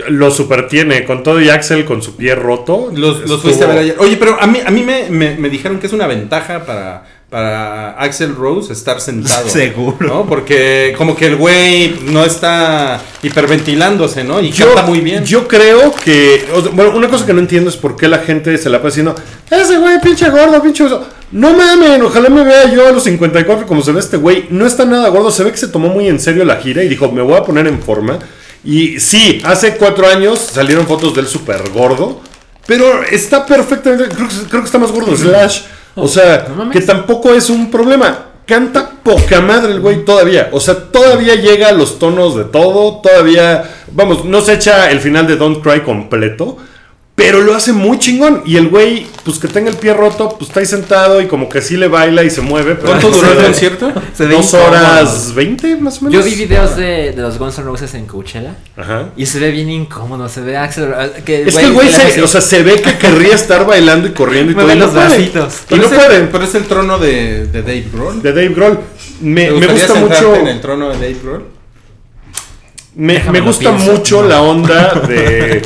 [0.08, 2.90] Lo super tiene, con todo y Axel con su pie roto.
[2.94, 3.96] Los, los fuiste a ver ayer.
[3.98, 7.04] Oye, pero a mí, a mí me, me- me dijeron que es una ventaja para,
[7.28, 9.48] para Axel Rose estar sentado.
[9.50, 9.96] Seguro.
[10.00, 10.26] ¿no?
[10.26, 14.40] Porque como que el güey no está hiperventilándose, ¿no?
[14.40, 15.24] Y canta muy bien.
[15.24, 16.44] Yo creo que.
[16.54, 18.78] o sea, bueno, una cosa que no entiendo es por qué la gente se la
[18.78, 19.14] pasa diciendo.
[19.50, 20.84] Ese güey, pinche gordo, pinche.
[20.84, 21.06] oso".
[21.32, 24.46] No mamen, ojalá me vea yo a los 54 como se ve este güey.
[24.50, 26.88] No está nada gordo, se ve que se tomó muy en serio la gira y
[26.88, 28.18] dijo, me voy a poner en forma.
[28.64, 32.20] Y sí, hace cuatro años salieron fotos del súper gordo.
[32.66, 34.14] Pero está perfectamente.
[34.14, 35.62] Creo que, creo que está más gordo Slash.
[35.96, 38.26] O sea, que tampoco es un problema.
[38.46, 40.50] Canta poca madre el güey todavía.
[40.52, 43.00] O sea, todavía llega a los tonos de todo.
[43.00, 43.68] Todavía.
[43.92, 46.58] Vamos, no se echa el final de Don't Cry completo.
[47.22, 48.42] Pero lo hace muy chingón.
[48.46, 51.50] Y el güey, pues que tenga el pie roto, pues está ahí sentado y como
[51.50, 52.76] que sí le baila y se mueve.
[52.76, 53.92] pero ¿Cuánto duró el concierto?
[54.18, 56.24] Dos horas veinte, más o menos.
[56.24, 59.10] Yo vi videos de, de los Guns N' Roses en Coachella Ajá.
[59.18, 60.28] y se ve bien incómodo.
[60.30, 60.94] Se ve Axel.
[61.26, 64.08] Que Es que el güey hace se, o sea, se ve que querría estar bailando
[64.08, 64.72] y corriendo y todo.
[64.72, 65.06] Y no los puede.
[65.08, 65.54] bracitos.
[65.68, 66.20] Y no puede.
[66.22, 68.22] Pero es el trono de, de Dave Grohl.
[68.22, 68.80] De Dave Grohl.
[69.20, 70.36] Me, ¿Te me gusta mucho.
[70.36, 71.44] en el trono de Dave Grohl?
[72.94, 73.92] Me, gusta pienso.
[73.92, 74.28] mucho No.
[74.28, 75.62] la onda de,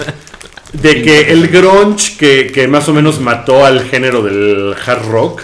[0.83, 5.43] de que el grunge que, que más o menos mató al género del hard rock,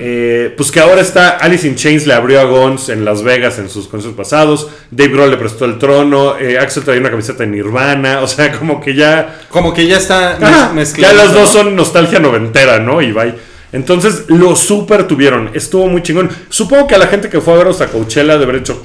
[0.00, 3.58] eh, pues que ahora está Alice in Chains le abrió a Guns en Las Vegas
[3.58, 7.44] en sus conciertos pasados, Dave Grohl le prestó el trono, eh, Axel traía una camiseta
[7.44, 9.40] de Nirvana, o sea, como que ya...
[9.48, 13.00] Como que ya está mez- Ajá, ya mezclado, los dos son nostalgia noventera, ¿no?
[13.00, 13.34] Y bye.
[13.72, 16.28] Entonces lo super tuvieron, estuvo muy chingón.
[16.50, 18.82] Supongo que a la gente que fue a veros a Coachella de haber dicho,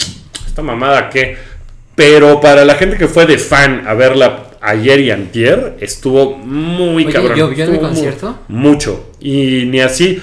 [0.47, 1.56] esta mamada qué.
[1.97, 7.05] Pero para la gente que fue de fan a verla ayer y antier, estuvo muy
[7.05, 7.35] Oye, cabrón.
[7.35, 8.39] ¿llovió en el Estuvo mu- concierto?
[8.49, 9.09] Mucho.
[9.19, 10.21] Y ni así.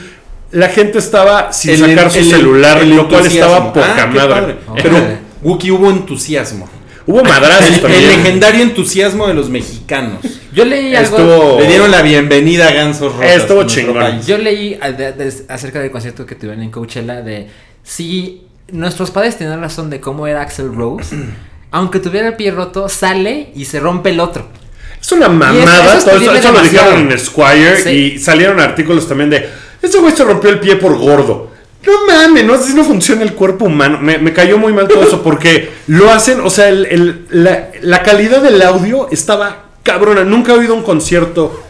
[0.52, 3.72] La gente estaba sin El- sacar su el- celular, el lo cual estaba entusiasmo.
[3.72, 4.56] poca Ah, madre.
[4.80, 4.96] Pero.
[5.42, 6.68] Wookie hubo entusiasmo.
[7.08, 10.20] Hubo madrazos El, legendario entusiasmo de los mexicanos.
[10.54, 11.16] Yo leí algo.
[11.18, 13.32] Estuvo- Le dieron la bienvenida a Gansos Rosas.
[13.36, 14.22] Estuvo en chingón.
[14.22, 14.78] Yo leí
[15.48, 17.48] acerca del concierto que tuvieron en Coachella de
[17.82, 21.14] si nuestros padres tenían razón de cómo era Axel Rose,
[21.74, 24.46] aunque tuviera el pie roto, sale y se rompe el otro.
[25.00, 25.96] Es una mamada.
[25.98, 27.90] eso eso, lo dijeron en Squire Sí.
[27.90, 29.48] y salieron artículos también de.
[29.82, 31.50] Ese güey se rompió el pie por gordo.
[31.86, 33.98] No mames, no así no funciona el cuerpo humano.
[34.00, 37.68] Me, me cayó muy mal todo eso porque lo hacen, o sea, el- el- la,
[37.82, 40.24] la calidad del audio estaba cabrona.
[40.24, 41.62] Nunca he oído un concierto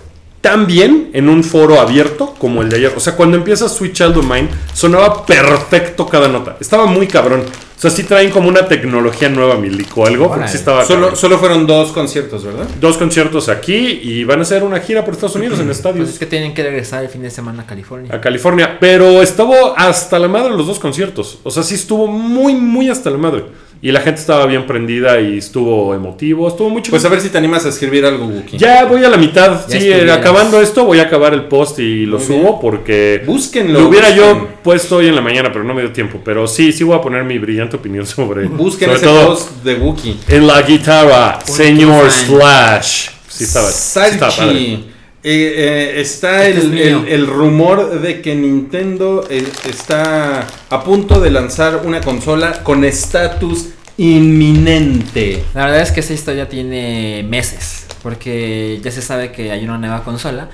[0.44, 2.92] tan bien en un foro abierto como el de ayer.
[2.94, 6.58] O sea, cuando empieza Sweet Child of Mine, sonaba perfecto cada nota.
[6.60, 7.40] Estaba muy cabrón.
[7.40, 11.16] O sea, sí traen como una tecnología nueva, Milico, o algo, porque sí estaba Solo,
[11.16, 12.66] solo fueron dos conciertos, ¿verdad?
[12.78, 16.10] Dos conciertos aquí y van a hacer una gira por Estados Unidos en Pues estadios
[16.10, 18.14] es que tienen que regresar el fin de semana a California.
[18.14, 18.76] a California.
[18.78, 21.38] Pero estuvo hasta la madre los dos conciertos.
[21.42, 23.46] O sea, sí estuvo muy, muy hasta la madre.
[23.84, 26.48] Y la gente estaba bien prendida y estuvo emotivo.
[26.48, 26.92] Estuvo muy chido.
[26.92, 28.56] Pues a ver si te animas a escribir algo, Wookie.
[28.56, 29.60] ya voy a la mitad.
[29.68, 30.16] Ya sí, estuvieras.
[30.16, 32.54] acabando esto, voy a acabar el post y lo Muy subo bien.
[32.62, 33.22] porque.
[33.26, 33.80] Búsquenlo.
[33.80, 36.18] Lo hubiera yo puesto hoy en la mañana, pero no me dio tiempo.
[36.24, 38.46] Pero sí, sí voy a poner mi brillante opinión sobre.
[38.46, 40.16] Busquen sobre ese todo post de Wookie.
[40.28, 42.10] en la guitarra, señor.
[42.10, 43.08] Slash.
[43.28, 43.68] Sí, estaba.
[43.70, 44.54] sí estaba padre.
[44.54, 44.84] Salchi.
[45.26, 45.54] Eh,
[45.96, 52.02] eh, está Este el rumor de que Nintendo eh, está a punto de lanzar una
[52.02, 55.44] consola con estatus inminente.
[55.54, 59.78] La verdad es que esa historia tiene meses, porque ya se sabe que hay una
[59.78, 60.48] nueva consola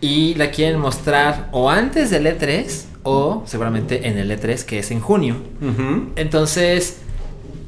[0.00, 4.90] y la quieren mostrar o antes del E3 o seguramente en el E3 que es
[4.90, 5.36] en junio.
[6.16, 6.98] Entonces,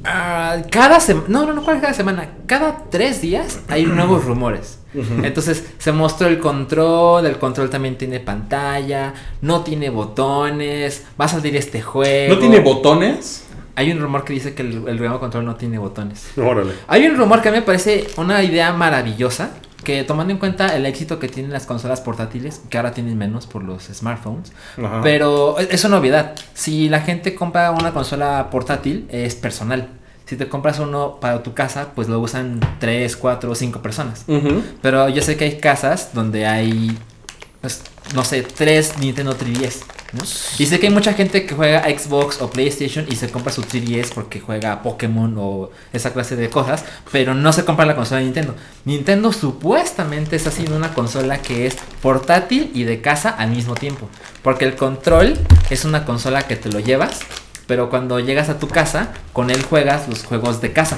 [0.03, 2.29] ah, cada semana, no, no, no, ¿cuál cada semana?
[2.45, 4.79] Cada tres días hay nuevos rumores.
[5.23, 11.29] Entonces se mostró el control, el control también tiene pantalla, no tiene botones, va a
[11.29, 12.35] salir este juego.
[12.35, 13.44] ¿No tiene botones?
[13.75, 16.27] Hay un rumor que dice que el, el nuevo control no tiene botones.
[16.37, 16.73] Órale.
[16.87, 19.51] Hay un rumor que a mí me parece una idea maravillosa.
[19.83, 23.45] Que tomando en cuenta el éxito que tienen las consolas portátiles, que ahora tienen menos
[23.45, 24.51] por los smartphones,
[24.83, 25.01] Ajá.
[25.03, 26.33] pero es es una novedad.
[26.55, 29.89] Si la gente compra una consola portátil, es personal.
[30.25, 34.23] Si te compras uno para tu casa, pues lo usan 3, 4 o 5 personas.
[34.27, 34.63] Ujú.
[34.81, 36.97] Pero yo sé que hay casas donde hay,
[37.65, 37.81] pues,
[38.13, 39.77] no sé, 3 Nintendo 3DS.
[40.13, 40.23] ¿no?
[40.59, 43.63] Y sé que hay mucha gente que juega Xbox o PlayStation y se compra su
[43.63, 48.19] 3DS porque juega Pokémon o esa clase de cosas, pero no se compra la consola
[48.19, 48.55] de Nintendo.
[48.83, 54.09] Nintendo supuestamente está haciendo una consola que es portátil y de casa al mismo tiempo.
[54.43, 55.33] Porque el control
[55.71, 57.21] es una consola que te lo llevas,
[57.65, 60.97] pero cuando llegas a tu casa, con él juegas los juegos de casa.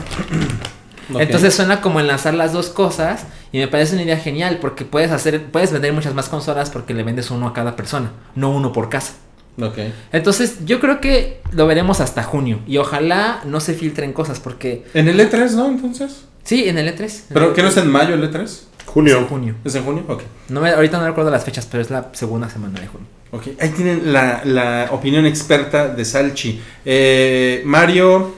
[1.20, 5.12] Entonces suena como enlazar las dos cosas y me parece una idea genial porque puedes
[5.12, 8.72] hacer, puedes vender muchas más consolas porque le vendes uno a cada persona, no uno
[8.74, 9.14] por casa.
[9.62, 9.78] Ok.
[10.12, 14.86] Entonces yo creo que lo veremos hasta junio y ojalá no se filtren cosas porque
[14.94, 15.68] En el E3, ¿no?
[15.68, 16.26] Entonces.
[16.44, 17.22] sí, en el E3.
[17.34, 18.44] ¿Pero qué no es en mayo el E3?
[18.44, 19.18] Es Junio.
[19.18, 19.56] en junio.
[19.66, 20.04] ¿Es en junio?
[20.08, 20.22] Ok.
[20.50, 23.08] No me- ahorita no recuerdo las fechas, pero es la segunda semana de junio.
[23.32, 26.62] Ok, ahí tienen la, la opinión experta de Salchi.
[26.86, 28.36] Eh, Mario,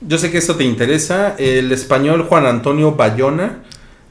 [0.00, 1.34] yo sé que esto te interesa.
[1.38, 3.58] El español Juan Antonio Bayona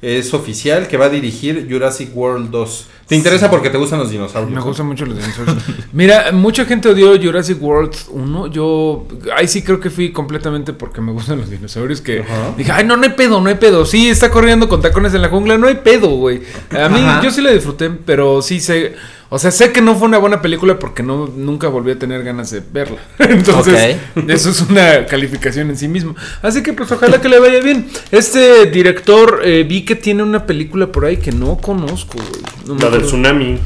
[0.01, 2.87] es oficial que va a dirigir Jurassic World 2.
[3.07, 4.53] ¿Te interesa porque te gustan los dinosaurios?
[4.53, 5.57] Me gustan mucho los dinosaurios.
[5.93, 8.47] Mira, mucha gente odió Jurassic World 1.
[8.47, 9.07] Yo
[9.37, 12.01] ahí sí creo que fui completamente porque me gustan los dinosaurios.
[12.01, 12.53] Que Ajá.
[12.57, 13.85] dije, ay, no, no hay pedo, no hay pedo.
[13.85, 16.41] Sí, está corriendo con tacones en la jungla, no hay pedo, güey.
[16.71, 17.21] A mí, Ajá.
[17.21, 18.95] yo sí la disfruté, pero sí sé.
[19.35, 22.23] O sea, sé que no fue una buena película porque no, nunca volví a tener
[22.23, 22.99] ganas de verla.
[23.17, 26.15] Entonces, eso es una calificación en sí mismo.
[26.43, 27.87] Así que, pues, ojalá que le vaya bien.
[28.11, 32.43] Este director, eh, vi que tiene una película por ahí que no conozco, güey.
[32.67, 33.57] No La del tsunami.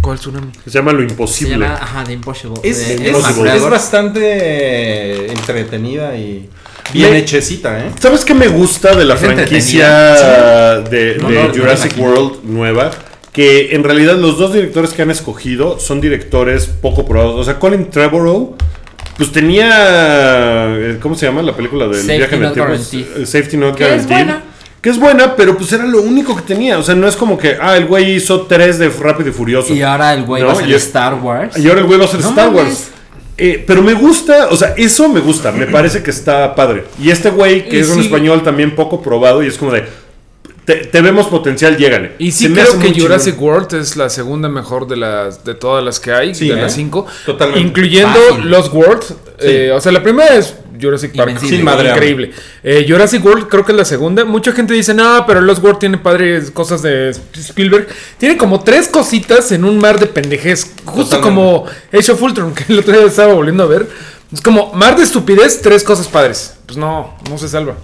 [0.00, 0.52] ¿Cuál tsunami?
[0.64, 1.52] Se llama Lo Se Imposible.
[1.66, 2.60] llama, ajá, The Impossible.
[2.62, 3.58] Es, Impossible.
[3.68, 6.48] bastante entretenida y
[6.94, 7.90] bien Me- hechecita, ¿eh?
[8.00, 9.88] ¿Sabes qué me gusta de la Es franquicia
[10.80, 11.98] de, No, de no, no Jurassic.
[11.98, 12.90] World nueva?
[13.32, 17.36] Que en realidad los dos directores que han escogido son directores poco probados.
[17.36, 18.56] O sea, Colin Trevorrow,
[19.16, 19.68] pues tenía.
[20.76, 22.72] eh, ¿Cómo se llama la película del Safety viaje en el Not tiempo?
[22.72, 23.22] Guaranteed.
[23.22, 24.14] Eh, Safety Not Que es Guaranteed.
[24.16, 24.42] buena.
[24.80, 26.78] Que es buena, pero pues era lo único que tenía.
[26.78, 29.74] O sea, no es como que, ah, el güey hizo tres de Rápido y Furioso.
[29.74, 31.56] Y ahora el güey No, va a ser y- Star Wars.
[31.58, 32.62] Y ahora el güey va a hacer No Star mames.
[32.64, 32.90] Wars.
[33.36, 36.84] Eh, pero me gusta, o sea, eso me gusta, me parece que está padre.
[37.00, 39.84] Y este güey, que Y es un español también poco probado, y es como de,
[40.70, 42.12] te, te vemos potencial, llégale.
[42.18, 43.54] Y sí Se creo que Jurassic chingón.
[43.54, 46.62] World es la segunda mejor de las de todas las que hay, Sí, de ¿eh?
[46.62, 47.06] las cinco.
[47.26, 47.66] Totalmente.
[47.66, 48.50] Incluyendo Fácil.
[48.50, 49.04] Lost World.
[49.40, 51.38] Eh, o sea, la primera es Jurassic Park.
[51.40, 51.96] Sin madrear.
[51.96, 52.30] Increíble.
[52.62, 54.24] Eh, Jurassic World creo que es la segunda.
[54.24, 57.88] Mucha gente dice, no, pero Lost World tiene padres cosas de Spielberg.
[58.18, 60.72] Tiene como tres cositas en un mar de pendejez.
[60.84, 61.22] Justo Totalmente.
[61.22, 63.88] como Age of Ultron, que el otro día estaba volviendo a ver.
[64.32, 66.54] Es como mar de estupidez, tres cosas padres.
[66.66, 67.74] Pues no, no se salva.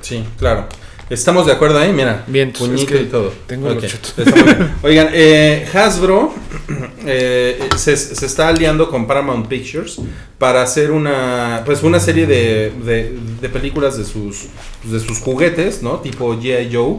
[0.00, 0.68] Sí, claro.
[1.08, 2.24] Estamos de acuerdo ahí, mira.
[2.26, 3.32] Bien, pues, puñito es que y todo.
[3.46, 4.14] tengo los Ok, chetos.
[4.18, 4.74] está muy bien.
[4.82, 6.34] Oigan, eh, Hasbro
[7.06, 9.98] eh, se, se está aliando con Paramount Pictures
[10.38, 14.46] para hacer una pues una serie de, de- de películas de sus
[14.82, 16.00] de sus juguetes, ¿no?
[16.00, 16.74] Tipo G.I.
[16.74, 16.96] Joe.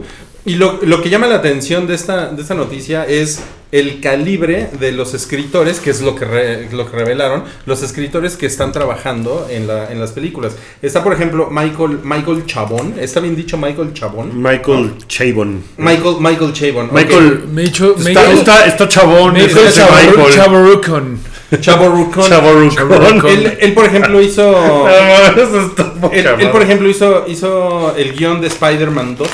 [0.48, 4.70] Y lo, lo que llama la atención de esta, de esta noticia es el calibre
[4.80, 8.72] de los escritores, que es lo que, re- lo que revelaron, los escritores que están
[8.72, 10.54] trabajando en, la, en las películas.
[10.80, 12.94] Está, por ejemplo, Michael, Michael Chabón.
[12.98, 14.40] ¿Está bien dicho Michael Chabón?
[14.42, 15.62] Michael Chabon.
[15.76, 16.88] Michael, Michael Chabón.
[16.94, 17.44] Michael.
[17.52, 19.34] Me he dicho, me he Está, está, está chabón.
[19.34, 19.68] Michael.
[20.34, 21.18] Chavarrucon.
[21.60, 22.28] Chavorrucón.
[22.30, 23.26] Chavorrucón.
[23.26, 24.88] Él, él, por ejemplo, hizo.
[24.88, 29.28] Eso está Él, él, por ejemplo, hizo, hizo el guion de Spider-Man 2.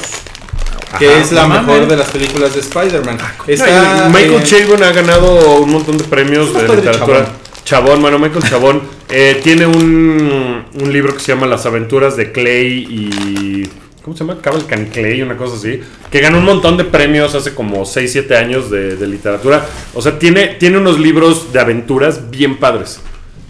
[0.99, 3.16] Que Ajá, es la no mejor de las películas de Spider-Man.
[3.19, 7.19] No, Está, y Michael eh, Chabon ha ganado un montón de premios ¿Cómo de literatura.
[7.25, 7.45] Chabón?
[7.65, 12.31] Chabón, bueno, Michael Chabón eh, tiene un, un libro que se llama Las aventuras de
[12.33, 13.69] Clay y.
[14.05, 14.39] ¿Cómo se llama?
[14.43, 15.81] Cavalcan Clay, una cosa así.
[16.11, 19.65] Que ganó un montón de premios hace como 6, 7 años de, de literatura.
[19.95, 23.01] O sea, tiene, tiene unos libros de aventuras bien padres.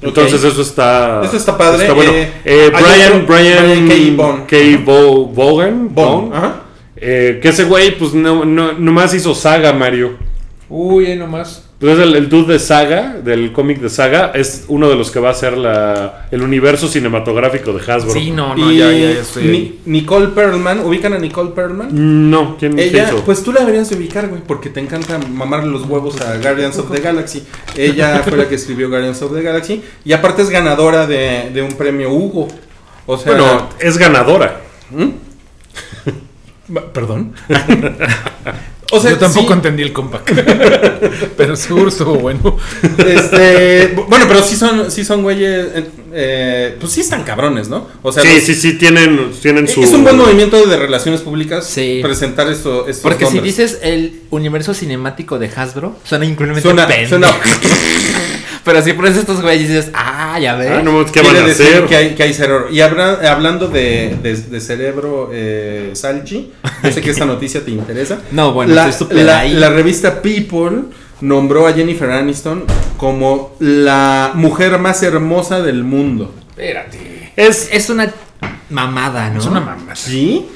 [0.00, 1.22] Entonces eso está...
[1.24, 1.90] Eso está padre.
[1.90, 2.12] bueno.
[2.12, 4.56] Eh, Eh, Brian, otro- Brian, Brian K.
[5.34, 5.92] Vaughan.
[5.92, 6.30] Vaughan.
[6.32, 6.54] Ajá.
[6.96, 10.12] Eh, que ese güey, pues no, no, nomás hizo Saga, Mario.
[10.68, 11.62] Uy, ahí nomás.
[11.78, 15.10] Pues es el, el dude de Saga, del cómic de Saga, es uno de los
[15.10, 18.12] que va a hacer la, el universo cinematográfico de Hasbro.
[18.12, 19.80] Sí, no, no, y ya, ya, ya estoy Ni- ahí.
[19.84, 20.78] Nicole Perlman.
[20.80, 21.88] ¿Ubican a Nicole Perlman?
[22.30, 23.22] No, ¿quién Ella, hizo?
[23.24, 26.78] pues tú la deberías de ubicar, güey, porque te encanta mamarle los huevos a Guardians
[26.78, 27.42] of the Galaxy.
[27.76, 31.60] Ella fue la que escribió Guardians of the Galaxy y aparte es ganadora de, de
[31.60, 32.48] un premio Hugo.
[33.04, 34.60] O sea, bueno, es ganadora.
[34.90, 35.04] ba-
[36.92, 37.32] perdón.
[38.92, 40.30] o sea, Yo tampoco sí, entendí el compact.
[41.36, 42.56] pero seguro estuvo bueno.
[43.06, 47.68] este, bu- bueno, pero sí son, sí son güeyes, eh, eh, pues sí están cabrones,
[47.68, 47.88] ¿no?
[48.02, 49.82] O sea, sí, los- sí, sí, tienen, tienen su...
[49.82, 52.00] es un buen movimiento de relaciones públicas Sí.
[52.02, 56.86] presentar esto, Porque si dices el universo cinemático de Hasbro, suena increíblemente suena
[58.64, 60.70] Pero si pones estos güeyes y dices, ah, ya ves.
[60.72, 61.84] Ah, no, ¿qué van a decir hacer?
[61.86, 62.68] que hay, que hay cerebro.
[62.70, 66.50] Y habla- hablando de, de- de cerebro eh, Salchi,
[66.82, 68.18] yo sé que esta noticia te interesa.
[68.32, 69.52] No, bueno, la, estoy súper la- ahí.
[69.52, 70.84] la revista People
[71.20, 72.64] nombró a Jennifer Aniston
[72.96, 76.34] como la mujer más hermosa del mundo.
[76.50, 77.32] Espérate.
[77.36, 78.12] Es, Es una
[78.70, 79.40] mamada, ¿no?
[79.40, 79.94] Es una mamada.
[79.96, 80.46] ¿Sí?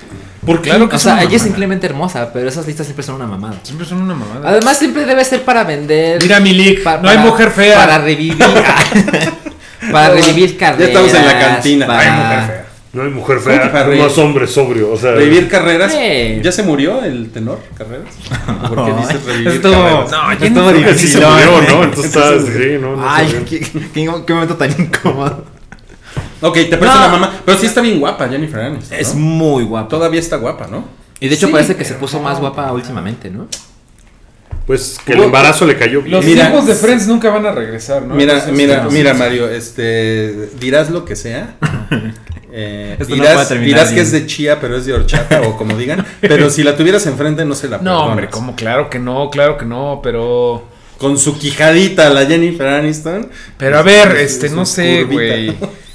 [0.49, 0.71] ¿Por qué?
[0.71, 3.57] Claro que O sea, ella es increíblemente hermosa, pero esas listas siempre son una mamada.
[3.63, 4.49] Siempre son una mamada.
[4.49, 6.23] Además, siempre debe ser para vender.
[6.23, 6.83] Mira mi leak.
[6.83, 7.77] pa- no hay mujer fea.
[7.77, 8.37] Para revivir.
[9.93, 10.89] para revivir Ya carreras.
[10.89, 11.87] estamos en la cantina.
[11.87, 12.65] para- Hay mujer fea.
[12.95, 14.03] no hay mujer ¿Cómo que fea, reír?
[14.03, 15.13] más hombre sobrio, o sea...
[15.13, 15.93] Revivir carreras.
[16.43, 18.09] ¿Ya se murió el tenor Carreras?
[18.69, 20.11] ¿Por qué dices revivir carreras?
[20.11, 20.31] No,
[21.31, 21.77] murió, ¿no?
[21.79, 21.85] ¿no?
[21.85, 22.31] Entonces está...
[22.41, 23.45] Sí, no, no está Ay, bien.
[23.45, 25.45] qué, qué- qué momento tan incómodo.
[26.41, 27.03] Ok, te parece No.
[27.03, 27.41] la mamá.
[27.45, 28.91] Pero sí está bien guapa Jennifer Aniston.
[28.97, 28.97] ¿no?
[29.03, 29.89] Es muy guapa.
[29.89, 30.85] Todavía está guapa, ¿no?
[31.21, 32.25] Y de hecho Sí, parece que se puso no.
[32.25, 33.49] más guapa últimamente, ¿no?
[34.67, 36.13] Pues que el embarazo le cayó bien.
[36.17, 36.43] Los Mira.
[36.49, 38.15] tiempos de Friends nunca van a regresar, ¿no?
[38.15, 39.15] Mira, Entonces, mira, no, mira.
[39.15, 41.57] Mario, este, dirás lo que sea.
[42.51, 43.07] Eh, no
[43.61, 46.05] dirás que es de chía, pero es de horchata o como digan.
[46.23, 48.09] Pero si la tuvieras enfrente no se la No, perdonas.
[48.09, 50.67] hombre, como claro que no, claro que no, pero.
[50.97, 53.29] Con su quijadita, la Jennifer Aniston.
[53.59, 55.55] Pero a ver, este, no sé, güey.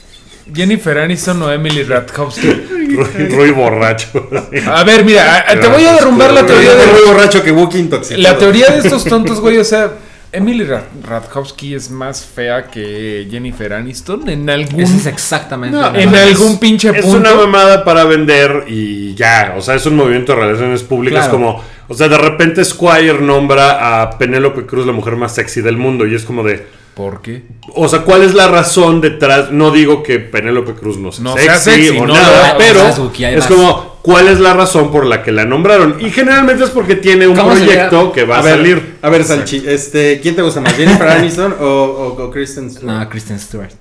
[0.54, 2.48] Jennifer Aniston o Emily Ratajkowski.
[2.96, 4.30] Roy, Roy borracho.
[4.68, 8.22] A ver, mira, te voy a derrumbar la Teoría de muy borracho que Wookiee intoxicado.
[8.22, 9.92] La teoría de estos tontos, güey, o sea,
[10.32, 15.78] Emily Ra- Ratajkowski es más fea que Jennifer Aniston en algún Esa es exactamente.
[15.78, 17.18] No, en algún pinche Es punto.
[17.20, 21.32] una mamada para vender y ya, o sea, es un movimiento de relaciones públicas Claro.
[21.34, 25.78] como, o sea, de repente Squire nombra a Penélope Cruz la mujer más sexy del
[25.78, 26.66] mundo y es como de,
[26.96, 27.44] ¿Por qué?
[27.76, 29.52] o sea, ¿cuál es la razón detrás?
[29.52, 32.58] No digo que Penélope Cruz no sea No sexy, sea sexy, o no, nada, no,
[32.60, 32.88] pero
[33.30, 35.98] es como, ¿cuál es la razón por la que la nombraron?
[36.00, 38.96] Y generalmente es porque tiene un ¿Cómo se proyecto que va a, a ver, salir.
[39.02, 42.86] A ver, Salchi, este, ¿quién te gusta más, Jennifer Aniston o, o, o Kristen Stewart?
[42.86, 43.72] No, Kristen Stewart.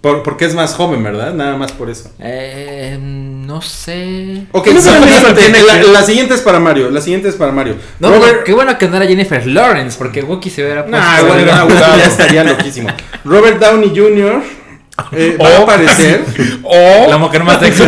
[0.00, 1.34] Por- porque es más joven, ¿verdad?
[1.34, 2.10] Nada más por eso.
[2.20, 4.44] Eh, no sé.
[4.52, 5.58] Ok, ¿Qué siguiente, diferencia tiene
[5.92, 6.90] la, siguiente es para Mario.
[6.90, 7.76] La siguiente es para Mario.
[7.98, 10.98] No, Robert, qué bueno que no era Jennifer Lawrence, porque Wookiee se hubiera puesto.
[10.98, 11.44] Nah, bueno,
[11.98, 12.88] ya estaría loquísimo.
[13.24, 14.42] Robert Downey Jr.
[15.12, 16.24] eh, va a O- aparecer.
[16.62, 17.82] O La mujer más sexy.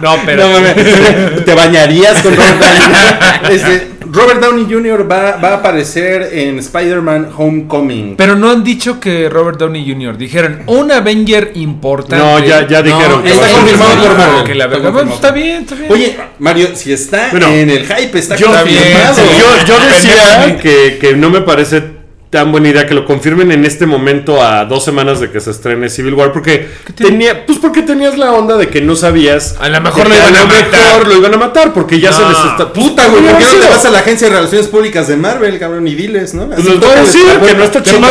[0.02, 0.44] No, pero.
[0.48, 1.44] No.
[1.44, 3.50] ¿Te bañarías con Robert Downey?
[3.50, 5.10] Este, Robert Downey Jr.
[5.10, 8.16] Va, va a aparecer en Spider-Man Homecoming.
[8.16, 10.16] Pero no han dicho que Robert Downey Jr.
[10.16, 12.16] Dijeron un Avenger importante.
[12.24, 13.22] No, ya, ya dijeron.
[13.22, 14.44] que está confirmado por Marvel.
[14.44, 15.92] Que la Está verdad, bueno, está bien, está bien.
[15.92, 19.16] Oye, Mario, si está Bueno, en el hype, está Yo, confirmado.
[19.38, 21.99] yo, yo decía que, que no me parece
[22.30, 25.50] tan buena idea que lo confirmen en este momento a dos semanas de que se
[25.50, 29.68] estrene Civil War porque tenía pues porque tenías la onda de que no sabías A
[29.68, 30.70] lo mejor lo iban a lo matar.
[30.70, 33.50] mejor lo iban a matar porque ya se les está Puta, güey, ¿por qué no
[33.64, 35.88] te vas a la agencia de relaciones públicas de Marvel, cabrón?
[35.88, 36.46] Y diles, ¿no?
[36.46, 38.10] Pues Así les voy a decir que no está chingón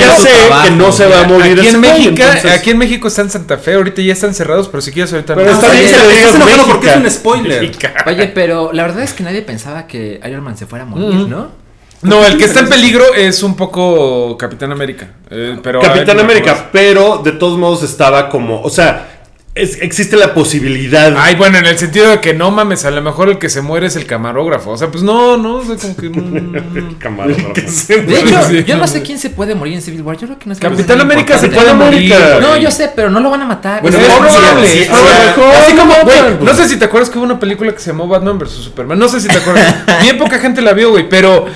[0.00, 0.28] ya sé
[0.64, 2.22] que no se va a morir Aquí en, México,
[2.52, 5.34] aquí en México está en Santa Fe, ahorita ya están cerrados, pero si quieres ahorita
[5.36, 5.54] Pero no.
[5.54, 7.70] está Ah, bien porque es un spoiler.
[8.06, 11.26] Oye, pero la verdad es que nadie pensaba que Iron Man se fuera a morir,
[11.26, 11.30] Mm.
[11.30, 11.67] ¿no?
[12.02, 15.08] No, el que está en peligro es un poco Capitán América.
[15.30, 19.17] eh, pero Capitán América, pero de todos modos estaba como, o sea,
[19.58, 21.14] es- existe la posibilidad.
[21.18, 23.60] Ay, bueno, en el sentido de que no mames, a lo mejor el que se
[23.62, 24.70] muere es el camarógrafo.
[24.70, 26.08] O sea, pues no, no, o sea, como que.
[26.10, 26.94] mm.
[26.98, 27.52] Camarógrafo.
[27.54, 30.16] De hecho, yo no no, sé quién se puede morir en Civil War.
[30.16, 32.14] Yo creo que no es Capitán América se puede morir.
[32.40, 33.82] No, yo sé, pero no lo van a matar.
[33.82, 35.34] Bueno, Es probable, sí, es sí, probable.
[35.34, 35.40] sí.
[35.62, 38.08] Así como, güey, no sé si te acuerdas que hubo una película que se llamó
[38.08, 38.98] Batman vs Superman.
[38.98, 39.74] No sé si te acuerdas.
[40.02, 41.46] Bien poca gente la vio, güey, pero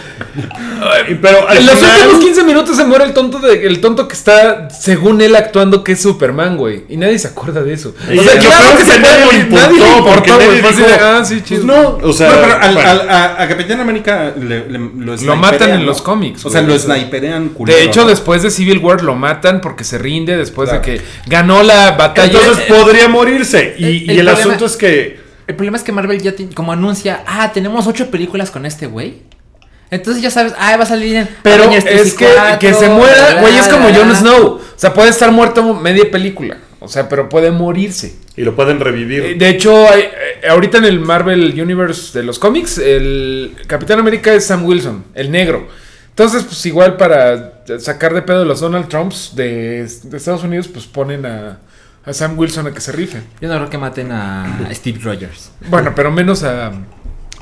[1.21, 4.15] Pero en los final- últimos 15 minutos se muere el tonto de, el tonto que
[4.15, 6.85] está, según él, actuando que es Superman, güey.
[6.89, 7.92] Y nadie se acuerda de eso.
[8.13, 9.41] Y O sea, lo claro peor que se nadie le morir.
[9.41, 11.65] importó, Nadie le porque nadie ah, sí, pues chido.
[11.65, 12.91] no, o sea, Bueno, pero al- bueno.
[12.91, 16.63] al- a, a Capitán América le- le- lo, Lo matan en los cómics, O sea,
[16.63, 17.79] lo sniperean culero.
[17.79, 20.85] De hecho, después de Civil War lo matan porque se rinde después Claro.
[20.85, 22.39] de que ganó la batalla.
[22.41, 23.75] Entonces podría morirse.
[23.79, 25.21] Y, el- y el el, problema- asunto es que.
[25.47, 29.23] El problema es que Marvel ya como anuncia, ah, tenemos ocho películas con este güey.
[29.91, 32.59] Entonces ya sabes, ah, va a salir en Pero Avengers 3 y es que, 4,
[32.59, 34.17] que se muera, güey, es como Jon.
[34.17, 34.47] Snow.
[34.55, 36.57] O sea, puede estar muerto media película.
[36.83, 38.17] O sea, pero puede morirse.
[38.37, 39.23] Y lo pueden revivir.
[39.25, 43.99] Eh, De hecho, hay- eh, ahorita en el Marvel Universe de los cómics, el Capitán
[44.01, 45.69] América es Sam Wilson, el negro.
[46.11, 50.85] Entonces, pues igual para sacar de pedo los Donald Trumps de, de Estados Unidos, pues
[50.87, 51.59] ponen a,
[52.05, 53.23] a Sam Wilson a que se rife.
[53.41, 55.53] Yo no creo que maten a Steve Rogers.
[55.71, 56.73] Bueno, pero menos a,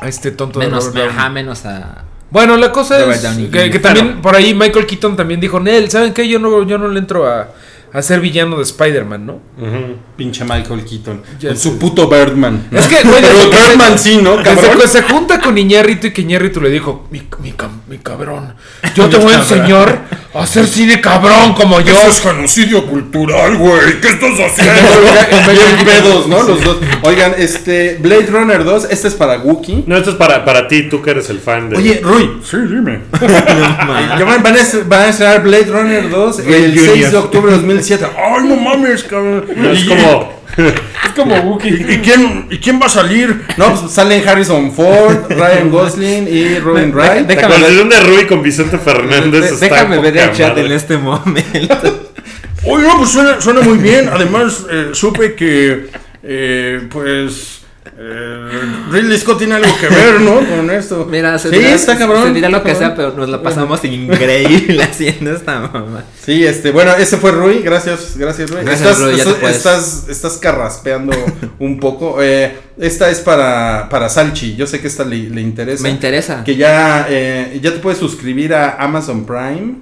[0.01, 2.05] a este tonto Menos, de ajá, menos a.
[2.31, 3.71] Bueno, la cosa Robert es Downey que, Jr.
[3.73, 6.29] que también por ahí Michael Keaton también dijo, Nel, ¿saben qué?
[6.29, 7.49] Yo no, yo no le entro a,
[7.93, 9.33] a ser villano de Spider-Man, ¿no?
[9.59, 9.97] Ujú.
[10.17, 11.23] Pinche Michael Keaton.
[11.41, 11.62] Ya con sé.
[11.62, 12.69] su puto Birdman.
[12.71, 14.37] Es que, güey, Pero Birdman sí, ¿no?
[14.37, 17.55] Desde se junta con Iñárritu y que Iñárritu le dijo, mi, mi,
[17.89, 18.55] mi cabrón,
[18.95, 21.95] yo te voy a enseñar a hacer cine cabrón como yo.
[22.23, 24.01] genocidio cultural, güey.
[24.01, 25.53] ¿Qué estás haciendo?
[25.53, 26.43] Bien pedos, ¿no?
[26.43, 26.77] Los dos.
[27.03, 27.99] Oigan, este.
[28.01, 29.85] Blade Runner 2, este es para Wookiee.
[29.87, 31.77] No, esto es para, para ti, tú que eres el fan de.
[31.77, 32.41] Oye, Rui.
[32.45, 33.01] Sí, dime.
[33.21, 36.95] Van, a van a estrenar Blade Runner 2 el Junior.
[36.95, 38.07] 6 de octubre de 2007.
[38.16, 39.47] ¡Ay, no mames, cabrón!
[39.57, 40.40] No, es como.
[41.07, 41.86] Es como Wookiee.
[41.94, 43.43] ¿Y quién, ¿Y quién va a salir?
[43.57, 47.23] No, pues salen Harrison Ford, Ryan Gosling y Robin Wright.
[47.23, 50.66] La Déjame conversación de Rui con Vicente Fernández está Déjame ver el chat madre.
[50.66, 52.11] en este momento.
[52.65, 54.11] Oye, no, pues suena, suena muy bien.
[54.12, 55.89] Además, eh, supe que,
[56.23, 57.60] eh, pues,
[57.97, 60.35] eh, Ridley Scott tiene algo que ver, ¿no?
[60.36, 61.07] Con esto.
[61.11, 62.24] Mira, se sí, dirá, está cabrón.
[62.24, 66.05] se dirá lo que sea, pero nos la pasamos increíble haciendo esta mamá.
[66.23, 67.61] Sí, este, bueno, ese fue Rui.
[67.61, 68.62] Gracias, gracias, Rui.
[68.65, 69.57] Gracias, estás, Rui, ya te estás, puedes.
[69.57, 71.12] estás, estás carraspeando
[71.59, 72.23] un poco.
[72.23, 74.57] Eh, esta es para, para Salchi.
[74.57, 75.82] Yo sé que esta le, le interesa.
[75.82, 76.44] Me interesa.
[76.44, 79.77] Que ya, eh, ya te puedes suscribir a Amazon Prime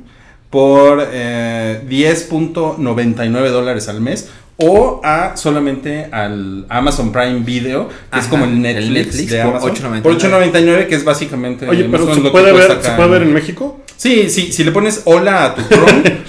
[0.50, 4.28] por eh, 10.99 dólares al mes.
[4.60, 9.42] O a solamente al Amazon Prime Video, que es como el el Netflix, Netflix de
[9.42, 9.70] por Amazon.
[9.70, 10.02] 8.99.
[10.02, 11.68] Por 8.99, que es básicamente.
[11.68, 13.80] Oye, pero ¿se puede, ver, ¿se puede ver en México?
[13.96, 16.02] Sí, sí, si le pones hola a tu Chrome.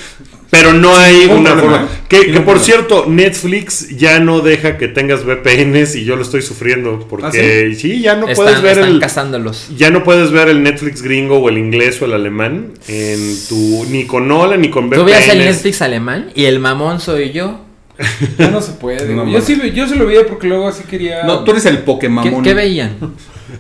[0.52, 1.88] Pero no hay una problema, forma.
[2.08, 2.64] Que, que por problema.
[2.64, 7.06] cierto, Netflix ya no deja que tengas VPNs y yo lo estoy sufriendo.
[7.08, 8.02] Porque ¿Ah, sí?
[8.02, 9.00] ya no están, puedes ver están el.
[9.00, 9.68] cazándolos.
[9.78, 13.86] Ya no puedes ver el Netflix gringo o el inglés o el alemán en tu
[13.90, 15.40] ni con Hola ni con Tú veías el.
[15.40, 17.69] Netflix alemán y el mamón soy yo.
[18.38, 19.14] Ya no se puede.
[19.14, 21.24] No yo, sí, lo- yo se lo veía porque luego así quería.
[21.24, 22.44] No, tú eres el ¿Qué, Pokémon.
[22.44, 22.96] qué veían?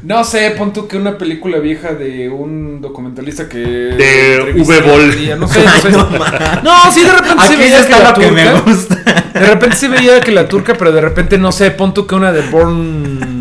[0.03, 3.57] No sé, pon tú que una película vieja de un documentalista que.
[3.60, 5.40] De V-Ball.
[5.40, 5.90] No sé, no sé.
[6.64, 8.61] no, sí, de repente se veía que la turca.
[8.66, 8.95] gusta.
[9.34, 12.16] De repente se veía que la turca, pero de repente no sé, pon tú que
[12.16, 13.39] una de Born.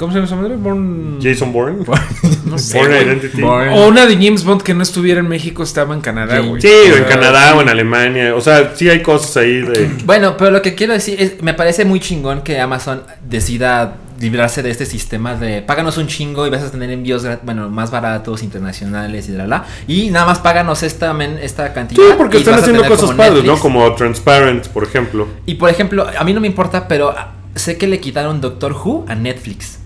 [0.00, 0.56] ¿Cómo se llama esa madre?
[0.56, 1.18] Born.
[1.22, 1.84] Jason Bourne.
[2.46, 2.80] No sé.
[2.80, 3.42] Identity.
[3.42, 6.48] O una de James Bond que no estuviera en México, estaba en Canadá, Sí.
[6.48, 6.60] güey.
[6.62, 8.34] Sí, O en sea, Canadá o en Alemania.
[8.34, 9.90] O sea, sí hay cosas ahí de.
[10.06, 14.62] Bueno, pero lo que quiero decir es, me parece muy chingón que Amazon decida librarse
[14.62, 18.42] de este sistema de páganos un chingo y vas a tener envíos bueno, más baratos,
[18.42, 19.64] internacionales y la la.
[19.86, 22.02] Y nada más páganos esta, men- esta cantidad.
[22.02, 23.58] Sí, porque y están vas a haciendo tener cosas padres, ¿no?
[23.58, 25.28] Como Transparent, por ejemplo.
[25.46, 28.72] Y por ejemplo, a mí no me importa, pero ah, sé que le quitaron Doctor
[28.72, 29.78] Who a Netflix.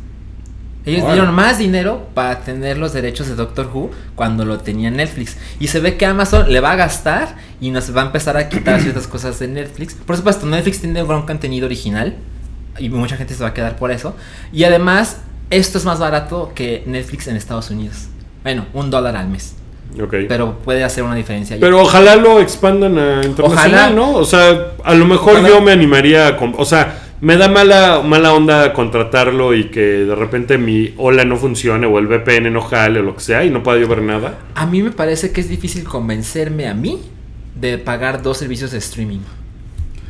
[0.87, 5.37] Ellos dieron más dinero para tener los derechos de Doctor Who cuando lo tenía Netflix.
[5.59, 8.49] Y se ve que Amazon le va a gastar y nos va a empezar a
[8.51, 9.95] quitar ciertas cosas de Netflix.
[9.95, 12.15] Por supuesto, Netflix tiene un gran contenido original
[12.79, 14.15] y mucha gente se va a quedar por eso.
[14.53, 15.19] Y además,
[15.51, 18.09] esto es más barato que Netflix en Estados Unidos.
[18.43, 19.55] Bueno, un dólar al mes.
[19.97, 21.57] Pero, Pero puede hacer una diferencia.
[21.77, 23.91] ojalá lo expandan a internacional, Ojalá.
[23.91, 24.13] ¿no?
[24.15, 25.49] O sea, a lo mejor Ojalá.
[25.49, 26.39] yo me animaría a...
[26.59, 31.39] O sea, me da mala, mala onda contratarlo y que de repente mi hola no
[31.39, 34.03] funcione o el VPN no jale o lo que sea y no pueda yo ver
[34.03, 34.39] nada.
[34.55, 37.01] A mí me parece que es difícil convencerme a mí
[37.59, 39.21] de pagar dos servicios de streaming.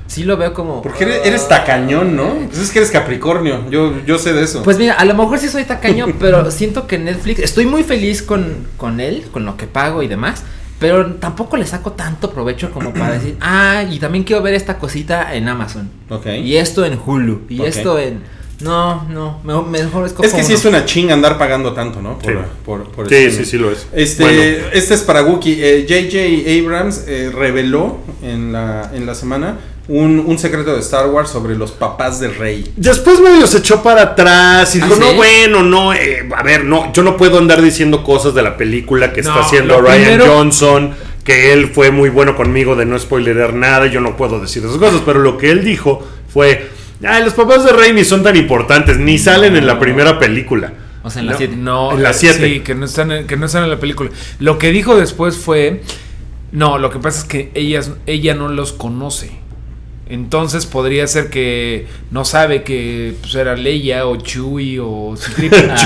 [0.08, 0.82] Sí lo veo como...
[0.82, 2.34] Porque eres, eres tacañón, ¿no?
[2.48, 3.70] Pues es que eres Capricornio.
[3.70, 4.64] Yo, yo sé de eso.
[4.64, 7.38] Pues mira, a lo mejor sí soy tacaño, pero siento que Netflix...
[7.38, 10.42] Estoy muy feliz con, con él, con lo que pago y demás.
[10.78, 14.78] Pero tampoco le saco tanto provecho como para decir, ah, y también quiero ver esta
[14.78, 15.90] cosita en Amazon.
[16.10, 16.26] ok.
[16.42, 17.42] Y esto en Hulu.
[17.48, 18.22] Y esto en...
[18.60, 22.18] No, no, mejor, mejor escojo Es que sí es una chinga andar pagando tanto, ¿no?
[22.18, 22.38] Por, Sí.
[22.64, 23.36] por, por Sí, streaming.
[23.44, 23.86] sí, sí lo es.
[23.92, 24.66] Este, Bueno.
[24.72, 25.58] este es para Wookie.
[25.60, 26.62] Eh, J.J.
[26.64, 29.58] Abrams eh, reveló en la, en la semana
[29.88, 32.72] un, un secreto de Star Wars sobre los papás de Rey.
[32.76, 36.64] Después medio se echó para atrás y ¿Ah, dijo, no, bueno, no, eh, a ver,
[36.64, 40.02] no, yo no puedo andar diciendo cosas de la película que No, está haciendo Ryan
[40.02, 44.40] primero- Johnson, que él fue muy bueno conmigo de no spoilerar nada, yo no puedo
[44.40, 46.70] decir esas cosas, pero lo que él dijo fue,
[47.06, 50.72] ah, los papás de Rey ni son tan importantes, ni salen en la primera película.
[51.02, 51.38] O sea, en la No.
[51.38, 51.56] siete.
[51.56, 52.48] No, En la eh, siete.
[52.48, 54.08] Sí, que no, están en, que no están en la película.
[54.38, 55.82] Lo que dijo después fue.
[56.52, 59.30] No, lo que pasa es que ellas, ella no los conoce.
[60.06, 65.58] Entonces podría ser que no sabe que pues, era Leia o Chewie o Citripio.
[65.58, 65.76] Chuy, su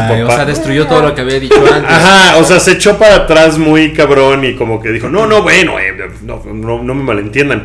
[0.00, 0.24] Ay, papá.
[0.24, 1.90] O sea, destruyó todo lo que había dicho antes.
[1.90, 5.42] Ajá, o sea, se echó para atrás muy cabrón y como que dijo, no, no,
[5.42, 7.64] bueno, eh, no, no, no me malentiendan.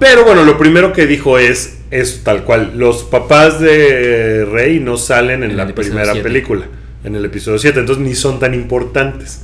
[0.00, 4.96] Pero bueno, lo primero que dijo es, es tal cual, los papás de Rey no
[4.96, 6.66] salen en, En la primera película,
[7.04, 9.42] en el episodio 7, entonces ni son tan importantes.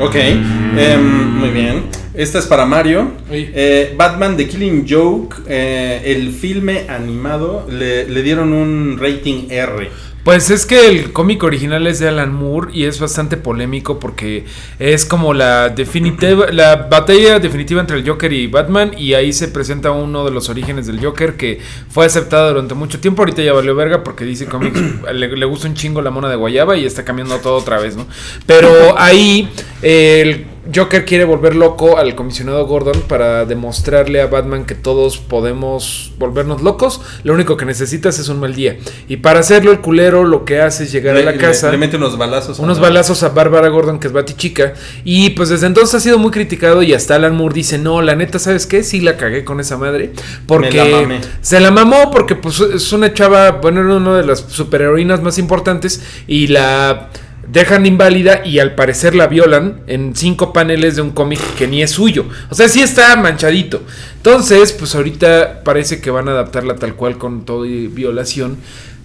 [0.00, 1.82] Ok, em, muy bien.
[2.14, 3.12] Esta es para Mario.
[3.30, 9.90] Eh, Batman The Killing Joke, eh, el filme animado, le, le dieron un rating R.
[10.24, 14.44] Pues es que el cómic original es de Alan Moore y es bastante polémico porque
[14.78, 19.48] es como la definitiva, la batalla definitiva entre el Joker y Batman y ahí se
[19.48, 23.54] presenta uno de los orígenes del Joker que fue aceptado durante mucho tiempo, ahorita ya
[23.54, 24.80] valió verga porque dice Comics
[25.14, 27.96] le, le gusta un chingo la mona de guayaba y está cambiando todo otra vez,
[27.96, 28.06] ¿no?
[28.46, 29.48] Pero ahí
[29.80, 36.12] el Joker quiere volver loco al comisionado Gordon para demostrarle a Batman que todos podemos
[36.18, 37.00] volvernos locos.
[37.24, 38.76] Lo único que necesitas es un mal día.
[39.08, 41.70] Y para hacerlo, el culero lo que hace es llegar Le, a la casa.
[41.70, 42.58] le mete unos balazos.
[42.58, 44.74] a Unos la- balazos a Bárbara Gordon, que es Batichica.
[45.04, 46.82] Y pues desde entonces ha sido muy criticado.
[46.82, 48.82] Y hasta Alan Moore dice: No, la neta, ¿sabes qué?
[48.82, 50.12] Sí la cagué con esa madre.
[50.46, 51.20] Porque Me la mamé.
[51.40, 52.10] se la mamó.
[52.10, 56.02] Porque pues es una chava, bueno, era una de las superheroínas más importantes.
[56.26, 57.08] Y la
[57.50, 61.82] dejan inválida y al parecer la violan en cinco paneles de un cómic que ni
[61.82, 62.26] es suyo.
[62.50, 63.82] O sea, sí está manchadito.
[64.16, 68.58] Entonces, pues ahorita parece que van a adaptarla tal cual con todo y violación.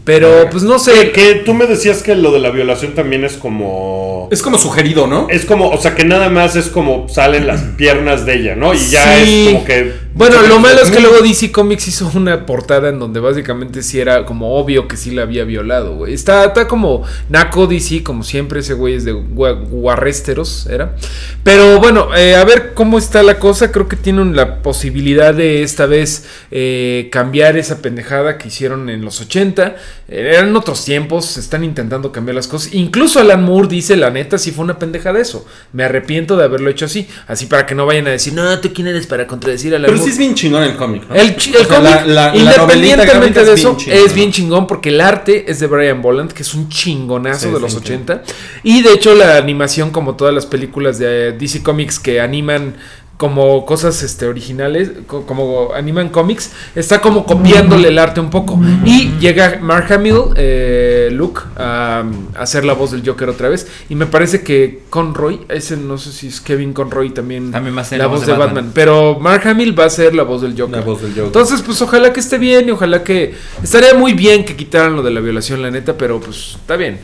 [0.06, 0.92] Pero pues no sé.
[0.92, 4.28] Que, que tú me decías que lo de la violación también es como...
[4.32, 5.28] Es como sugerido, ¿no?
[5.30, 8.74] Es como, o sea, que nada más es como salen las piernas de ella, ¿no?
[8.74, 9.46] Y ya Sí.
[9.48, 9.94] es como que...
[10.16, 14.00] Bueno, lo malo es que luego DC Comics hizo una portada en donde básicamente sí
[14.00, 16.14] era como obvio que sí la había violado, güey.
[16.14, 20.96] Está, está como Naco DC, como siempre, ese güey es de gua- guarresteros, era.
[21.44, 23.72] Pero bueno, eh, a ver cómo está la cosa.
[23.72, 29.04] Creo que tienen la posibilidad de esta vez eh, cambiar esa pendejada que hicieron en
[29.04, 29.76] los 80.
[30.08, 32.74] Eh, eran otros tiempos, están intentando cambiar las cosas.
[32.74, 35.46] Incluso Alan Moore dice, la neta, sí fue una pendejada eso.
[35.72, 37.08] Me arrepiento de haberlo hecho así.
[37.28, 39.86] Así para que no vayan a decir, no, tú quién eres para contradecir a Alan
[39.88, 40.12] Pero Moore.
[40.12, 41.16] sí es bien chingón el cómic, ¿no?
[41.16, 44.90] El, sea, cómic, la- la- la independientemente de es eso, bien es bien chingón porque
[44.90, 48.24] el arte es de Brian Boland, que es un chingonazo Sí, de los sí, 80.
[48.64, 52.76] Y de hecho la animación, como todas las películas de DC Comics que animan
[53.18, 58.60] como cosas este, originales, co- como animan cómics, está como copiándole el arte un poco.
[58.84, 62.04] Y llega Mark Hamill, eh, Luke, a,
[62.36, 63.68] a hacer la voz del Joker otra vez.
[63.88, 67.82] Y me parece que Conroy, ese no sé si es Kevin Conroy también, También va
[67.82, 68.72] a ser la voz de Batman.
[68.74, 70.78] Pero Mark Hamill va a ser la voz del Joker.
[70.78, 71.26] La voz del Joker.
[71.28, 73.36] Entonces, pues ojalá que esté bien y ojalá que...
[73.64, 77.00] Estaría muy bien que quitaran lo de la violación, la neta, pero pues está bien.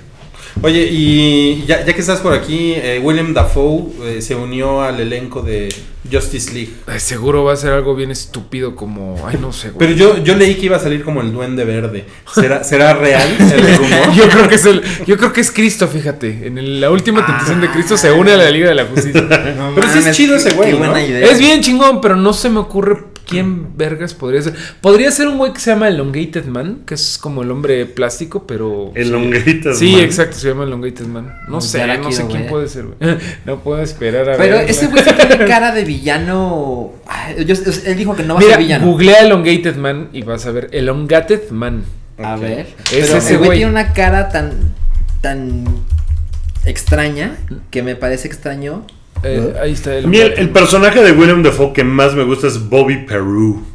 [0.61, 4.99] Oye, y ya, ya que estás por aquí, eh, William Dafoe eh, se unió al
[4.99, 5.73] elenco de
[6.11, 6.71] Justice League.
[6.87, 9.15] Ay, seguro va a ser algo bien estúpido como...
[9.27, 9.79] Ay, no sé, güey.
[9.79, 12.05] Pero yo, yo leí que iba a salir como el duende verde.
[12.33, 14.13] ¿Será, ¿será real el rumor?
[14.15, 16.47] Yo creo que es el, yo creo que es Cristo, fíjate.
[16.47, 19.27] En el- la última tentación de Cristo se une a la Liga de la Justicia.
[19.29, 20.99] Pero sí es chido ese güey, Qué buena ¿no?
[20.99, 21.31] idea.
[21.31, 22.97] es bien chingón, pero no se me ocurre
[23.29, 24.53] ¿Quién vergas podría ser?
[24.81, 28.47] Podría ser un güey que se llama Elongated Man, que es como el hombre plástico,
[28.47, 28.91] pero.
[28.95, 30.01] Elongated Sí, Man.
[30.01, 31.33] exacto, se llama Elongated Man.
[31.47, 32.49] No Pues sé, no sé quién ver.
[32.49, 33.17] puede ser, güey.
[33.45, 34.69] No puedo esperar a Pero ver.
[34.69, 36.91] ese güey sí tiene cara de villano.
[37.07, 38.85] Ay, yo- él dijo que no va a ser villano.
[38.87, 41.83] googlea Elongated Man y vas a ver Elongated Man.
[42.17, 42.67] A ver.
[42.91, 43.59] Es Pero ese güey.
[43.59, 44.73] tiene una cara tan.
[45.21, 45.65] tan.
[46.65, 47.37] extraña.
[47.71, 48.85] Que me parece extraño.
[49.23, 52.69] Eh, ahí está A mí el, personaje de William Defoe que más me gusta es
[52.69, 53.65] Bobby Peru.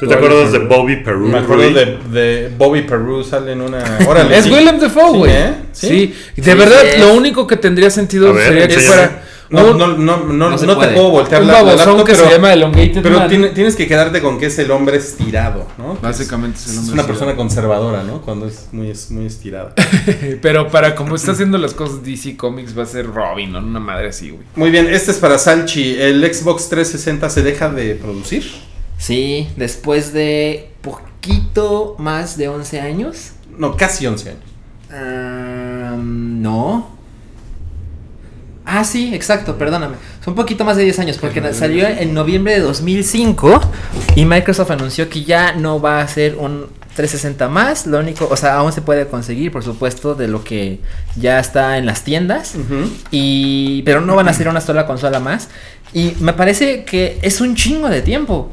[0.00, 0.58] ¿Tú te acuerdas de.
[0.58, 1.28] Bobby Peru?
[1.28, 3.98] Me acuerdo de, de Bobby Peru, sale en una.
[4.08, 4.50] Órale, Es sí.
[4.52, 5.32] Willem Dafoe, Sí, güey.
[5.32, 5.54] ¿eh?
[5.70, 5.86] Sí,
[6.34, 6.42] Sí.
[6.42, 9.21] De Sí, verdad, lo único que tendría sentido ver, sería que fuera
[9.52, 13.02] No, no, no, no, No te puedo voltear la, laptop, que pero, se llama Elongated
[13.02, 13.28] pero Man.
[13.28, 15.96] tiene- tienes que quedarte con que es el hombre estirado, ¿no?
[16.00, 17.06] Básicamente es el hombre es una estirado.
[17.06, 18.22] persona conservadora, ¿no?
[18.22, 19.74] Cuando es muy, es muy estirada.
[20.42, 23.58] Pero para como está haciendo las cosas DC Comics va a ser Robin, ¿no?
[23.58, 24.42] Una madre así, güey.
[24.56, 25.96] Muy bien, este es para Salchi.
[26.00, 28.50] ¿El Xbox 360 se deja de producir?
[28.96, 33.32] Sí, después de poquito más de 11 años.
[33.58, 34.42] No, casi 11 años.
[34.90, 36.91] Ah, no.
[38.64, 39.96] Ah, sí, exacto, perdóname.
[40.24, 43.60] Son un poquito más de 10 años porque salió en noviembre de 2005
[44.14, 47.86] y Microsoft anunció que ya no va a ser un 360 más.
[47.86, 50.80] Lo único, o sea, aún se puede conseguir, por supuesto, de lo que
[51.16, 52.54] ya está en las tiendas.
[53.10, 55.48] Y pero no van a ser una sola consola más
[55.92, 58.52] y me parece que es un chingo de tiempo.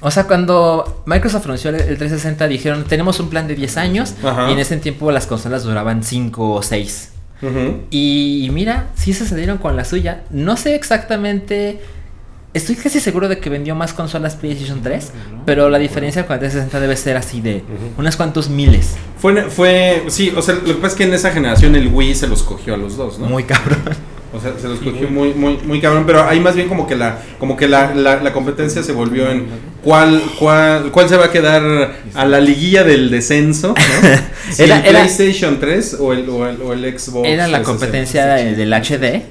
[0.00, 4.14] O sea, cuando Microsoft anunció el el 360 dijeron, "Tenemos un plan de 10 años"
[4.48, 7.11] y en ese tiempo las consolas duraban 5 o 6.
[7.90, 10.24] Y mira, sí se salieron con la suya.
[10.30, 11.80] No sé exactamente.
[12.54, 15.12] Estoy casi seguro de que vendió más consolas PlayStation 3,
[15.46, 17.64] pero la diferencia con el 360 debe ser así de
[17.96, 18.94] unos cuantos miles.
[19.18, 22.14] Fue, fue, sí, o sea, lo que pasa es que en esa generación el Wii
[22.14, 23.26] se los cogió a los dos, ¿no?
[23.26, 23.78] Muy cabrón.
[24.34, 26.96] O sea, se los cogió muy, muy, muy cabrón, pero ahí más bien como que
[26.96, 29.46] la, como que la, la, la competencia se volvió en
[29.82, 33.74] cuál, cuál, cuál se va a quedar a la liguilla del descenso, ¿no?
[34.52, 37.26] Si Era- el era- PlayStation 3 o el, o el, o el Xbox.
[37.28, 37.64] Era la 360.
[37.64, 39.22] competencia de- del HD.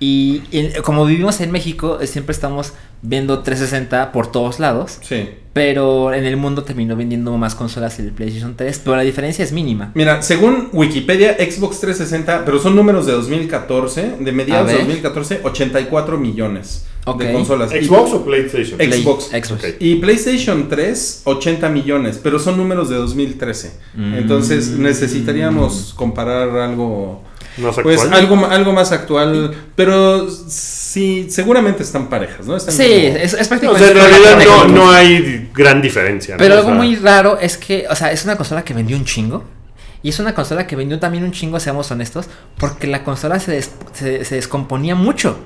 [0.00, 4.98] Y, y como vivimos en México, eh, siempre estamos viendo 360 por todos lados.
[5.02, 5.28] Sí.
[5.52, 9.52] Pero en el mundo terminó vendiendo más consolas el PlayStation 3, pero la diferencia es
[9.52, 9.92] mínima.
[9.94, 14.82] Mira, según Wikipedia, Xbox 360, pero son números de 2014, de mediados de ver.
[14.82, 16.86] 2014, 84 millones
[17.18, 17.70] De consolas.
[17.74, 18.78] Y- ¿Xbox o PlayStation?
[18.78, 19.24] Play- Xbox.
[19.26, 19.64] Xbox.
[19.78, 23.72] Y PlayStation 3, 80 millones, pero son números de 2013.
[23.94, 24.14] Mm.
[24.14, 27.22] Entonces necesitaríamos comparar algo,
[27.58, 28.18] ¿Más pues actual?
[28.20, 32.56] algo, algo más actual, pero sí, seguramente están parejas, ¿no?
[32.56, 33.78] Están Sí, como- es, es O prácticamente.
[33.86, 36.34] sea, en realidad no, no hay gran diferencia.
[36.34, 36.38] ¿no?
[36.38, 38.96] Pero O algo sea, muy raro es que, o sea, es una consola que vendió
[38.96, 39.44] un chingo.
[40.02, 42.26] Y es una consola que vendió también un chingo, seamos honestos,
[42.58, 45.38] porque la consola se, des- se, se descomponía mucho.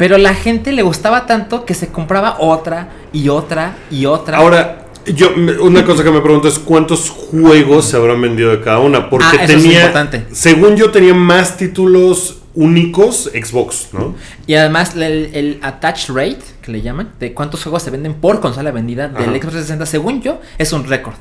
[0.00, 4.38] Pero la gente le gustaba tanto que se compraba otra y otra y otra.
[4.38, 5.28] Ahora, yo
[5.60, 9.10] una cosa que me pregunto es cuántos juegos se habrán vendido de cada una.
[9.10, 10.24] Porque Ah, eso es tenía, importante.
[10.32, 14.14] según yo, tenía más títulos únicos Xbox, ¿no?
[14.46, 15.02] Y además el,
[15.34, 19.16] el attach rate, que le llaman, de cuántos juegos se venden por consola vendida del
[19.16, 19.24] Ajá.
[19.32, 21.12] Xbox 360, según yo, es un récord.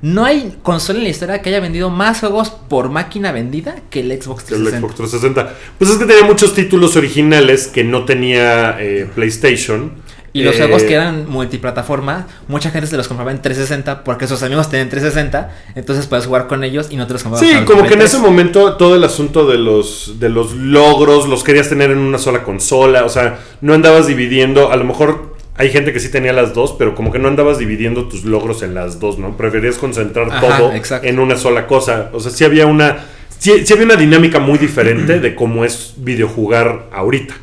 [0.00, 4.00] No hay consola en la historia que haya vendido más juegos por máquina vendida que
[4.00, 4.78] el Xbox El 360.
[4.78, 5.54] Xbox 360.
[5.78, 9.92] Pues es que tenía muchos títulos originales que no tenía eh, PlayStation.
[10.32, 14.28] Y los Eh, juegos que eran multiplataforma, mucha gente se los compraba en 360 porque
[14.28, 17.48] sus amigos tenían 360, entonces puedes jugar con ellos y no te los comprabas.
[17.48, 18.22] Sí, el como que en ese 3.
[18.30, 22.44] momento todo el asunto de los, de los logros los querías tener en una sola
[22.44, 26.54] consola, o sea, no andabas dividiendo, a lo mejor hay gente que sí tenía las
[26.54, 29.36] dos, pero como que no andabas dividiendo tus logros en las dos, ¿no?
[29.36, 31.06] Preferías concentrar Ajá, todo exacto.
[31.06, 33.04] en una sola cosa, o sea, sí había una,
[33.38, 37.34] sí, sí había una dinámica muy diferente de cómo es videojugar ahorita,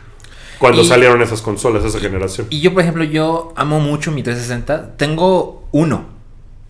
[0.59, 2.47] cuando Y- salieron esas consolas, esa generación.
[2.49, 4.95] Y yo, por ejemplo, yo amo mucho mi 360.
[4.97, 6.15] Tengo uno.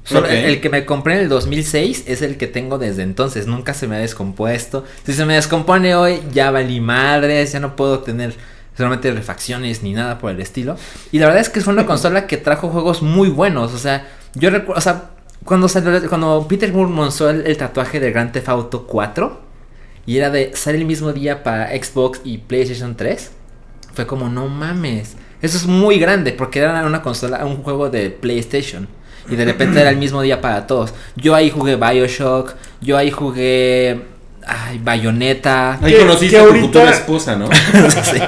[0.04, 0.34] Solo Ok.
[0.34, 3.48] El que me compré en el 2006 es el que tengo desde entonces.
[3.48, 4.84] Nunca se me ha descompuesto.
[5.04, 7.52] Si se me descompone hoy, ya valí madres.
[7.54, 8.36] Ya no puedo tener
[8.78, 10.78] solamente refacciones ni nada por el estilo.
[11.12, 13.74] Y la verdad es que es una consola que trajo juegos muy buenos.
[13.74, 14.80] O sea, yo recuerdo.
[14.80, 15.12] O sea,
[15.44, 19.42] cuando, salió- cuando Peter Moore monzó el, el tatuaje de Grand Theft Auto 4
[20.08, 23.32] y era de salir el mismo día para Xbox y PlayStation 3,
[23.94, 25.16] fue como, no mames.
[25.42, 28.88] Eso es muy grande porque era una consola, un juego de PlayStation.
[29.30, 30.94] Y de repente era el mismo día para todos.
[31.16, 34.02] Yo ahí jugué Bioshock, yo ahí jugué.
[34.48, 35.80] Ay, Bayonetta.
[35.82, 37.50] Ahí conociste que a tu ahorita- futura esposa, ¿no?
[38.04, 38.20] Sí.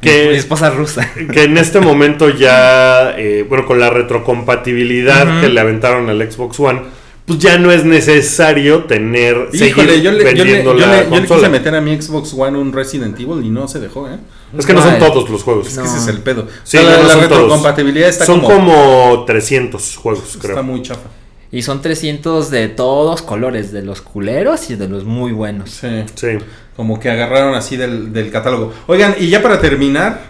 [0.00, 1.08] Que- Mi esposa rusa.
[1.32, 6.60] que en este momento ya, eh, bueno, con la retrocompatibilidad que le aventaron al Xbox
[6.60, 6.82] One,
[7.26, 11.00] pues ya no es necesario tener, Híjole, seguir yo le, yo, le, vendiendo yo la
[11.02, 13.80] le- yo le quise meter a mi Xbox One un Resident Evil y no se
[13.80, 14.18] dejó, ¿eh?
[14.58, 15.66] Es que no son todos los juegos.
[15.68, 16.46] Es que ese es el pedo.
[16.62, 17.30] Sí, O sea, no, la, no la son todos.
[17.42, 20.52] retrocompatibilidad está Son como, como 300 juegos, creo.
[20.52, 21.08] Está muy chafa.
[21.54, 25.70] Y son 300 de todos colores, de los culeros y de los muy buenos.
[25.70, 26.02] Sí.
[26.14, 26.28] Sí.
[26.76, 28.72] Como que agarraron así del, del catálogo.
[28.88, 30.20] Oigan, y ya para terminar,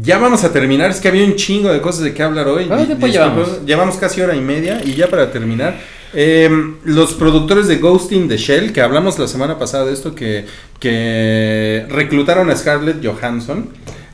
[0.00, 0.90] ya vamos a terminar.
[0.90, 2.66] Es que había un chingo de cosas de qué hablar hoy.
[2.66, 3.64] ¿Cuánto tiempo Disculpe, llevamos?
[3.66, 4.80] Llevamos casi hora y media.
[4.84, 5.76] Y ya para terminar,
[6.14, 6.48] eh,
[6.84, 10.44] los productores de Ghost in the Shell, que hablamos la semana pasada de esto, que,
[10.78, 13.68] que reclutaron a Scarlett Johansson.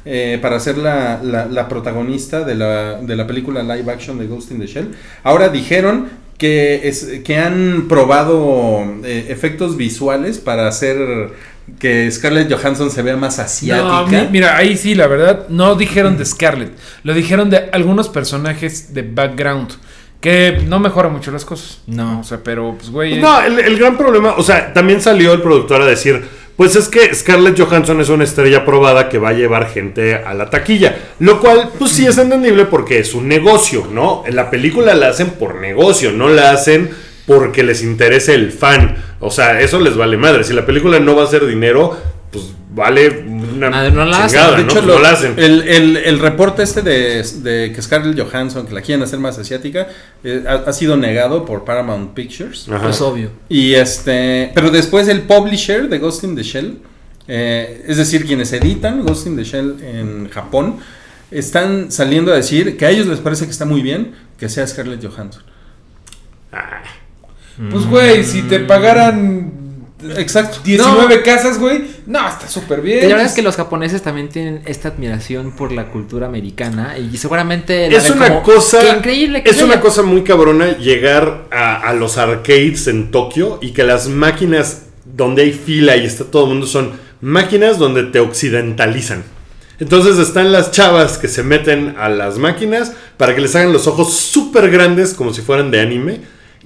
[0.07, 4.27] eh, para ser la, la- la protagonista de la, de la película live action de
[4.27, 4.89] Ghost in the Shell.
[5.23, 6.09] Ahora dijeron
[6.39, 11.33] que, es, que han probado eh, efectos visuales para hacer
[11.79, 14.23] que Scarlett Johansson se vea más asiática.
[14.25, 18.93] No, mira, ahí sí, la verdad, no dijeron de Scarlett, lo dijeron de algunos personajes
[18.93, 19.73] de background,
[20.21, 21.81] que no mejora mucho las cosas.
[21.87, 22.21] No.
[22.21, 23.21] O sea, pero, pues, güey.
[23.21, 26.25] No, el, el gran problema, o sea, también salió el productor a decir,
[26.57, 30.35] pues es que Scarlett Johansson es una estrella probada que va a llevar gente a
[30.35, 34.23] la taquilla, lo cual pues sí es entendible porque es un negocio, ¿no?
[34.31, 36.91] La película la hacen por negocio, no la hacen
[37.27, 41.17] porque les interese el fan, o sea, eso les vale madre, si la película no
[41.17, 41.97] va a hacer dinero,
[42.31, 43.25] pues vale
[43.55, 44.41] una Madre, no la hacen.
[44.41, 44.59] de ¿no?
[44.59, 45.35] hecho, Pues lo- no la hacen.
[45.37, 49.39] El, el- el reporte este de, de que Scarlett Johansson, que la quieren hacer más
[49.39, 49.89] asiática,
[50.23, 52.69] eh, ha, ha sido negado por Paramount Pictures.
[52.69, 52.91] Ajá.
[52.91, 53.31] Es obvio.
[53.49, 56.79] Y este, pero después el publisher de Ghost in the Shell,
[57.27, 60.77] eh, es decir, quienes editan Ghost in the Shell en Japón,
[61.31, 64.67] están saliendo a decir que a ellos les parece que está muy bien que sea
[64.67, 65.43] Scarlett Johansson.
[67.71, 69.64] Pues, güey, si te pagaran
[70.17, 70.59] Exacto.
[70.65, 72.99] 19 casas, güey, no, está súper bien.
[72.99, 76.97] Y la verdad es que los japoneses también tienen esta admiración por la cultura americana
[76.99, 78.81] y seguramente la Es una como, cosa.
[78.81, 79.65] "Qué increíble que es sea".
[79.65, 84.83] una cosa muy cabrona llegar a, a los arcades en Tokio y que las máquinas
[85.05, 89.23] donde hay fila y está todo el mundo son máquinas donde te occidentalizan.
[89.81, 93.87] Entonces están las chavas que se meten a las máquinas para que les hagan los
[93.89, 96.21] ojos súper grandes como si fueran de anime.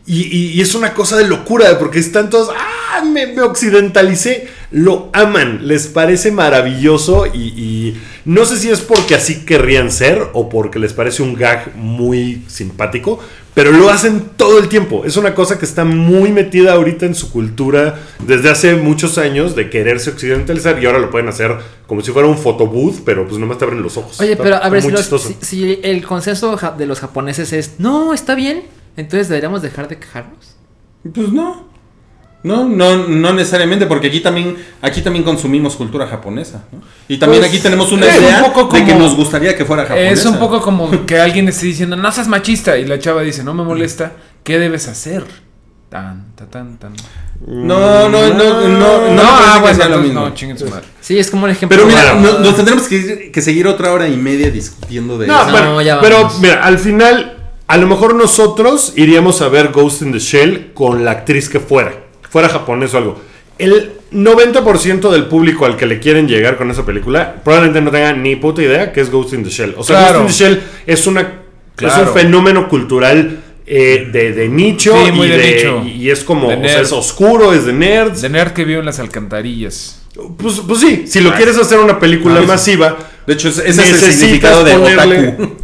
[0.09, 4.49] Y, y- y es una cosa de locura porque están todos, ah, me, me occidentalicé.
[4.71, 10.29] Lo aman, les parece maravilloso y, y no sé si es porque así querrían ser
[10.35, 13.19] o porque les parece un gag muy simpático,
[13.55, 15.05] pero lo hacen todo el tiempo.
[15.07, 19.57] Es una cosa que está muy metida ahorita en su cultura desde hace muchos años
[19.57, 21.57] de quererse occidentalizar y ahora lo pueden hacer
[21.87, 24.21] como si fuera un photobooth, pero pues nomás te abren los ojos.
[24.21, 27.73] Oye, Está- pero a ver, si, los- si- si el consenso de los japoneses es,
[27.79, 28.65] no, está bien,
[28.99, 30.57] entonces deberíamos dejar de quejarnos.
[31.15, 31.66] Pues no.
[32.45, 36.65] No, no, no necesariamente, porque aquí también, aquí también consumimos cultura japonesa.
[36.70, 36.81] ¿no?
[37.09, 38.43] Y también Pues, aquí tenemos una un idea
[38.73, 40.12] de que nos gustaría que fuera japonesa.
[40.12, 42.79] Es un poco como que alguien esté diciendo, no seas machista.
[42.79, 44.12] Y la chava dice, no me molesta.
[44.45, 45.25] ¿Qué debes hacer?
[45.89, 46.93] Tan, ta, tan, tan.
[47.47, 50.20] No, no, no, no, no, me ah, bueno, sea lo mismo.
[50.20, 50.85] no, chinguen su madre.
[51.01, 51.77] Sí, es como un ejemplo.
[51.77, 52.33] Pero mira, Bueno.
[52.35, 55.51] no- nos tendremos que, que seguir otra hora y media discutiendo de No, eso.
[55.53, 57.38] pero, ya pero, mira, al final,
[57.69, 61.61] a lo mejor nosotros iríamos a ver Ghost in the Shell con la actriz que
[61.61, 61.93] fuera,
[62.31, 63.20] fuera japonés o algo.
[63.59, 68.12] El 90% del público al que le quieren llegar con esa película probablemente no tenga
[68.12, 69.74] ni puta idea que es Ghost in the Shell.
[69.77, 70.23] O sea, Claro.
[70.23, 71.28] Ghost in the Shell es, una, es
[71.77, 72.09] Claro.
[72.09, 75.82] un fenómeno cultural eh, de, de nicho, Sí, muy y, de de- nicho.
[75.86, 78.23] y es como, o sea, es oscuro, es de nerds.
[78.23, 80.01] De nerd que vive en las alcantarillas.
[80.39, 82.97] Pues, pues sí, si lo quieres hacer una película masiva,
[83.27, 85.57] De hecho, ese es el significado de ponerle- otaku.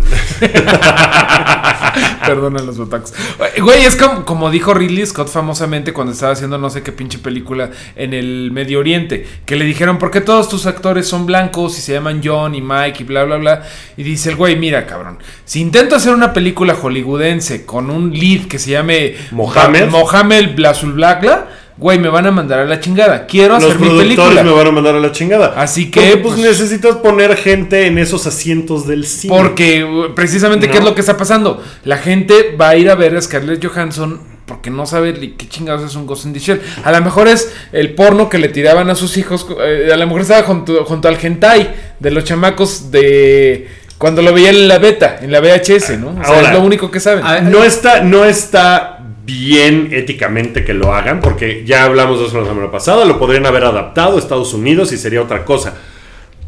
[2.27, 3.13] Perdona los otakus.
[3.61, 7.19] Güey, es como, como dijo Ridley Scott famosamente cuando estaba haciendo no sé qué pinche
[7.19, 9.27] película en el Medio Oriente.
[9.47, 12.61] Que le dijeron, ¿por qué todos tus actores son blancos y se llaman John y
[12.61, 13.63] Mike y bla, bla, bla?
[13.97, 15.19] Y dice el güey, mira, cabrón.
[15.45, 19.89] Si intento hacer una película hollywoodense con un lead que se llame Mohamed.
[19.89, 23.27] Mohamed Blasulblagla, güey, me van a mandar a la chingada.
[23.27, 24.43] Quiero los hacer mi productores película.
[24.45, 25.55] me van a mandar a la chingada.
[25.57, 29.35] Así que, Porque, pues, pues- necesitas poner gente en esos asientos del cine.
[29.37, 29.85] Porque
[30.15, 31.63] precisamente, ¿qué es lo que está pasando?
[31.85, 35.91] La gente va a ir a ver a Scarlett Johansson porque no sabe qué chingados
[35.91, 36.61] es un Ghost in the Shell.
[36.85, 39.47] A lo mejor es el porno que le tiraban a sus hijos.
[39.61, 43.69] eh, a lo mejor estaba junto, junto al hentai de los chamacos de...
[43.97, 46.09] Cuando lo veían en la beta, en la VHS, ¿no?
[46.11, 47.25] O sea, Ahora, es lo único que saben.
[47.25, 48.94] a ver, no está, no está
[49.25, 53.47] bien éticamente que lo hagan, porque ya hablamos de eso la semana pasada, lo podrían
[53.47, 55.75] haber adaptado a Estados Unidos y sería otra cosa.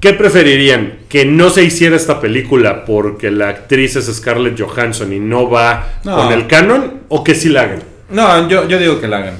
[0.01, 0.99] ¿Qué preferirían?
[1.09, 6.01] ¿Que no se hiciera esta película porque la actriz es Scarlett Johansson y no va
[6.05, 6.17] No.
[6.17, 7.01] con el canon?
[7.09, 7.83] ¿O que sí la hagan?
[8.11, 9.35] No, yo, yo digo que la hagan.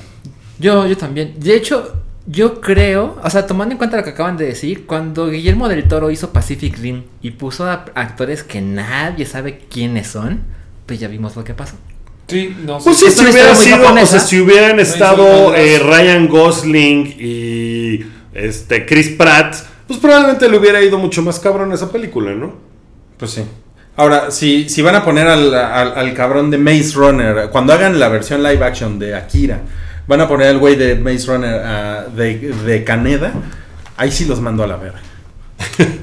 [0.59, 1.35] Yo, yo también.
[1.37, 1.93] De hecho,
[2.27, 5.87] yo creo, o sea, tomando en cuenta lo que acaban de decir, cuando Guillermo del
[5.87, 10.41] Toro hizo Pacific Rim y puso a actores que nadie sabe quiénes son,
[10.87, 11.77] pues ya vimos lo que pasó.
[12.29, 15.79] Sí, no Pues si una hubiera sido, o sea, si hubieran estado eh.
[15.79, 18.01] Ryan Gosling y
[18.35, 19.55] este Chris Pratt,
[19.87, 22.55] pues probablemente le hubiera ido mucho más cabrón esa película, ¿no?
[23.19, 23.43] Pues sí.
[23.97, 27.99] Ahora, si, si van a poner al, al- al cabrón de Maze Runner, cuando hagan
[27.99, 29.61] la versión live action de Akira,
[30.07, 32.37] van a poner al güey de Maze Runner ah, de,
[32.67, 33.33] de Caneda,
[33.97, 35.01] ahí sí los mando a la verga.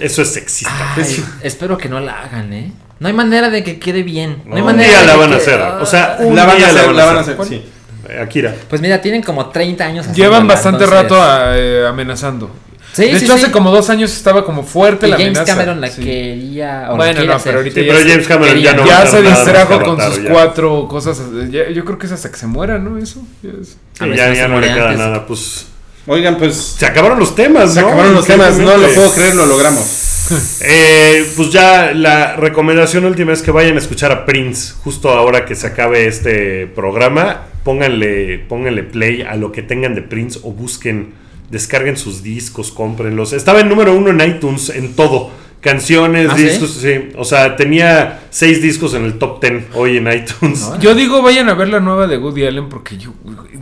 [0.00, 0.94] Eso es sexista.
[0.96, 2.72] Ay, espero que no la hagan, ¿eh?
[2.98, 4.42] No hay manera de que quede bien.
[4.46, 5.60] No hay un manera día de la que van a hacer.
[5.82, 7.48] O sea, un La van a día hacer, la van a hacer, ¿Cuál?
[7.48, 7.62] sí.
[8.08, 8.54] Eh, Akira.
[8.70, 12.50] Pues mira, tienen como 30 años Llevan bastante entonces- rato a- eh, amenazando.
[12.92, 13.42] Sí, de sí, hecho, sí.
[13.44, 15.52] hace como dos años estaba como fuerte Y la James amenaza.
[15.52, 16.02] Cameron la Sí.
[16.02, 16.86] quería.
[16.90, 17.44] o Bueno, no, hacer.
[17.44, 20.22] pero ahorita Sí, ya pero se- James Cameron ya no ya se distrajo con sus
[20.22, 20.30] ya.
[20.30, 21.18] cuatro cosas.
[21.50, 22.96] Ya- yo creo que es hasta que se muera, ¿no?
[22.96, 23.20] Eso.
[23.42, 25.66] ya A ya, no ya se no le queda nada, pues.
[26.06, 27.88] Oigan, pues Se acabaron los temas, se ¿no?
[27.88, 29.84] acabaron los temas, no lo puedo creer, lo logramos.
[30.68, 35.44] Eh, pues ya la recomendación última es que vayan a escuchar a Prince justo ahora
[35.44, 37.42] que se acabe este programa.
[37.64, 41.14] Pónganle, pónganle play a lo que tengan de Prince o busquen,
[41.50, 43.32] descarguen sus discos, cómprenlos.
[43.32, 45.30] Estaba en número uno en iTunes en todo.
[45.60, 47.08] Canciones, ¿Ah, discos, sí?
[47.16, 50.70] O sea, tenía seis discos en el top ten hoy en iTunes.
[50.80, 53.12] Yo digo, vayan a ver la nueva de Woody Allen porque yo,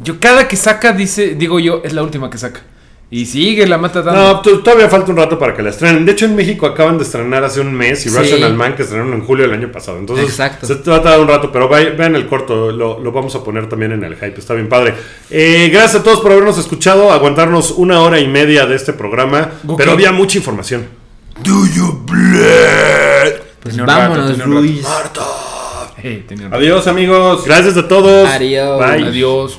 [0.03, 2.63] yo cada que saca, dice, digo yo, es la última que saca.
[3.11, 4.43] Y sigue, la mata dando.
[4.45, 6.05] No, todavía falta un rato para que la estrenen.
[6.05, 8.17] De hecho, en México acaban de estrenar hace un mes y Sí.
[8.17, 9.99] Rational Man que estrenaron en julio del año pasado.
[9.99, 10.67] Entonces, Exacto.
[10.67, 13.69] se va a tardar un rato, pero vean el corto, lo, lo vamos a poner
[13.69, 14.35] también en el hype.
[14.39, 14.95] Está bien padre.
[15.31, 19.51] Eh, gracias a todos por habernos escuchado, aguantarnos una hora y media de este programa,
[19.77, 20.87] pero había mucha información.
[21.35, 21.71] Pues
[23.77, 24.61] Tenía un rato, vámonos, tenía un rato.
[24.61, 24.87] Luis.
[26.03, 27.45] Hey, tenía- Adiós, amigos.
[27.47, 28.29] Gracias a todos.
[28.29, 28.79] Adiós.
[28.79, 29.05] Bye.
[29.07, 29.59] Adiós.